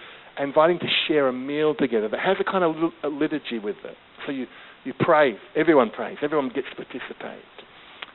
inviting 0.43 0.79
to 0.79 0.87
share 1.07 1.29
a 1.29 1.33
meal 1.33 1.75
together 1.75 2.09
that 2.09 2.21
has 2.21 2.37
a 2.41 2.45
kind 2.45 2.65
of 2.65 2.75
liturgy 3.13 3.59
with 3.59 3.77
it. 3.85 3.97
So 4.27 4.33
you 4.33 4.47
you 4.85 4.95
pray. 4.99 5.37
Everyone 5.57 5.91
prays. 5.91 6.17
Everyone 6.23 6.49
gets 6.49 6.69
to 6.71 6.77
participate. 6.77 7.45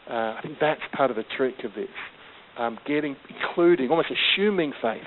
Uh, 0.10 0.36
I 0.38 0.40
think 0.42 0.58
that's 0.60 0.82
part 0.96 1.12
of 1.12 1.18
the 1.18 1.24
trick 1.38 1.64
of 1.64 1.74
this. 1.76 1.88
Um, 2.58 2.80
getting, 2.88 3.16
including, 3.30 3.90
almost 3.90 4.08
assuming 4.10 4.72
faith, 4.82 5.04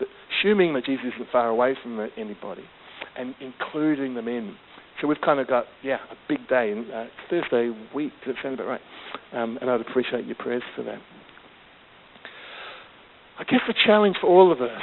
that, 0.00 0.08
assuming 0.40 0.74
that 0.74 0.84
Jesus 0.84 1.06
isn't 1.14 1.30
far 1.30 1.48
away 1.48 1.76
from 1.82 2.08
anybody, 2.16 2.64
and 3.16 3.34
including 3.40 4.14
them 4.14 4.26
in. 4.26 4.56
So 5.00 5.06
we've 5.06 5.20
kind 5.20 5.38
of 5.38 5.46
got, 5.46 5.66
yeah, 5.82 5.98
a 6.10 6.16
big 6.28 6.48
day, 6.48 6.72
and 6.72 6.90
uh, 6.90 7.04
Thursday 7.30 7.70
week. 7.94 8.12
Does 8.26 8.34
that 8.34 8.42
sound 8.42 8.54
about 8.54 8.66
right? 8.66 8.80
Um, 9.32 9.58
and 9.60 9.70
I'd 9.70 9.80
appreciate 9.80 10.26
your 10.26 10.34
prayers 10.36 10.62
for 10.74 10.82
that. 10.82 10.98
I 13.38 13.44
guess 13.44 13.60
the 13.66 13.74
challenge 13.86 14.16
for 14.20 14.26
all 14.28 14.50
of 14.50 14.60
us 14.60 14.82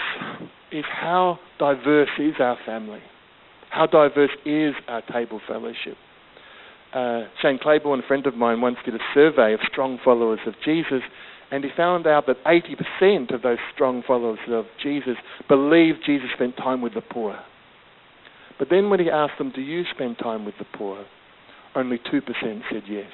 is 0.71 0.85
how 0.89 1.39
diverse 1.59 2.09
is 2.17 2.35
our 2.39 2.57
family? 2.65 3.01
How 3.69 3.85
diverse 3.85 4.31
is 4.45 4.73
our 4.87 5.01
table 5.11 5.41
fellowship? 5.47 5.97
uh, 6.95 7.23
Shane 7.41 7.59
Claiborne, 7.61 7.99
a 7.99 8.07
friend 8.07 8.25
of 8.25 8.35
mine, 8.35 8.61
once 8.61 8.77
did 8.85 8.95
a 8.95 9.03
survey 9.13 9.53
of 9.53 9.59
strong 9.69 9.99
followers 10.03 10.39
of 10.47 10.53
Jesus, 10.63 11.01
and 11.51 11.63
he 11.63 11.69
found 11.75 12.07
out 12.07 12.25
that 12.27 12.43
80% 12.45 13.33
of 13.33 13.41
those 13.41 13.57
strong 13.73 14.01
followers 14.07 14.39
of 14.47 14.65
Jesus 14.81 15.17
believed 15.47 15.99
Jesus 16.05 16.29
spent 16.33 16.55
time 16.55 16.81
with 16.81 16.93
the 16.93 17.01
poor. 17.01 17.37
But 18.57 18.69
then 18.69 18.89
when 18.89 19.01
he 19.01 19.09
asked 19.09 19.37
them, 19.37 19.51
Do 19.53 19.61
you 19.61 19.83
spend 19.93 20.17
time 20.17 20.45
with 20.45 20.55
the 20.57 20.65
poor? 20.77 21.05
Only 21.75 21.99
2% 21.99 22.21
said 22.71 22.83
yes. 22.89 23.11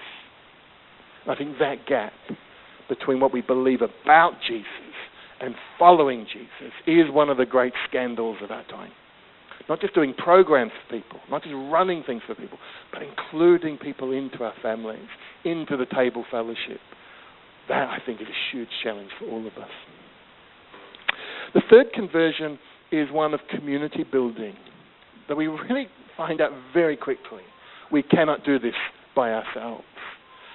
I 1.27 1.35
think 1.35 1.57
that 1.59 1.87
gap 1.87 2.13
between 2.87 3.19
what 3.19 3.33
we 3.33 3.41
believe 3.41 3.81
about 3.81 4.33
Jesus 4.47 4.67
and 5.41 5.55
following 5.79 6.25
Jesus 6.31 6.73
is 6.85 7.11
one 7.11 7.29
of 7.29 7.37
the 7.37 7.45
great 7.45 7.73
scandals 7.87 8.37
of 8.43 8.51
our 8.51 8.63
time. 8.65 8.91
Not 9.69 9.79
just 9.79 9.93
doing 9.93 10.13
programs 10.17 10.71
for 10.87 10.97
people, 10.97 11.19
not 11.29 11.43
just 11.43 11.55
running 11.55 12.03
things 12.03 12.21
for 12.25 12.35
people, 12.35 12.57
but 12.91 13.01
including 13.01 13.77
people 13.77 14.11
into 14.11 14.43
our 14.43 14.53
families, 14.61 15.07
into 15.45 15.77
the 15.77 15.85
table 15.85 16.25
fellowship. 16.29 16.79
That, 17.69 17.89
I 17.89 17.99
think, 18.05 18.21
is 18.21 18.27
a 18.27 18.55
huge 18.55 18.69
challenge 18.83 19.09
for 19.19 19.25
all 19.25 19.45
of 19.45 19.53
us. 19.53 19.69
The 21.53 21.61
third 21.69 21.93
conversion 21.93 22.57
is 22.91 23.09
one 23.11 23.33
of 23.33 23.39
community 23.49 24.03
building 24.03 24.55
that 25.27 25.35
we 25.35 25.47
really 25.47 25.87
find 26.17 26.41
out 26.41 26.51
very 26.73 26.97
quickly. 26.97 27.43
We 27.91 28.03
cannot 28.03 28.43
do 28.43 28.59
this 28.59 28.73
by 29.15 29.31
ourselves. 29.31 29.83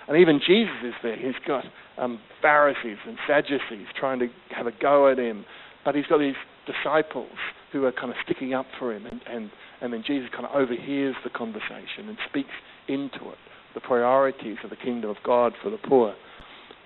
And 0.09 0.17
even 0.17 0.41
Jesus 0.45 0.75
is 0.85 0.95
there. 1.03 1.17
He's 1.17 1.35
got 1.47 1.65
um, 1.99 2.21
Pharisees 2.41 2.99
and 3.07 3.19
Sadducees 3.27 3.89
trying 3.99 4.21
to 4.21 4.29
have 4.55 4.67
a 4.67 4.73
go 4.81 5.11
at 5.11 5.19
him. 5.19 5.45
But 5.85 5.95
he's 5.95 6.07
got 6.07 6.19
these 6.19 6.35
disciples 6.67 7.37
who 7.73 7.85
are 7.85 7.93
kind 7.93 8.11
of 8.11 8.17
sticking 8.25 8.55
up 8.55 8.67
for 8.79 8.93
him, 8.93 9.07
and, 9.07 9.21
and, 9.29 9.51
and 9.81 9.93
then 9.93 10.03
Jesus 10.07 10.29
kind 10.33 10.47
of 10.47 10.53
overhears 10.55 11.15
the 11.25 11.31
conversation 11.31 12.09
and 12.09 12.17
speaks 12.29 12.51
into 12.89 13.31
it, 13.31 13.39
the 13.75 13.81
priorities 13.81 14.59
of 14.65 14.71
the 14.71 14.77
kingdom 14.77 15.11
of 15.11 15.17
God 15.25 15.53
for 15.63 15.71
the 15.71 15.79
poor. 15.79 16.15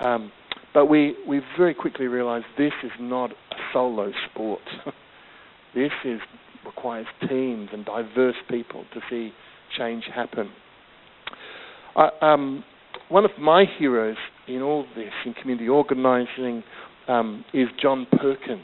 Um, 0.00 0.32
but 0.72 0.86
we, 0.86 1.16
we 1.26 1.40
very 1.56 1.74
quickly 1.74 2.06
realize 2.06 2.42
this 2.56 2.72
is 2.82 2.92
not 2.98 3.32
a 3.32 3.56
solo 3.72 4.12
sport. 4.30 4.62
This 5.72 5.92
is 6.04 6.20
requires 6.64 7.06
teams 7.28 7.68
and 7.72 7.84
diverse 7.84 8.36
people 8.48 8.84
to 8.92 9.00
see 9.08 9.32
change 9.78 10.04
happen. 10.12 10.50
I, 11.96 12.10
um, 12.20 12.64
one 13.10 13.24
of 13.24 13.32
my 13.38 13.64
heroes 13.78 14.16
in 14.48 14.62
all 14.62 14.86
this, 14.96 15.12
in 15.26 15.34
community 15.34 15.68
organizing, 15.68 16.62
um, 17.08 17.44
is 17.52 17.68
John 17.80 18.06
Perkins. 18.18 18.62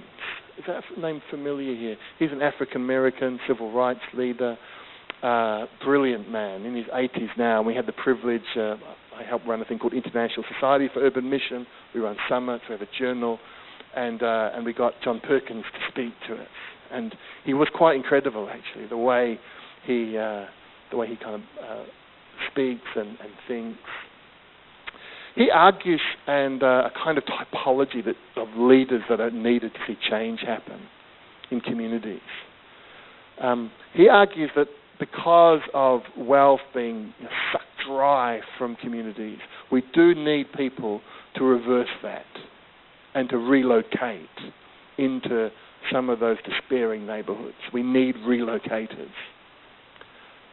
Is 0.56 0.64
that 0.68 0.82
name 0.96 1.20
familiar 1.30 1.74
here? 1.74 1.96
He's 2.18 2.30
an 2.32 2.40
African 2.40 2.80
American 2.80 3.38
civil 3.46 3.72
rights 3.72 4.00
leader, 4.14 4.56
uh, 5.22 5.66
brilliant 5.84 6.30
man 6.30 6.64
in 6.64 6.74
his 6.76 6.86
80s 6.86 7.28
now. 7.36 7.58
And 7.58 7.66
we 7.66 7.74
had 7.74 7.86
the 7.86 7.92
privilege, 7.92 8.42
uh, 8.56 8.76
I 9.18 9.24
helped 9.28 9.46
run 9.46 9.60
a 9.60 9.64
thing 9.64 9.78
called 9.78 9.92
International 9.92 10.44
Society 10.54 10.88
for 10.94 11.00
Urban 11.00 11.28
Mission. 11.28 11.66
We 11.92 12.00
run 12.00 12.16
summits, 12.28 12.64
we 12.68 12.74
have 12.74 12.82
a 12.82 12.98
journal, 12.98 13.38
and, 13.96 14.22
uh, 14.22 14.50
and 14.54 14.64
we 14.64 14.72
got 14.72 14.94
John 15.02 15.20
Perkins 15.20 15.64
to 15.72 15.78
speak 15.90 16.14
to 16.28 16.34
us. 16.34 16.48
And 16.92 17.14
he 17.44 17.52
was 17.52 17.68
quite 17.74 17.96
incredible, 17.96 18.48
actually, 18.48 18.86
the 18.86 18.96
way 18.96 19.40
he, 19.84 20.16
uh, 20.16 20.44
the 20.92 20.96
way 20.96 21.08
he 21.08 21.16
kind 21.16 21.34
of 21.34 21.40
uh, 21.60 21.84
speaks 22.52 22.86
and, 22.94 23.08
and 23.08 23.30
thinks. 23.48 23.78
He 25.36 25.50
argues 25.50 26.00
and 26.26 26.62
uh, 26.62 26.88
a 26.88 26.90
kind 27.04 27.18
of 27.18 27.24
typology 27.24 28.02
that, 28.04 28.16
of 28.36 28.48
leaders 28.56 29.02
that 29.10 29.20
are 29.20 29.30
needed 29.30 29.72
to 29.74 29.78
see 29.86 29.96
change 30.10 30.40
happen 30.40 30.80
in 31.50 31.60
communities. 31.60 32.20
Um, 33.40 33.70
he 33.92 34.08
argues 34.08 34.50
that 34.56 34.68
because 34.98 35.60
of 35.74 36.00
wealth 36.16 36.60
being 36.74 37.12
you 37.18 37.24
know, 37.24 37.30
sucked 37.52 37.64
dry 37.86 38.40
from 38.56 38.76
communities, 38.76 39.38
we 39.70 39.82
do 39.92 40.14
need 40.14 40.46
people 40.54 41.02
to 41.36 41.44
reverse 41.44 41.88
that 42.02 42.24
and 43.14 43.28
to 43.28 43.36
relocate 43.36 44.28
into 44.96 45.50
some 45.92 46.08
of 46.08 46.18
those 46.18 46.38
despairing 46.44 47.06
neighborhoods. 47.06 47.56
We 47.74 47.82
need 47.82 48.14
relocators. 48.26 49.12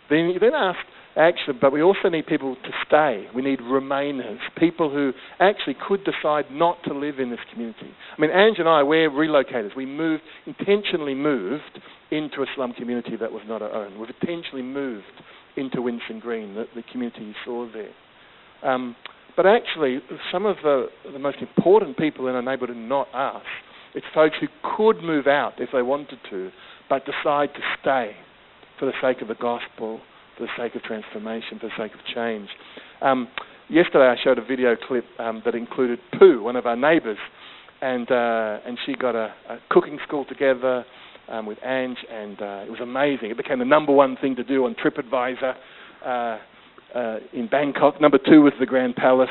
Then 0.09 0.29
you 0.29 0.39
then 0.39 0.53
ask, 0.53 0.79
actually, 1.15 1.57
but 1.59 1.71
we 1.71 1.81
also 1.81 2.09
need 2.09 2.25
people 2.25 2.55
to 2.55 2.71
stay. 2.87 3.27
We 3.35 3.41
need 3.41 3.59
remainers, 3.59 4.39
people 4.57 4.89
who 4.89 5.13
actually 5.39 5.75
could 5.87 6.01
decide 6.03 6.45
not 6.51 6.83
to 6.85 6.93
live 6.93 7.19
in 7.19 7.29
this 7.29 7.39
community. 7.51 7.91
I 8.17 8.21
mean, 8.21 8.31
Ange 8.31 8.59
and 8.59 8.67
I, 8.67 8.83
we're 8.83 9.09
relocators. 9.09 9.75
We 9.75 9.85
moved, 9.85 10.23
intentionally 10.45 11.13
moved 11.13 11.79
into 12.11 12.41
a 12.41 12.45
slum 12.55 12.73
community 12.73 13.15
that 13.15 13.31
was 13.31 13.43
not 13.47 13.61
our 13.61 13.71
own. 13.71 13.99
We've 13.99 14.09
intentionally 14.21 14.63
moved 14.63 15.05
into 15.55 15.77
Winson 15.77 16.19
Green, 16.19 16.55
the, 16.55 16.65
the 16.75 16.83
community 16.91 17.25
you 17.25 17.33
saw 17.45 17.67
there. 17.71 18.69
Um, 18.69 18.95
but 19.35 19.45
actually, 19.45 19.99
some 20.31 20.45
of 20.45 20.57
the, 20.63 20.87
the 21.11 21.19
most 21.19 21.37
important 21.39 21.97
people 21.97 22.27
in 22.27 22.35
our 22.35 22.41
neighborhood 22.41 22.75
are 22.75 22.79
not 22.79 23.13
us. 23.13 23.45
It's 23.95 24.05
folks 24.13 24.35
who 24.39 24.47
could 24.75 25.03
move 25.03 25.27
out 25.27 25.53
if 25.59 25.69
they 25.73 25.81
wanted 25.81 26.19
to, 26.29 26.51
but 26.89 27.03
decide 27.05 27.49
to 27.53 27.61
stay 27.81 28.15
for 28.79 28.85
the 28.85 28.93
sake 29.01 29.21
of 29.21 29.27
the 29.27 29.35
gospel, 29.35 30.01
for 30.37 30.43
the 30.43 30.49
sake 30.57 30.75
of 30.75 30.83
transformation, 30.83 31.59
for 31.59 31.67
the 31.67 31.73
sake 31.77 31.93
of 31.93 31.99
change. 32.13 32.49
Um, 33.01 33.27
yesterday, 33.69 34.07
I 34.07 34.15
showed 34.23 34.37
a 34.37 34.45
video 34.45 34.75
clip 34.75 35.05
um, 35.19 35.41
that 35.45 35.55
included 35.55 35.99
Pooh, 36.17 36.41
one 36.43 36.55
of 36.55 36.65
our 36.65 36.75
neighbours, 36.75 37.17
and 37.81 38.09
uh, 38.11 38.59
and 38.65 38.77
she 38.85 38.95
got 38.95 39.15
a, 39.15 39.33
a 39.49 39.57
cooking 39.69 39.99
school 40.07 40.25
together 40.25 40.85
um, 41.29 41.45
with 41.45 41.57
Ange, 41.63 41.97
and 42.11 42.41
uh, 42.41 42.63
it 42.65 42.69
was 42.69 42.79
amazing. 42.81 43.31
It 43.31 43.37
became 43.37 43.59
the 43.59 43.65
number 43.65 43.91
one 43.91 44.17
thing 44.17 44.35
to 44.35 44.43
do 44.43 44.65
on 44.65 44.75
TripAdvisor 44.75 45.55
uh, 46.05 46.37
uh, 46.97 47.19
in 47.33 47.47
Bangkok. 47.47 47.99
Number 47.99 48.17
two 48.17 48.41
was 48.41 48.53
the 48.59 48.65
Grand 48.65 48.95
Palace, 48.95 49.29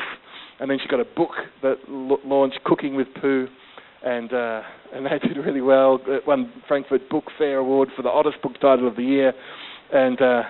and 0.59 0.69
then 0.69 0.77
she 0.81 0.87
got 0.87 0.99
a 0.99 1.05
book 1.05 1.31
that 1.61 1.77
l- 1.87 2.19
launched, 2.25 2.63
Cooking 2.63 2.95
with 2.95 3.07
Pooh 3.19 3.47
and 4.03 4.33
uh, 4.33 4.61
and 4.93 5.05
that 5.07 5.21
did 5.21 5.37
really 5.37 5.61
well. 5.61 5.99
It 6.07 6.27
won 6.27 6.51
Frankfurt 6.67 7.09
Book 7.09 7.25
Fair 7.37 7.57
Award 7.57 7.89
for 7.95 8.01
the 8.01 8.09
oddest 8.09 8.41
book 8.41 8.53
title 8.61 8.87
of 8.87 8.95
the 8.95 9.03
year, 9.03 9.33
and 9.91 10.21
uh, 10.21 10.43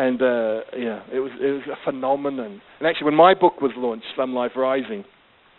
and 0.00 0.22
uh, 0.22 0.60
yeah, 0.74 1.02
it 1.12 1.20
was 1.20 1.30
it 1.38 1.50
was 1.52 1.62
a 1.70 1.76
phenomenon. 1.84 2.62
And 2.78 2.88
actually, 2.88 3.04
when 3.04 3.16
my 3.16 3.34
book 3.34 3.60
was 3.60 3.72
launched, 3.76 4.06
Slum 4.14 4.34
Life 4.34 4.52
Rising, 4.56 5.04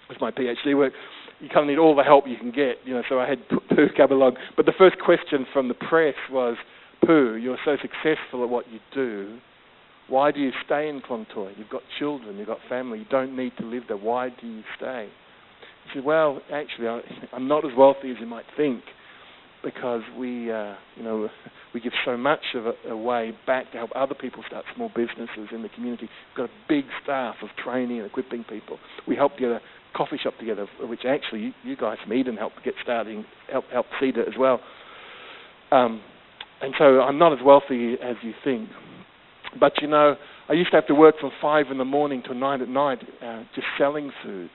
was 0.09 0.17
my 0.19 0.31
PhD 0.31 0.75
work. 0.75 0.93
You 1.39 1.47
kind 1.47 1.61
of 1.61 1.67
need 1.67 1.77
all 1.77 1.95
the 1.95 2.03
help 2.03 2.25
you 2.27 2.37
can 2.37 2.49
get, 2.49 2.77
you 2.83 2.95
know. 2.95 3.03
So 3.07 3.19
I 3.19 3.29
had 3.29 3.37
Pooh 3.49 3.87
come 3.95 4.11
along. 4.11 4.37
But 4.57 4.65
the 4.65 4.73
first 4.75 4.95
question 4.97 5.45
from 5.53 5.67
the 5.67 5.75
press 5.75 6.15
was, 6.31 6.57
Pooh, 7.05 7.35
you're 7.35 7.59
so 7.63 7.77
successful 7.81 8.43
at 8.43 8.49
what 8.49 8.65
you 8.71 8.79
do. 8.93 9.37
Why 10.07 10.31
do 10.31 10.39
you 10.39 10.51
stay 10.65 10.89
in 10.89 11.01
Klong 11.01 11.27
Toi? 11.31 11.51
You've 11.55 11.69
got 11.69 11.83
children, 11.99 12.37
you've 12.37 12.47
got 12.47 12.57
family. 12.67 12.99
You 12.99 13.05
don't 13.11 13.35
need 13.37 13.53
to 13.59 13.65
live 13.65 13.83
there. 13.87 13.97
Why 13.97 14.29
do 14.29 14.47
you 14.47 14.63
stay? 14.75 15.07
He 15.85 15.99
said, 15.99 16.03
"Well, 16.03 16.41
actually, 16.51 16.87
I, 16.87 17.01
I'm 17.33 17.47
not 17.47 17.63
as 17.63 17.71
wealthy 17.77 18.09
as 18.09 18.17
you 18.19 18.25
might 18.25 18.45
think, 18.57 18.81
because 19.63 20.01
we, 20.17 20.51
uh, 20.51 20.73
you 20.95 21.03
know, 21.03 21.29
we 21.73 21.79
give 21.79 21.93
so 22.03 22.17
much 22.17 22.41
of 22.55 22.67
it 22.67 22.75
away 22.89 23.31
back 23.47 23.71
to 23.71 23.77
help 23.77 23.91
other 23.95 24.15
people 24.15 24.43
start 24.47 24.65
small 24.75 24.89
businesses 24.89 25.49
in 25.51 25.61
the 25.61 25.69
community. 25.69 26.09
We've 26.29 26.47
got 26.47 26.49
a 26.49 26.67
big 26.67 26.85
staff 27.03 27.35
of 27.41 27.49
training 27.63 27.99
and 27.99 28.07
equipping 28.07 28.43
people. 28.43 28.77
We 29.07 29.15
help 29.15 29.37
get 29.37 29.49
a 29.49 29.61
coffee 29.95 30.17
shop 30.21 30.33
together, 30.39 30.67
which 30.81 31.01
actually 31.07 31.53
you, 31.63 31.75
guys 31.75 31.97
from 32.03 32.13
Eden 32.13 32.37
helped 32.37 32.63
get 32.63 32.73
starting, 32.81 33.25
help 33.51 33.65
help 33.71 33.85
seed 33.99 34.17
it 34.17 34.27
as 34.27 34.33
well. 34.37 34.59
Um, 35.71 36.01
and 36.61 36.73
so 36.77 37.01
I'm 37.01 37.17
not 37.17 37.33
as 37.33 37.39
wealthy 37.43 37.95
as 38.03 38.15
you 38.21 38.33
think, 38.43 38.69
but 39.59 39.73
you 39.81 39.87
know, 39.87 40.15
I 40.49 40.53
used 40.53 40.71
to 40.71 40.77
have 40.77 40.87
to 40.87 40.95
work 40.95 41.15
from 41.19 41.31
five 41.41 41.67
in 41.71 41.77
the 41.77 41.85
morning 41.85 42.21
till 42.25 42.35
nine 42.35 42.61
at 42.61 42.69
night, 42.69 42.99
uh, 43.23 43.43
just 43.55 43.67
selling 43.77 44.11
food." 44.23 44.49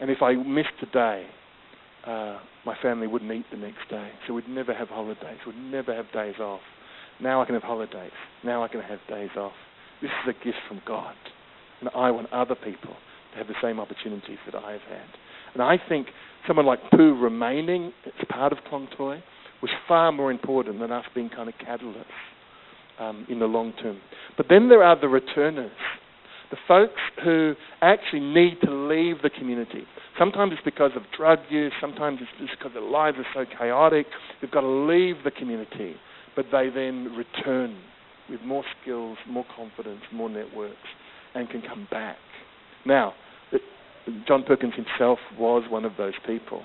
And 0.00 0.10
if 0.10 0.20
I 0.20 0.34
missed 0.34 0.82
a 0.82 0.86
day, 0.86 1.26
uh, 2.06 2.38
my 2.66 2.76
family 2.82 3.06
wouldn't 3.06 3.30
eat 3.32 3.46
the 3.50 3.56
next 3.56 3.88
day. 3.88 4.10
So 4.26 4.34
we'd 4.34 4.48
never 4.48 4.74
have 4.74 4.88
holidays. 4.88 5.38
We'd 5.46 5.56
never 5.56 5.94
have 5.94 6.10
days 6.12 6.34
off. 6.40 6.60
Now 7.20 7.42
I 7.42 7.44
can 7.44 7.54
have 7.54 7.62
holidays. 7.62 8.12
Now 8.44 8.64
I 8.64 8.68
can 8.68 8.80
have 8.80 8.98
days 9.08 9.30
off. 9.36 9.52
This 10.00 10.10
is 10.24 10.34
a 10.34 10.44
gift 10.44 10.58
from 10.68 10.82
God. 10.86 11.14
And 11.80 11.90
I 11.94 12.10
want 12.10 12.32
other 12.32 12.54
people 12.54 12.94
to 13.32 13.38
have 13.38 13.46
the 13.46 13.54
same 13.62 13.78
opportunities 13.78 14.38
that 14.46 14.54
I 14.54 14.72
have 14.72 14.82
had. 14.82 15.06
And 15.54 15.62
I 15.62 15.76
think 15.88 16.08
someone 16.46 16.66
like 16.66 16.80
Pooh 16.90 17.14
remaining 17.14 17.92
as 18.06 18.26
part 18.28 18.52
of 18.52 18.58
Klong 18.70 18.88
Toi 18.96 19.22
was 19.60 19.70
far 19.86 20.10
more 20.10 20.30
important 20.30 20.80
than 20.80 20.90
us 20.90 21.04
being 21.14 21.28
kind 21.28 21.48
of 21.48 21.54
catalysts 21.56 22.04
um, 22.98 23.26
in 23.28 23.38
the 23.38 23.46
long 23.46 23.72
term. 23.80 23.98
But 24.36 24.46
then 24.48 24.68
there 24.68 24.82
are 24.82 25.00
the 25.00 25.08
returners 25.08 25.70
the 26.52 26.58
folks 26.68 27.00
who 27.24 27.54
actually 27.80 28.20
need 28.20 28.60
to 28.62 28.70
leave 28.70 29.22
the 29.22 29.30
community. 29.30 29.84
Sometimes 30.18 30.52
it's 30.52 30.62
because 30.62 30.90
of 30.94 31.02
drug 31.16 31.38
use, 31.48 31.72
sometimes 31.80 32.18
it's 32.20 32.30
just 32.38 32.58
because 32.58 32.74
their 32.74 32.82
lives 32.82 33.16
are 33.16 33.44
so 33.44 33.50
chaotic. 33.58 34.06
They've 34.40 34.50
got 34.50 34.60
to 34.60 34.68
leave 34.68 35.16
the 35.24 35.30
community, 35.30 35.96
but 36.36 36.46
they 36.52 36.68
then 36.68 37.16
return 37.16 37.78
with 38.28 38.42
more 38.42 38.64
skills, 38.80 39.16
more 39.26 39.46
confidence, 39.56 40.02
more 40.12 40.28
networks, 40.28 40.76
and 41.34 41.48
can 41.48 41.62
come 41.62 41.88
back. 41.90 42.18
Now, 42.84 43.14
John 44.28 44.44
Perkins 44.44 44.74
himself 44.74 45.18
was 45.38 45.64
one 45.70 45.86
of 45.86 45.92
those 45.96 46.14
people. 46.26 46.62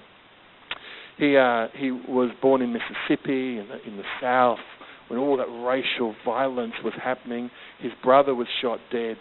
He 1.18 1.38
uh, 1.38 1.68
he 1.74 1.92
was 1.92 2.30
born 2.42 2.62
in 2.62 2.74
Mississippi 2.74 3.58
in 3.58 3.68
the, 3.70 3.88
in 3.88 3.98
the 3.98 4.04
South 4.22 4.60
when 5.08 5.18
all 5.18 5.38
that 5.38 5.48
racial 5.66 6.14
violence 6.26 6.74
was 6.84 6.94
happening. 7.02 7.50
His 7.80 7.94
brother 8.04 8.36
was 8.36 8.48
shot 8.62 8.80
dead 8.92 9.18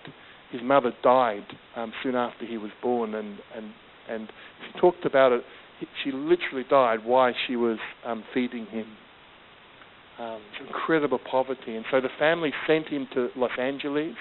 his 0.50 0.62
mother 0.62 0.92
died 1.02 1.46
um, 1.74 1.92
soon 2.02 2.14
after 2.14 2.46
he 2.46 2.58
was 2.58 2.70
born, 2.82 3.14
and 3.14 3.38
and 3.54 3.72
and 4.08 4.28
she 4.64 4.78
talked 4.80 5.04
about 5.04 5.32
it. 5.32 5.42
She 6.02 6.10
literally 6.10 6.64
died 6.68 7.04
while 7.04 7.32
she 7.46 7.56
was 7.56 7.78
um, 8.04 8.24
feeding 8.32 8.66
him. 8.66 8.86
Um, 10.18 10.40
incredible 10.66 11.18
poverty, 11.30 11.76
and 11.76 11.84
so 11.90 12.00
the 12.00 12.08
family 12.18 12.50
sent 12.66 12.88
him 12.88 13.06
to 13.12 13.28
Los 13.36 13.50
Angeles 13.58 14.14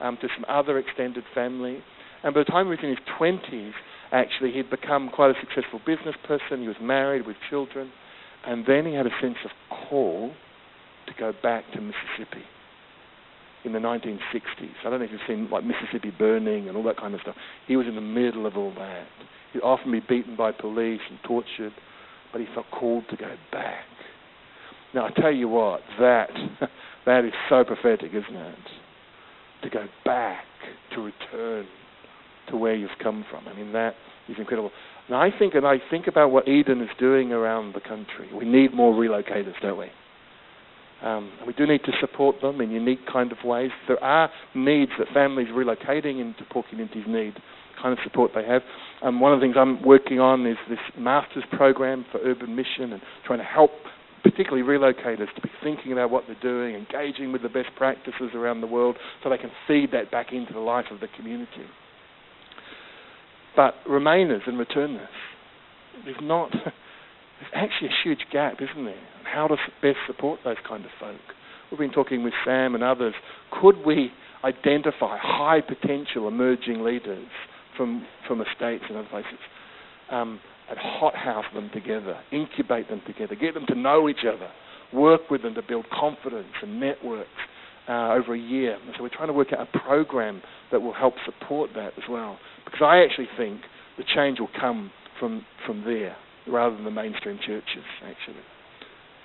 um, 0.00 0.16
to 0.22 0.28
some 0.34 0.46
other 0.48 0.78
extended 0.78 1.24
family. 1.34 1.82
And 2.22 2.32
by 2.32 2.40
the 2.40 2.44
time 2.44 2.64
he 2.66 2.70
was 2.70 2.78
in 2.82 2.88
his 2.88 2.98
twenties, 3.18 3.74
actually, 4.10 4.52
he'd 4.52 4.70
become 4.70 5.10
quite 5.10 5.36
a 5.36 5.38
successful 5.38 5.80
business 5.84 6.14
person. 6.26 6.62
He 6.62 6.68
was 6.68 6.78
married 6.80 7.26
with 7.26 7.36
children, 7.50 7.92
and 8.46 8.64
then 8.66 8.86
he 8.86 8.94
had 8.94 9.06
a 9.06 9.12
sense 9.20 9.36
of 9.44 9.50
call 9.68 10.32
to 11.08 11.12
go 11.20 11.34
back 11.42 11.64
to 11.74 11.80
Mississippi 11.82 12.44
in 13.64 13.72
the 13.72 13.78
1960s. 13.78 14.74
I 14.84 14.90
don't 14.90 14.98
know 15.00 15.06
if 15.06 15.10
you've 15.10 15.20
seen 15.26 15.48
like 15.50 15.64
Mississippi 15.64 16.12
Burning 16.16 16.68
and 16.68 16.76
all 16.76 16.82
that 16.84 16.98
kind 16.98 17.14
of 17.14 17.20
stuff. 17.20 17.36
He 17.66 17.76
was 17.76 17.86
in 17.86 17.94
the 17.94 18.00
middle 18.00 18.46
of 18.46 18.56
all 18.56 18.72
that. 18.74 19.06
He'd 19.52 19.60
often 19.60 19.90
be 19.90 20.00
beaten 20.00 20.36
by 20.36 20.52
police 20.52 21.00
and 21.08 21.18
tortured, 21.24 21.72
but 22.32 22.40
he 22.40 22.46
felt 22.54 22.66
called 22.70 23.04
to 23.10 23.16
go 23.16 23.34
back. 23.52 23.84
Now 24.94 25.06
I 25.06 25.10
tell 25.20 25.32
you 25.32 25.48
what, 25.48 25.80
that 25.98 26.30
that 27.06 27.24
is 27.24 27.32
so 27.48 27.64
prophetic, 27.64 28.10
isn't 28.10 28.36
it? 28.36 28.58
To 29.62 29.70
go 29.70 29.86
back, 30.04 30.44
to 30.94 31.00
return 31.00 31.66
to 32.50 32.56
where 32.56 32.74
you've 32.74 32.90
come 33.02 33.24
from. 33.30 33.48
I 33.48 33.54
mean 33.54 33.72
that 33.72 33.94
is 34.28 34.36
incredible. 34.38 34.70
And 35.08 35.16
I 35.16 35.30
think 35.36 35.54
and 35.54 35.66
I 35.66 35.76
think 35.90 36.06
about 36.06 36.30
what 36.30 36.48
Eden 36.48 36.82
is 36.82 36.90
doing 36.98 37.32
around 37.32 37.74
the 37.74 37.80
country. 37.80 38.28
We 38.32 38.44
need 38.44 38.74
more 38.74 38.92
relocators, 38.92 39.54
don't 39.62 39.78
we? 39.78 39.86
Um, 41.04 41.30
we 41.46 41.52
do 41.52 41.66
need 41.66 41.84
to 41.84 41.92
support 42.00 42.40
them 42.40 42.62
in 42.62 42.70
unique 42.70 43.06
kind 43.10 43.30
of 43.30 43.38
ways. 43.44 43.70
There 43.86 44.02
are 44.02 44.30
needs 44.54 44.92
that 44.98 45.08
families 45.12 45.48
relocating 45.48 46.18
into 46.18 46.44
poor 46.50 46.64
communities 46.68 47.04
need, 47.06 47.34
kind 47.80 47.92
of 47.92 47.98
support 48.02 48.30
they 48.34 48.44
have. 48.44 48.62
Um, 49.02 49.20
one 49.20 49.32
of 49.34 49.38
the 49.38 49.44
things 49.44 49.56
I'm 49.58 49.82
working 49.82 50.18
on 50.18 50.46
is 50.46 50.56
this 50.68 50.78
master's 50.96 51.44
program 51.52 52.06
for 52.10 52.20
urban 52.24 52.56
mission 52.56 52.94
and 52.94 53.02
trying 53.26 53.40
to 53.40 53.44
help 53.44 53.70
particularly 54.22 54.62
relocators, 54.62 55.32
to 55.34 55.42
be 55.42 55.50
thinking 55.62 55.92
about 55.92 56.10
what 56.10 56.24
they're 56.26 56.40
doing, 56.40 56.74
engaging 56.74 57.30
with 57.30 57.42
the 57.42 57.48
best 57.50 57.68
practices 57.76 58.30
around 58.34 58.62
the 58.62 58.66
world 58.66 58.96
so 59.22 59.28
they 59.28 59.36
can 59.36 59.50
feed 59.68 59.90
that 59.92 60.10
back 60.10 60.32
into 60.32 60.54
the 60.54 60.58
life 60.58 60.86
of 60.90 61.00
the 61.00 61.08
community. 61.14 61.66
But 63.54 63.74
Remainers 63.86 64.40
and 64.46 64.58
returners, 64.58 65.08
there's 66.06 66.16
not, 66.22 66.50
there's 66.52 67.52
actually 67.54 67.88
a 67.88 67.96
huge 68.02 68.20
gap, 68.32 68.54
isn't 68.62 68.84
there, 68.86 68.94
how 69.34 69.48
to 69.48 69.56
best 69.82 69.98
support 70.06 70.40
those 70.44 70.56
kind 70.66 70.84
of 70.84 70.90
folk. 71.00 71.20
We've 71.70 71.78
been 71.78 71.92
talking 71.92 72.22
with 72.22 72.34
Sam 72.44 72.74
and 72.74 72.84
others. 72.84 73.14
Could 73.60 73.84
we 73.84 74.12
identify 74.44 75.18
high 75.20 75.60
potential 75.60 76.28
emerging 76.28 76.84
leaders 76.84 77.26
from, 77.76 78.06
from 78.28 78.40
estates 78.40 78.84
and 78.88 78.98
other 78.98 79.08
places? 79.08 79.38
Um, 80.10 80.40
and 80.68 80.78
hothouse 80.78 81.44
them 81.52 81.70
together, 81.74 82.18
incubate 82.32 82.88
them 82.88 83.02
together, 83.06 83.34
get 83.34 83.52
them 83.52 83.66
to 83.66 83.74
know 83.74 84.08
each 84.08 84.24
other, 84.26 84.48
work 84.94 85.30
with 85.30 85.42
them 85.42 85.54
to 85.54 85.62
build 85.62 85.84
confidence 85.90 86.54
and 86.62 86.80
networks 86.80 87.28
uh, 87.88 88.12
over 88.12 88.34
a 88.34 88.38
year. 88.38 88.74
And 88.74 88.94
so 88.96 89.02
we're 89.02 89.10
trying 89.10 89.28
to 89.28 89.34
work 89.34 89.52
out 89.52 89.68
a 89.74 89.78
program 89.78 90.40
that 90.72 90.80
will 90.80 90.94
help 90.94 91.14
support 91.24 91.70
that 91.74 91.92
as 91.98 92.04
well. 92.08 92.38
Because 92.64 92.80
I 92.82 93.04
actually 93.04 93.28
think 93.36 93.60
the 93.98 94.04
change 94.14 94.40
will 94.40 94.48
come 94.58 94.90
from, 95.20 95.44
from 95.66 95.84
there 95.84 96.16
rather 96.46 96.74
than 96.74 96.84
the 96.84 96.90
mainstream 96.90 97.38
churches, 97.44 97.84
actually. 98.02 98.40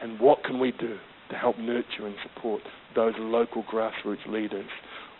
And 0.01 0.19
what 0.19 0.43
can 0.43 0.59
we 0.59 0.71
do 0.71 0.97
to 1.29 1.35
help 1.35 1.57
nurture 1.57 2.05
and 2.05 2.15
support 2.23 2.61
those 2.95 3.13
local 3.17 3.63
grassroots 3.63 4.25
leaders? 4.27 4.69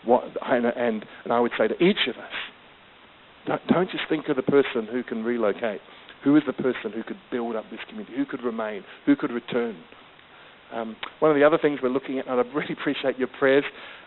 What, 0.04 0.24
and, 0.46 0.66
and, 0.66 1.04
and 1.24 1.32
I 1.32 1.40
would 1.40 1.52
say 1.58 1.68
to 1.68 1.82
each 1.82 2.08
of 2.08 2.16
us, 2.16 2.32
don't, 3.46 3.66
don't 3.68 3.90
just 3.90 4.04
think 4.08 4.28
of 4.28 4.36
the 4.36 4.42
person 4.42 4.86
who 4.90 5.02
can 5.02 5.24
relocate. 5.24 5.80
Who 6.24 6.36
is 6.36 6.42
the 6.46 6.52
person 6.52 6.92
who 6.94 7.02
could 7.02 7.16
build 7.30 7.56
up 7.56 7.64
this 7.70 7.80
community? 7.88 8.16
Who 8.16 8.26
could 8.26 8.42
remain? 8.42 8.84
Who 9.06 9.16
could 9.16 9.30
return? 9.30 9.76
Um, 10.72 10.96
one 11.18 11.30
of 11.30 11.36
the 11.36 11.44
other 11.44 11.58
things 11.58 11.80
we're 11.82 11.88
looking 11.88 12.18
at, 12.18 12.28
and 12.28 12.38
I 12.38 12.44
really 12.54 12.74
appreciate 12.78 13.18
your 13.18 13.28
prayers. 13.38 13.64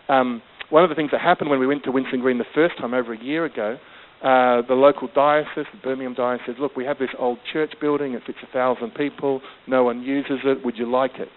Um, 0.08 0.42
one 0.70 0.82
of 0.82 0.88
the 0.88 0.96
things 0.96 1.10
that 1.12 1.20
happened 1.20 1.50
when 1.50 1.60
we 1.60 1.66
went 1.66 1.84
to 1.84 1.90
Winson 1.90 2.20
Green 2.20 2.38
the 2.38 2.44
first 2.54 2.78
time 2.78 2.94
over 2.94 3.12
a 3.12 3.22
year 3.22 3.44
ago, 3.44 3.78
uh, 4.24 4.62
the 4.66 4.74
local 4.74 5.08
diocese, 5.14 5.66
the 5.70 5.78
Birmingham 5.82 6.14
diocese, 6.14 6.56
"Look, 6.58 6.76
we 6.76 6.84
have 6.86 6.98
this 6.98 7.10
old 7.18 7.38
church 7.52 7.74
building. 7.80 8.14
It 8.14 8.22
fits 8.24 8.38
a 8.42 8.52
thousand 8.52 8.94
people. 8.94 9.42
No 9.66 9.84
one 9.84 10.02
uses 10.02 10.38
it. 10.44 10.64
Would 10.64 10.78
you 10.78 10.90
like 10.90 11.18
it?" 11.18 11.28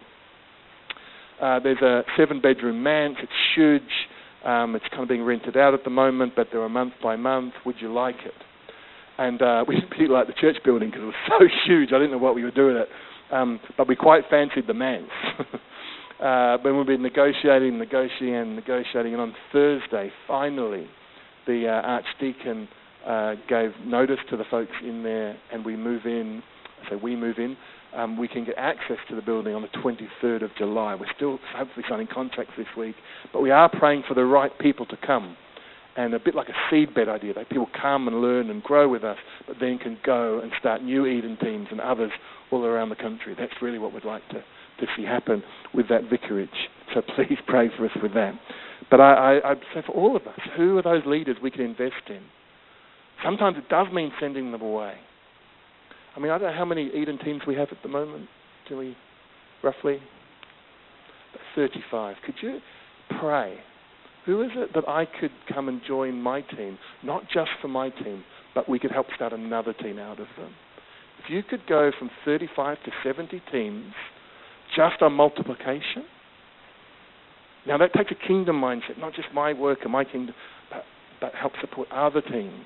Uh, 1.42 1.60
there's 1.60 1.82
a 1.82 2.04
seven-bedroom 2.16 2.82
manse. 2.82 3.18
It's 3.22 3.32
huge. 3.56 3.82
Um, 4.46 4.76
it's 4.76 4.86
kind 4.90 5.04
of 5.04 5.10
being 5.10 5.24
rented 5.24 5.58
out 5.58 5.74
at 5.74 5.84
the 5.84 5.90
moment, 5.90 6.34
but 6.36 6.48
there 6.52 6.62
are 6.62 6.70
month 6.70 6.94
by 7.04 7.18
month. 7.18 7.54
Would 7.66 7.76
you 7.82 7.92
like 7.92 8.16
it? 8.26 8.34
And 9.18 9.42
uh, 9.42 9.66
we 9.68 9.76
didn't 9.76 9.90
particularly 9.90 10.26
like 10.26 10.28
the 10.28 10.40
church 10.40 10.58
building 10.64 10.90
because 10.90 11.04
it 11.04 11.06
was 11.06 11.16
so 11.28 11.46
huge. 11.66 11.90
I 11.90 11.98
didn't 11.98 12.12
know 12.12 12.18
what 12.18 12.36
we 12.36 12.44
were 12.44 12.52
doing 12.52 12.78
it. 12.78 12.88
Um, 13.32 13.60
but 13.78 13.90
we 13.90 13.98
quite 13.98 14.24
fancied 14.30 14.68
the 14.68 14.74
manse. 14.74 15.10
uh, 16.24 16.58
when 16.62 16.78
we've 16.78 16.88
been 16.88 17.02
negotiating, 17.02 17.78
negotiating, 17.78 18.56
negotiating, 18.56 19.12
and 19.14 19.22
on 19.22 19.36
Thursday, 19.52 20.10
finally, 20.26 20.88
the 21.48 21.68
uh, 21.68 21.88
archdeacon 21.88 22.68
uh, 23.06 23.36
gave 23.50 23.72
notice 23.86 24.20
to 24.30 24.38
the 24.38 24.44
folks 24.52 24.74
in 24.84 25.04
there, 25.04 25.38
and 25.52 25.66
we 25.66 25.76
move 25.76 26.06
in. 26.06 26.44
So 26.90 26.98
we 26.98 27.16
move 27.16 27.38
in. 27.40 27.58
Um, 27.96 28.18
we 28.18 28.28
can 28.28 28.46
get 28.46 28.56
access 28.58 28.98
to 29.10 29.16
the 29.16 29.22
building 29.22 29.56
on 29.56 29.62
the 29.62 29.70
23rd 29.70 30.44
of 30.44 30.52
July. 30.58 30.94
We're 30.94 31.08
still 31.16 31.40
hopefully 31.56 31.86
signing 31.90 32.08
contracts 32.14 32.54
this 32.58 32.68
week, 32.78 32.96
but 33.34 33.42
we 33.42 33.50
are 33.50 33.70
praying 33.70 34.04
for 34.08 34.14
the 34.14 34.26
right 34.26 34.52
people 34.60 34.86
to 34.88 34.98
come 35.06 35.36
and 35.98 36.14
a 36.14 36.20
bit 36.20 36.36
like 36.36 36.48
a 36.48 36.74
seedbed 36.74 37.10
idea 37.10 37.34
that 37.34 37.50
people 37.50 37.68
come 37.80 38.08
and 38.08 38.22
learn 38.22 38.52
and 38.52 38.62
grow 38.62 38.88
with 38.88 39.04
us, 39.04 39.18
but 39.48 39.58
then 39.60 39.80
can 39.80 39.98
go 40.06 40.40
and 40.40 40.52
start 40.60 40.84
new 40.84 41.08
Eden 41.08 41.38
teams 41.42 41.68
and 41.72 41.82
others 41.82 42.12
all 42.52 42.64
around 42.64 42.90
the 42.90 42.96
country. 42.96 43.36
That's 43.38 43.54
really 43.62 43.80
what 43.80 43.94
we'd 43.94 44.06
like 44.06 44.28
to, 44.30 44.36
to 44.36 44.88
see 44.96 45.04
happen 45.04 45.44
with 45.74 45.90
that 45.90 46.04
vicarage. 46.10 46.50
So 46.94 47.02
please 47.16 47.40
pray 47.48 47.70
for 47.76 47.86
us 47.86 47.92
with 48.02 48.14
that. 48.14 48.34
But 48.90 49.02
I, 49.02 49.40
I, 49.40 49.52
I'd 49.52 49.62
say 49.74 49.82
for 49.86 49.94
all 49.94 50.16
of 50.16 50.26
us, 50.28 50.40
who 50.56 50.78
are 50.78 50.82
those 50.82 51.04
leaders 51.06 51.38
we 51.42 51.52
can 51.52 51.62
invest 51.62 52.10
in? 52.10 52.22
Sometimes 53.24 53.58
it 53.58 53.68
does 53.70 53.88
mean 53.92 54.12
sending 54.20 54.52
them 54.52 54.62
away. 54.62 54.94
I 56.16 56.20
mean, 56.20 56.32
I 56.32 56.38
don't 56.38 56.52
know 56.52 56.58
how 56.58 56.66
many 56.66 56.90
Eden 56.96 57.20
teams 57.24 57.42
we 57.48 57.56
have 57.56 57.70
at 57.72 57.82
the 57.84 57.90
moment. 57.90 58.28
Do 58.70 58.78
we, 58.78 58.96
roughly? 59.64 60.00
35. 61.56 62.16
Could 62.26 62.36
you 62.42 62.60
pray 63.20 63.58
who 64.28 64.42
is 64.42 64.52
it 64.56 64.74
that 64.76 64.88
I 64.90 65.06
could 65.06 65.32
come 65.52 65.70
and 65.70 65.82
join 65.88 66.22
my 66.22 66.42
team, 66.42 66.78
not 67.02 67.24
just 67.34 67.50
for 67.62 67.70
my 67.70 67.90
team, 67.90 68.26
but 68.54 68.68
we 68.68 68.78
could 68.78 68.92
help 68.92 69.08
start 69.16 69.32
another 69.32 69.72
team 69.72 70.00
out 70.00 70.20
of 70.20 70.28
them? 70.38 70.54
If 71.24 71.30
you 71.30 71.44
could 71.44 71.66
go 71.66 71.92
from 71.98 72.12
35 72.26 72.78
to 72.84 72.92
70 73.06 73.42
teams 73.52 73.94
just 74.76 75.02
on 75.02 75.14
multiplication, 75.14 76.04
now 77.68 77.78
that 77.78 77.94
takes 77.94 78.12
a 78.12 78.28
kingdom 78.28 78.62
mindset, 78.62 78.98
not 78.98 79.14
just 79.14 79.28
my 79.34 79.54
work 79.54 79.80
and 79.84 79.92
my 79.92 80.06
kingdom, 80.06 80.34
but, 80.72 80.84
but 81.20 81.36
help 81.36 81.54
support 81.62 81.88
other 81.92 82.22
teams. 82.22 82.64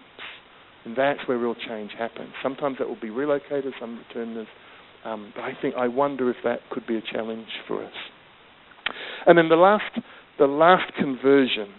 And 0.85 0.95
that's 0.95 1.19
where 1.27 1.37
real 1.37 1.55
change 1.55 1.91
happens. 1.97 2.29
Sometimes 2.41 2.77
that 2.79 2.87
will 2.87 2.99
be 2.99 3.09
relocators, 3.09 3.73
some 3.79 3.99
returners. 4.07 4.47
Um, 5.03 5.33
but 5.35 5.41
I 5.41 5.53
think 5.59 5.75
I 5.75 5.87
wonder 5.87 6.29
if 6.29 6.37
that 6.43 6.59
could 6.69 6.85
be 6.87 6.97
a 6.97 7.01
challenge 7.01 7.47
for 7.67 7.83
us. 7.83 7.93
And 9.25 9.37
then 9.37 9.49
the 9.49 9.55
last 9.55 9.99
the 10.39 10.47
last 10.47 10.93
conversion 10.95 11.69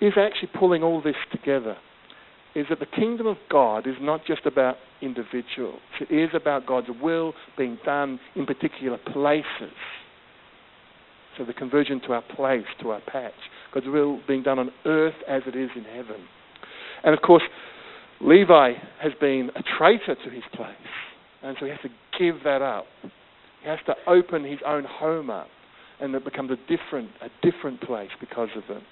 is 0.00 0.14
actually 0.16 0.50
pulling 0.58 0.82
all 0.82 1.02
this 1.02 1.16
together. 1.32 1.76
Is 2.54 2.66
that 2.68 2.80
the 2.80 2.86
kingdom 2.86 3.26
of 3.26 3.36
God 3.48 3.86
is 3.86 3.94
not 4.00 4.22
just 4.26 4.44
about 4.44 4.76
individuals, 5.00 5.80
it 6.00 6.12
is 6.12 6.30
about 6.34 6.66
God's 6.66 6.88
will 7.00 7.32
being 7.56 7.78
done 7.84 8.18
in 8.34 8.44
particular 8.44 8.98
places. 9.12 9.76
So 11.38 11.44
the 11.44 11.52
conversion 11.52 12.00
to 12.06 12.12
our 12.12 12.22
place, 12.22 12.66
to 12.82 12.90
our 12.90 13.00
patch. 13.00 13.32
God's 13.72 13.86
will 13.86 14.20
being 14.26 14.42
done 14.42 14.58
on 14.58 14.70
earth 14.84 15.14
as 15.28 15.42
it 15.46 15.56
is 15.56 15.70
in 15.76 15.84
heaven. 15.84 16.20
And 17.04 17.14
of 17.14 17.22
course, 17.22 17.42
Levi 18.20 18.72
has 19.00 19.12
been 19.20 19.50
a 19.56 19.62
traitor 19.78 20.14
to 20.14 20.30
his 20.30 20.44
place. 20.54 20.74
And 21.42 21.56
so 21.58 21.66
he 21.66 21.70
has 21.70 21.80
to 21.82 21.88
give 22.18 22.42
that 22.44 22.62
up. 22.62 22.86
He 23.62 23.68
has 23.68 23.78
to 23.86 23.94
open 24.06 24.44
his 24.44 24.58
own 24.66 24.84
home 24.84 25.30
up 25.30 25.48
and 26.00 26.14
it 26.14 26.24
becomes 26.24 26.50
a 26.50 26.56
different, 26.56 27.10
a 27.20 27.28
different 27.42 27.80
place 27.82 28.10
because 28.20 28.48
of 28.56 28.64
it. 28.74 28.82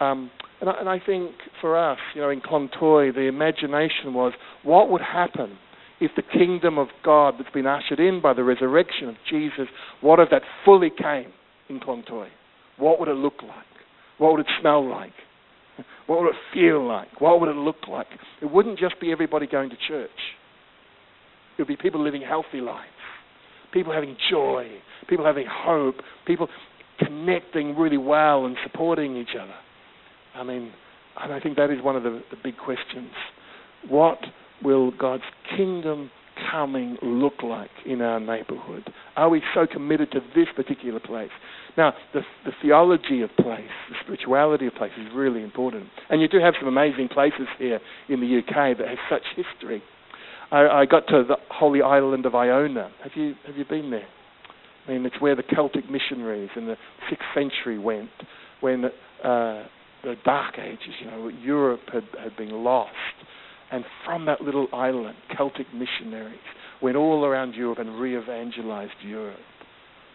Um, 0.00 0.30
and, 0.60 0.70
I, 0.70 0.72
and, 0.80 0.88
I, 0.88 0.98
think 0.98 1.32
for 1.60 1.76
us, 1.76 1.98
you 2.14 2.22
know, 2.22 2.30
in 2.30 2.40
Klong 2.40 2.70
Toi, 2.78 3.12
the 3.12 3.28
imagination 3.28 4.14
was 4.14 4.32
what 4.62 4.90
would 4.90 5.02
happen 5.02 5.58
if 6.00 6.10
the 6.16 6.22
kingdom 6.22 6.78
of 6.78 6.88
God 7.04 7.34
that's 7.38 7.52
been 7.52 7.66
ushered 7.66 8.00
in 8.00 8.20
by 8.20 8.32
the 8.32 8.44
resurrection 8.44 9.08
of 9.08 9.16
Jesus, 9.28 9.68
what 10.00 10.18
if 10.18 10.30
that 10.30 10.42
fully 10.64 10.90
came 10.90 11.32
in 11.68 11.80
Klong 11.80 12.06
Toi? 12.06 12.28
What 12.78 12.98
would 12.98 13.08
it 13.08 13.16
look 13.16 13.42
like? 13.42 13.66
What 14.18 14.32
would 14.32 14.40
it 14.40 14.52
smell 14.60 14.88
like? 14.88 15.12
What 16.06 16.20
would 16.20 16.30
it 16.30 16.36
feel 16.52 16.86
like? 16.86 17.20
What 17.20 17.40
would 17.40 17.48
it 17.48 17.56
look 17.56 17.88
like? 17.88 18.06
It 18.42 18.50
wouldn't 18.50 18.78
just 18.78 19.00
be 19.00 19.12
everybody 19.12 19.46
going 19.46 19.70
to 19.70 19.76
church. 19.88 20.10
It 21.56 21.62
would 21.62 21.68
be 21.68 21.76
people 21.76 22.02
living 22.02 22.22
healthy 22.22 22.60
lives 22.60 22.88
people 23.72 23.92
having 23.92 24.16
joy, 24.30 24.66
people 25.08 25.24
having 25.24 25.46
hope, 25.48 25.96
people 26.26 26.48
connecting 26.98 27.76
really 27.76 27.96
well 27.96 28.46
and 28.46 28.56
supporting 28.62 29.16
each 29.16 29.34
other. 29.40 29.54
I 30.34 30.42
mean, 30.42 30.72
and 31.20 31.32
I 31.32 31.40
think 31.40 31.56
that 31.56 31.70
is 31.70 31.82
one 31.82 31.96
of 31.96 32.02
the, 32.02 32.22
the 32.30 32.36
big 32.42 32.56
questions. 32.56 33.10
What 33.88 34.18
will 34.62 34.90
God's 34.92 35.24
kingdom 35.56 36.10
coming 36.50 36.96
look 37.02 37.42
like 37.42 37.70
in 37.84 38.00
our 38.00 38.20
neighborhood? 38.20 38.90
Are 39.16 39.28
we 39.28 39.42
so 39.54 39.66
committed 39.66 40.10
to 40.12 40.20
this 40.34 40.46
particular 40.54 41.00
place? 41.00 41.30
Now, 41.76 41.92
the, 42.12 42.20
the 42.44 42.52
theology 42.62 43.22
of 43.22 43.30
place, 43.36 43.70
the 43.88 43.96
spirituality 44.02 44.66
of 44.66 44.74
place 44.74 44.92
is 44.98 45.08
really 45.14 45.42
important. 45.42 45.86
And 46.08 46.20
you 46.20 46.28
do 46.28 46.38
have 46.38 46.54
some 46.58 46.68
amazing 46.68 47.08
places 47.08 47.46
here 47.58 47.80
in 48.08 48.20
the 48.20 48.38
UK 48.38 48.76
that 48.78 48.88
have 48.88 48.98
such 49.08 49.22
history. 49.36 49.82
I, 50.50 50.66
I 50.66 50.86
got 50.86 51.06
to 51.08 51.24
the 51.26 51.36
holy 51.50 51.82
island 51.82 52.26
of 52.26 52.34
Iona. 52.34 52.90
Have 53.02 53.12
you 53.14 53.34
have 53.46 53.56
you 53.56 53.64
been 53.64 53.90
there? 53.90 54.08
I 54.88 54.92
mean, 54.92 55.06
it's 55.06 55.20
where 55.20 55.36
the 55.36 55.42
Celtic 55.42 55.88
missionaries 55.88 56.50
in 56.56 56.66
the 56.66 56.76
sixth 57.08 57.24
century 57.34 57.78
went, 57.78 58.10
when 58.60 58.86
uh, 58.86 59.64
the 60.02 60.16
Dark 60.24 60.58
Ages, 60.58 60.94
you 61.00 61.06
know, 61.06 61.28
Europe 61.28 61.82
had 61.92 62.04
had 62.20 62.36
been 62.36 62.50
lost, 62.64 62.90
and 63.70 63.84
from 64.04 64.26
that 64.26 64.40
little 64.40 64.66
island, 64.72 65.16
Celtic 65.36 65.66
missionaries 65.72 66.38
went 66.82 66.96
all 66.96 67.24
around 67.24 67.54
Europe 67.54 67.78
and 67.78 68.00
re-evangelized 68.00 68.92
Europe. 69.02 69.38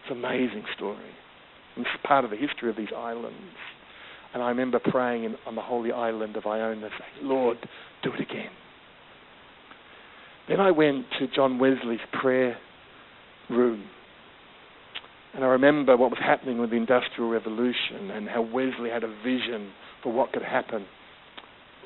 It's 0.02 0.10
an 0.10 0.18
amazing 0.18 0.64
story. 0.76 1.10
It's 1.76 1.88
part 2.04 2.24
of 2.24 2.30
the 2.30 2.36
history 2.36 2.70
of 2.70 2.76
these 2.76 2.92
islands. 2.96 3.56
And 4.34 4.42
I 4.42 4.48
remember 4.48 4.78
praying 4.78 5.24
in, 5.24 5.36
on 5.46 5.54
the 5.54 5.62
holy 5.62 5.92
island 5.92 6.36
of 6.36 6.46
Iona, 6.46 6.88
saying, 6.90 7.26
Lord, 7.26 7.56
do 8.02 8.12
it 8.12 8.20
again. 8.20 8.50
Then 10.48 10.60
I 10.60 10.70
went 10.70 11.06
to 11.18 11.26
John 11.34 11.58
Wesley's 11.58 12.00
prayer 12.20 12.56
room. 13.48 13.84
And 15.34 15.44
I 15.44 15.48
remember 15.48 15.96
what 15.96 16.10
was 16.10 16.20
happening 16.20 16.58
with 16.58 16.70
the 16.70 16.76
Industrial 16.76 17.28
Revolution 17.28 18.10
and 18.12 18.28
how 18.28 18.42
Wesley 18.42 18.90
had 18.90 19.04
a 19.04 19.14
vision 19.22 19.70
for 20.02 20.12
what 20.12 20.32
could 20.32 20.42
happen 20.42 20.86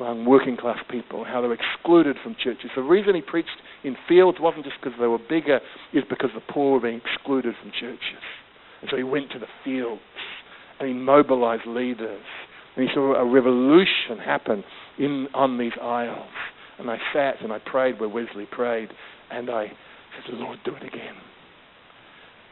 among 0.00 0.24
working 0.24 0.56
class 0.56 0.78
people, 0.90 1.24
how 1.24 1.40
they 1.40 1.48
were 1.48 1.56
excluded 1.56 2.16
from 2.22 2.34
churches. 2.42 2.70
The 2.74 2.82
reason 2.82 3.14
he 3.14 3.20
preached 3.20 3.48
in 3.84 3.96
fields 4.08 4.38
wasn't 4.40 4.64
just 4.64 4.76
because 4.82 4.98
they 4.98 5.06
were 5.06 5.18
bigger, 5.18 5.60
is 5.92 6.04
because 6.08 6.30
the 6.34 6.52
poor 6.52 6.72
were 6.72 6.80
being 6.80 7.00
excluded 7.04 7.54
from 7.60 7.70
churches. 7.78 8.24
And 8.80 8.90
so 8.90 8.96
he 8.96 9.02
went 9.02 9.30
to 9.32 9.38
the 9.38 9.46
fields 9.64 10.00
and 10.78 10.88
he 10.88 10.94
mobilized 10.94 11.66
leaders. 11.66 12.22
And 12.76 12.88
he 12.88 12.94
saw 12.94 13.14
a 13.14 13.24
revolution 13.24 14.18
happen 14.24 14.64
in 14.98 15.28
on 15.34 15.58
these 15.58 15.72
isles. 15.80 16.30
And 16.78 16.90
I 16.90 16.98
sat 17.12 17.42
and 17.42 17.52
I 17.52 17.58
prayed 17.58 18.00
where 18.00 18.08
Wesley 18.08 18.46
prayed, 18.50 18.88
and 19.30 19.50
I 19.50 19.66
said, 19.66 20.34
Lord, 20.34 20.58
do 20.64 20.74
it 20.74 20.82
again. 20.82 21.14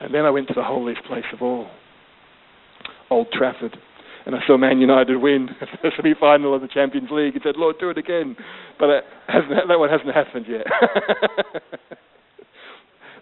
And 0.00 0.14
then 0.14 0.26
I 0.26 0.30
went 0.30 0.48
to 0.48 0.54
the 0.54 0.62
holiest 0.62 1.02
place 1.04 1.24
of 1.32 1.40
all, 1.40 1.68
Old 3.10 3.28
Trafford. 3.32 3.78
And 4.28 4.36
I 4.36 4.40
saw 4.46 4.58
Man 4.58 4.78
United 4.78 5.16
win 5.16 5.48
the 5.82 5.90
semi 5.96 6.12
final 6.20 6.54
of 6.54 6.60
the 6.60 6.68
Champions 6.68 7.08
League 7.10 7.32
and 7.32 7.42
said, 7.42 7.56
Lord, 7.56 7.76
do 7.80 7.88
it 7.88 7.96
again. 7.96 8.36
But 8.78 9.04
hasn't, 9.26 9.54
that 9.68 9.78
one 9.78 9.88
hasn't 9.88 10.14
happened 10.14 10.44
yet. 10.46 10.66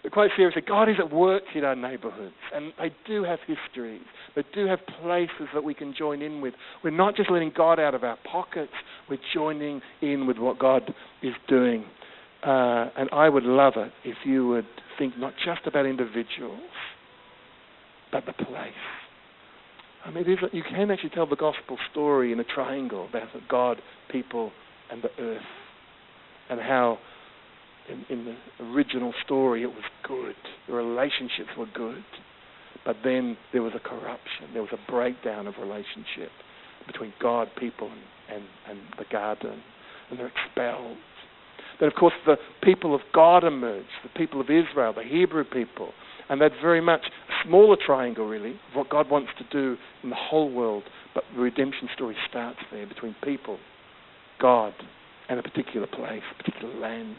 but 0.03 0.11
quite 0.11 0.31
seriously, 0.35 0.63
God 0.67 0.89
is 0.89 0.97
at 0.99 1.09
work 1.09 1.43
in 1.55 1.63
our 1.63 1.77
neighborhoods, 1.77 2.35
and 2.53 2.73
they 2.77 2.93
do 3.07 3.23
have 3.23 3.39
histories. 3.47 4.01
They 4.35 4.43
do 4.53 4.67
have 4.67 4.79
places 5.01 5.47
that 5.53 5.63
we 5.63 5.73
can 5.73 5.95
join 5.97 6.21
in 6.21 6.41
with. 6.41 6.55
We're 6.83 6.89
not 6.89 7.15
just 7.15 7.31
letting 7.31 7.53
God 7.55 7.79
out 7.79 7.95
of 7.95 8.03
our 8.03 8.17
pockets, 8.29 8.73
we're 9.09 9.17
joining 9.33 9.81
in 10.01 10.27
with 10.27 10.37
what 10.37 10.59
God 10.59 10.93
is 11.23 11.35
doing. 11.47 11.85
Uh, 12.43 12.89
and 12.97 13.09
I 13.13 13.29
would 13.29 13.45
love 13.45 13.73
it 13.77 13.93
if 14.03 14.17
you 14.25 14.45
would 14.49 14.67
think 14.99 15.17
not 15.17 15.35
just 15.45 15.61
about 15.67 15.85
individuals, 15.85 16.59
but 18.11 18.25
the 18.25 18.33
place. 18.33 18.73
I 20.07 20.11
mean, 20.11 20.25
you 20.53 20.63
can 20.63 20.89
actually 20.89 21.09
tell 21.09 21.27
the 21.27 21.35
gospel 21.35 21.77
story 21.91 22.31
in 22.31 22.39
a 22.39 22.45
triangle 22.45 23.09
about 23.09 23.27
God, 23.49 23.81
people, 24.09 24.53
and 24.89 25.03
the 25.03 25.09
earth, 25.21 25.41
and 26.49 26.61
how 26.61 26.97
in, 27.89 28.05
in 28.09 28.25
the 28.25 28.65
original 28.65 29.13
story 29.25 29.63
it 29.63 29.67
was 29.67 29.83
good. 30.07 30.35
The 30.67 30.73
relationships 30.73 31.49
were 31.57 31.67
good. 31.73 32.03
But 32.85 32.97
then 33.03 33.37
there 33.51 33.61
was 33.61 33.73
a 33.75 33.79
corruption. 33.79 34.53
There 34.53 34.61
was 34.61 34.71
a 34.71 34.91
breakdown 34.91 35.45
of 35.45 35.55
relationship 35.59 36.31
between 36.85 37.13
God, 37.21 37.49
people, 37.59 37.89
and, 37.89 37.99
and, 38.33 38.45
and 38.69 38.79
the 38.97 39.05
garden. 39.11 39.61
And 40.09 40.17
they're 40.17 40.31
expelled. 40.45 40.97
Then, 41.79 41.89
of 41.89 41.95
course, 41.95 42.13
the 42.25 42.37
people 42.63 42.95
of 42.95 43.01
God 43.13 43.43
emerged, 43.43 43.89
the 44.03 44.17
people 44.17 44.39
of 44.39 44.49
Israel, 44.49 44.93
the 44.93 45.03
Hebrew 45.03 45.43
people. 45.43 45.91
And 46.29 46.39
that's 46.39 46.55
very 46.61 46.81
much 46.81 47.01
smaller 47.45 47.77
triangle, 47.83 48.27
really, 48.27 48.51
of 48.51 48.75
what 48.75 48.89
God 48.89 49.09
wants 49.09 49.31
to 49.37 49.45
do 49.51 49.77
in 50.03 50.09
the 50.09 50.15
whole 50.15 50.51
world. 50.51 50.83
But 51.13 51.23
the 51.35 51.41
redemption 51.41 51.89
story 51.93 52.15
starts 52.29 52.59
there 52.71 52.85
between 52.87 53.15
people, 53.23 53.57
God, 54.39 54.73
and 55.29 55.39
a 55.39 55.43
particular 55.43 55.87
place, 55.87 56.21
a 56.31 56.43
particular 56.43 56.73
land. 56.79 57.15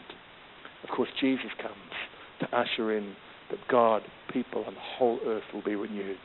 Of 0.83 0.89
course, 0.89 1.09
Jesus 1.19 1.51
comes 1.61 1.75
to 2.39 2.57
usher 2.57 2.95
in 2.97 3.15
that 3.51 3.59
God, 3.69 4.01
people, 4.31 4.63
and 4.65 4.75
the 4.75 4.81
whole 4.97 5.19
earth 5.25 5.43
will 5.53 5.63
be 5.63 5.75
renewed. 5.75 6.17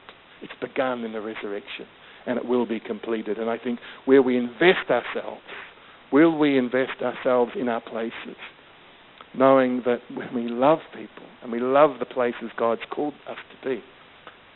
It's 0.42 0.52
begun 0.60 1.04
in 1.04 1.12
the 1.12 1.20
resurrection, 1.20 1.86
and 2.26 2.38
it 2.38 2.44
will 2.44 2.66
be 2.66 2.80
completed. 2.80 3.38
And 3.38 3.50
I 3.50 3.58
think 3.58 3.80
where 4.04 4.22
we 4.22 4.36
invest 4.36 4.90
ourselves, 4.90 5.42
will 6.12 6.36
we 6.38 6.58
invest 6.58 7.02
ourselves 7.02 7.52
in 7.58 7.68
our 7.68 7.80
places? 7.80 8.36
Knowing 9.36 9.82
that 9.84 10.00
when 10.14 10.32
we 10.34 10.48
love 10.48 10.78
people 10.92 11.26
and 11.42 11.52
we 11.52 11.60
love 11.60 11.98
the 11.98 12.06
places 12.06 12.50
God's 12.56 12.82
called 12.90 13.14
us 13.28 13.38
to 13.50 13.68
be, 13.68 13.82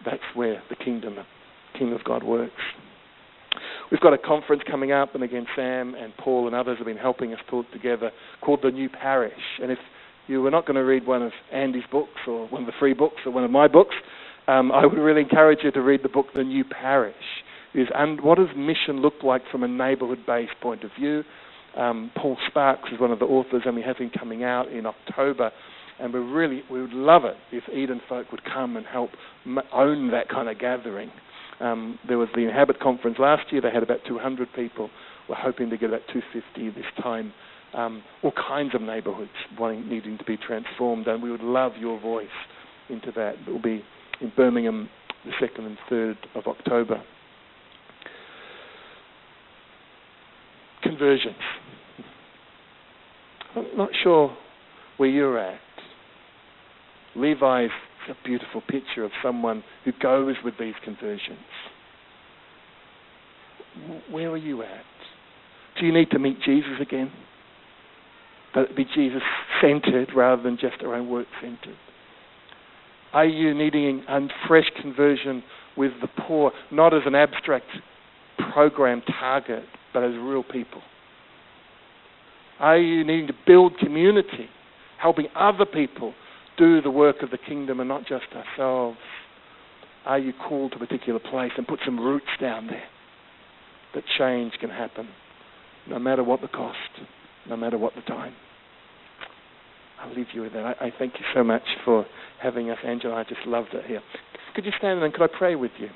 that's 0.05 0.23
where 0.35 0.63
the 0.71 0.77
kingdom, 0.77 1.17
kingdom 1.77 1.97
of 1.99 2.05
God 2.05 2.23
works. 2.23 2.53
We've 3.91 4.01
got 4.01 4.13
a 4.13 4.19
conference 4.19 4.63
coming 4.71 4.93
up, 4.93 5.15
and 5.15 5.25
again, 5.25 5.47
Sam 5.57 5.95
and 5.95 6.13
Paul 6.17 6.47
and 6.47 6.55
others 6.55 6.79
have 6.79 6.87
been 6.87 6.99
helping 6.99 7.33
us 7.33 7.41
talk 7.49 7.71
together 7.73 8.11
called 8.43 8.61
The 8.63 8.71
New 8.71 8.89
Parish. 8.89 9.33
And 9.63 9.73
if 9.73 9.79
you 10.27 10.43
were 10.43 10.51
not 10.51 10.67
going 10.67 10.77
to 10.77 10.85
read 10.85 11.07
one 11.07 11.23
of 11.23 11.33
Andy's 11.53 11.85
books 11.91 12.21
or 12.27 12.47
one 12.49 12.63
of 12.63 12.67
the 12.67 12.75
free 12.79 12.93
books 12.93 13.17
or 13.25 13.33
one 13.33 13.45
of 13.45 13.51
my 13.51 13.67
books, 13.67 13.95
um, 14.47 14.71
I 14.73 14.87
would 14.87 14.99
really 14.99 15.23
encourage 15.23 15.61
you 15.63 15.71
to 15.73 15.81
read 15.81 16.03
the 16.03 16.09
book 16.09 16.27
The 16.35 16.45
New 16.45 16.65
Parish. 16.65 17.15
Is 17.75 17.89
and 17.95 18.21
what 18.21 18.39
does 18.39 18.49
mission 18.57 19.01
look 19.01 19.23
like 19.23 19.43
from 19.51 19.63
a 19.63 19.69
neighbourhood-based 19.69 20.61
point 20.63 20.85
of 20.85 20.91
view? 20.99 21.23
Um, 21.79 22.11
Paul 22.17 22.37
Sparks 22.49 22.91
is 22.93 23.01
one 23.01 23.13
of 23.13 23.21
the 23.21 23.25
authors, 23.25 23.63
and 23.65 23.77
we 23.77 23.83
have 23.83 23.97
him 23.97 24.11
coming 24.19 24.43
out 24.43 24.69
in 24.69 24.85
October. 24.85 25.53
And 26.01 26.13
we 26.13 26.21
really 26.21 26.63
we 26.71 26.81
would 26.81 26.93
love 26.93 27.25
it 27.25 27.37
if 27.51 27.65
Eden 27.73 28.01
folk 28.09 28.31
would 28.31 28.45
come 28.45 28.77
and 28.77 28.87
help 28.87 29.11
own 29.73 30.11
that 30.11 30.29
kind 30.29 30.49
of 30.49 30.59
gathering. 30.59 31.11
Um, 31.61 31.99
there 32.07 32.19
was 32.19 32.29
the 32.35 32.43
Inhabit 32.43 32.79
conference 32.81 33.19
last 33.19 33.51
year; 33.53 33.61
they 33.61 33.71
had 33.71 33.83
about 33.83 34.01
200 34.07 34.49
people. 34.55 34.91
We're 35.29 35.37
hoping 35.37 35.71
to 35.71 35.77
get 35.77 35.89
about 35.89 36.03
250 36.13 36.71
this 36.71 36.87
time. 37.03 37.33
Um, 37.75 38.03
all 38.23 38.33
kinds 38.33 38.75
of 38.75 38.81
neighbourhoods 38.81 39.31
wanting, 39.59 39.89
needing 39.89 40.19
to 40.19 40.25
be 40.25 40.37
transformed, 40.37 41.07
and 41.07 41.23
we 41.23 41.31
would 41.31 41.43
love 41.43 41.73
your 41.79 42.01
voice 42.01 42.27
into 42.89 43.13
that. 43.13 43.35
It 43.47 43.51
will 43.51 43.61
be 43.61 43.85
in 44.21 44.33
Birmingham 44.37 44.89
the 45.25 45.33
2nd 45.47 45.67
and 45.67 45.79
3rd 45.91 46.17
of 46.35 46.47
October. 46.47 47.03
Conversions. 50.83 51.37
I'm 53.57 53.77
not 53.77 53.91
sure 54.03 54.37
where 54.97 55.09
you're 55.09 55.39
at. 55.39 55.61
Levi's 57.17 57.71
a 58.09 58.15
beautiful 58.25 58.63
picture 58.63 59.05
of 59.05 59.11
someone 59.23 59.63
who 59.85 59.93
goes 60.01 60.37
with 60.45 60.55
these 60.59 60.75
conversions. 60.85 61.39
Where 64.11 64.31
are 64.31 64.37
you 64.37 64.63
at? 64.63 64.85
Do 65.79 65.87
you 65.87 65.93
need 65.93 66.11
to 66.11 66.19
meet 66.19 66.39
Jesus 66.45 66.81
again? 66.81 67.13
That 68.55 68.71
it 68.71 68.77
be 68.77 68.85
Jesus 68.85 69.23
centered 69.61 70.09
rather 70.17 70.43
than 70.43 70.57
just 70.61 70.83
our 70.83 70.95
own 70.95 71.09
work 71.09 71.27
centered? 71.41 71.77
Are 73.13 73.27
you 73.27 73.55
needing 73.55 74.05
a 74.09 74.21
fresh 74.47 74.71
conversion 74.81 75.43
with 75.77 75.93
the 76.01 76.09
poor, 76.27 76.53
not 76.71 76.95
as 76.95 77.03
an 77.07 77.15
abstract 77.15 77.67
program 78.53 79.03
target, 79.21 79.65
but 79.93 80.03
as 80.03 80.13
real 80.15 80.43
people? 80.43 80.83
Are 82.61 82.79
you 82.79 83.05
needing 83.05 83.29
to 83.29 83.35
build 83.47 83.79
community, 83.79 84.49
helping 85.01 85.27
other 85.37 85.65
people 85.65 86.15
do 86.57 86.81
the 86.81 86.91
work 86.91 87.23
of 87.23 87.31
the 87.31 87.39
kingdom 87.39 87.81
and 87.81 87.89
not 87.89 88.07
just 88.07 88.27
ourselves? 88.35 88.99
Are 90.05 90.19
you 90.19 90.33
called 90.33 90.73
to 90.73 90.77
a 90.79 90.81
particular 90.81 91.21
place 91.21 91.53
and 91.57 91.67
put 91.67 91.81
some 91.85 92.01
roots 92.01 92.27
down 92.41 92.67
there 92.67 92.89
that 93.95 94.05
change 94.19 94.55
can 94.61 94.71
happen, 94.71 95.09
no 95.89 95.99
matter 95.99 96.25
what 96.25 96.41
the 96.41 96.49
cost, 96.49 96.77
no 97.49 97.57
matter 97.57 97.79
what 97.79 97.95
the 97.95 98.03
time? 98.03 98.35
I'll 100.01 100.15
leave 100.15 100.29
you 100.33 100.43
with 100.43 100.53
that. 100.53 100.65
I, 100.81 100.87
I 100.87 100.93
thank 100.99 101.15
you 101.15 101.25
so 101.35 101.43
much 101.43 101.63
for 101.85 102.07
having 102.41 102.71
us, 102.71 102.79
Angela. 102.85 103.17
I 103.17 103.25
just 103.25 103.47
loved 103.47 103.75
it 103.75 103.85
here. 103.87 104.01
Could 104.55 104.65
you 104.65 104.73
stand 104.79 105.03
and 105.03 105.13
could 105.13 105.23
I 105.23 105.37
pray 105.37 105.55
with 105.55 105.73
you? 105.79 105.89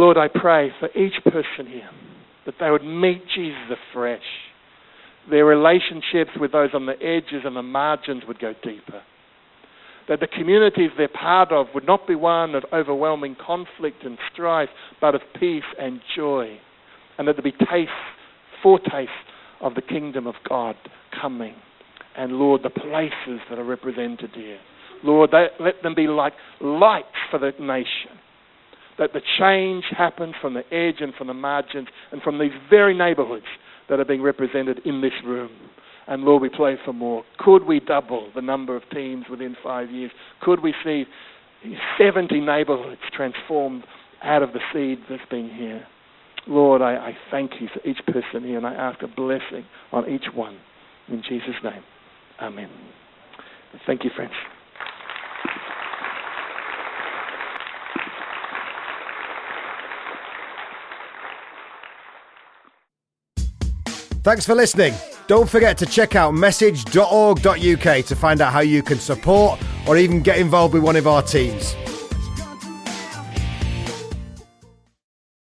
Lord, 0.00 0.16
I 0.16 0.28
pray 0.28 0.70
for 0.80 0.88
each 0.96 1.22
person 1.24 1.70
here 1.70 1.90
that 2.46 2.54
they 2.58 2.70
would 2.70 2.82
meet 2.82 3.22
Jesus 3.34 3.76
afresh. 3.92 4.22
Their 5.28 5.44
relationships 5.44 6.30
with 6.40 6.52
those 6.52 6.70
on 6.72 6.86
the 6.86 6.94
edges 7.02 7.42
and 7.44 7.54
the 7.54 7.62
margins 7.62 8.22
would 8.26 8.38
go 8.38 8.54
deeper. 8.62 9.02
That 10.08 10.20
the 10.20 10.26
communities 10.26 10.88
they're 10.96 11.06
part 11.06 11.52
of 11.52 11.66
would 11.74 11.86
not 11.86 12.06
be 12.08 12.14
one 12.14 12.54
of 12.54 12.64
overwhelming 12.72 13.36
conflict 13.44 14.02
and 14.02 14.16
strife, 14.32 14.70
but 15.02 15.14
of 15.14 15.20
peace 15.38 15.68
and 15.78 16.00
joy. 16.16 16.56
And 17.18 17.28
that 17.28 17.36
there 17.36 17.42
be 17.42 17.52
taste, 17.52 17.90
foretaste 18.62 19.10
of 19.60 19.74
the 19.74 19.82
kingdom 19.82 20.26
of 20.26 20.36
God 20.48 20.76
coming. 21.20 21.56
And 22.16 22.32
Lord, 22.32 22.62
the 22.62 22.70
places 22.70 23.40
that 23.50 23.58
are 23.58 23.64
represented 23.64 24.30
here. 24.32 24.60
Lord, 25.04 25.30
they, 25.30 25.48
let 25.62 25.82
them 25.82 25.94
be 25.94 26.06
like 26.06 26.32
lights 26.58 27.06
for 27.30 27.38
the 27.38 27.52
nation 27.60 28.18
that 29.00 29.14
the 29.14 29.22
change 29.38 29.84
happens 29.96 30.34
from 30.40 30.54
the 30.54 30.62
edge 30.72 31.00
and 31.00 31.14
from 31.14 31.26
the 31.26 31.34
margins 31.34 31.88
and 32.12 32.22
from 32.22 32.38
these 32.38 32.52
very 32.68 32.96
neighborhoods 32.96 33.46
that 33.88 33.98
are 33.98 34.04
being 34.04 34.22
represented 34.22 34.78
in 34.84 35.00
this 35.00 35.14
room. 35.24 35.50
And 36.06 36.22
Lord, 36.22 36.42
we 36.42 36.50
pray 36.50 36.76
for 36.84 36.92
more. 36.92 37.24
Could 37.38 37.64
we 37.64 37.80
double 37.80 38.30
the 38.34 38.42
number 38.42 38.76
of 38.76 38.82
teams 38.92 39.24
within 39.30 39.56
five 39.64 39.90
years? 39.90 40.10
Could 40.42 40.62
we 40.62 40.74
see 40.84 41.04
70 41.98 42.40
neighborhoods 42.40 43.00
transformed 43.16 43.84
out 44.22 44.42
of 44.42 44.50
the 44.52 44.60
seed 44.72 44.98
that's 45.08 45.28
been 45.30 45.48
here? 45.48 45.86
Lord, 46.46 46.82
I, 46.82 46.92
I 46.92 47.16
thank 47.30 47.52
you 47.58 47.68
for 47.72 47.86
each 47.88 48.00
person 48.06 48.46
here 48.46 48.58
and 48.58 48.66
I 48.66 48.74
ask 48.74 49.02
a 49.02 49.08
blessing 49.08 49.64
on 49.92 50.08
each 50.10 50.26
one. 50.34 50.58
In 51.08 51.22
Jesus' 51.26 51.56
name, 51.64 51.82
amen. 52.40 52.68
Thank 53.86 54.04
you, 54.04 54.10
friends. 54.14 54.32
Thanks 64.22 64.44
for 64.44 64.54
listening. 64.54 64.92
Don't 65.28 65.48
forget 65.48 65.78
to 65.78 65.86
check 65.86 66.14
out 66.14 66.34
message.org.uk 66.34 68.04
to 68.04 68.16
find 68.16 68.40
out 68.42 68.52
how 68.52 68.60
you 68.60 68.82
can 68.82 68.98
support 68.98 69.58
or 69.86 69.96
even 69.96 70.20
get 70.20 70.38
involved 70.38 70.74
with 70.74 70.82
one 70.82 70.96
of 70.96 71.06
our 71.06 71.22
teams. 71.22 71.74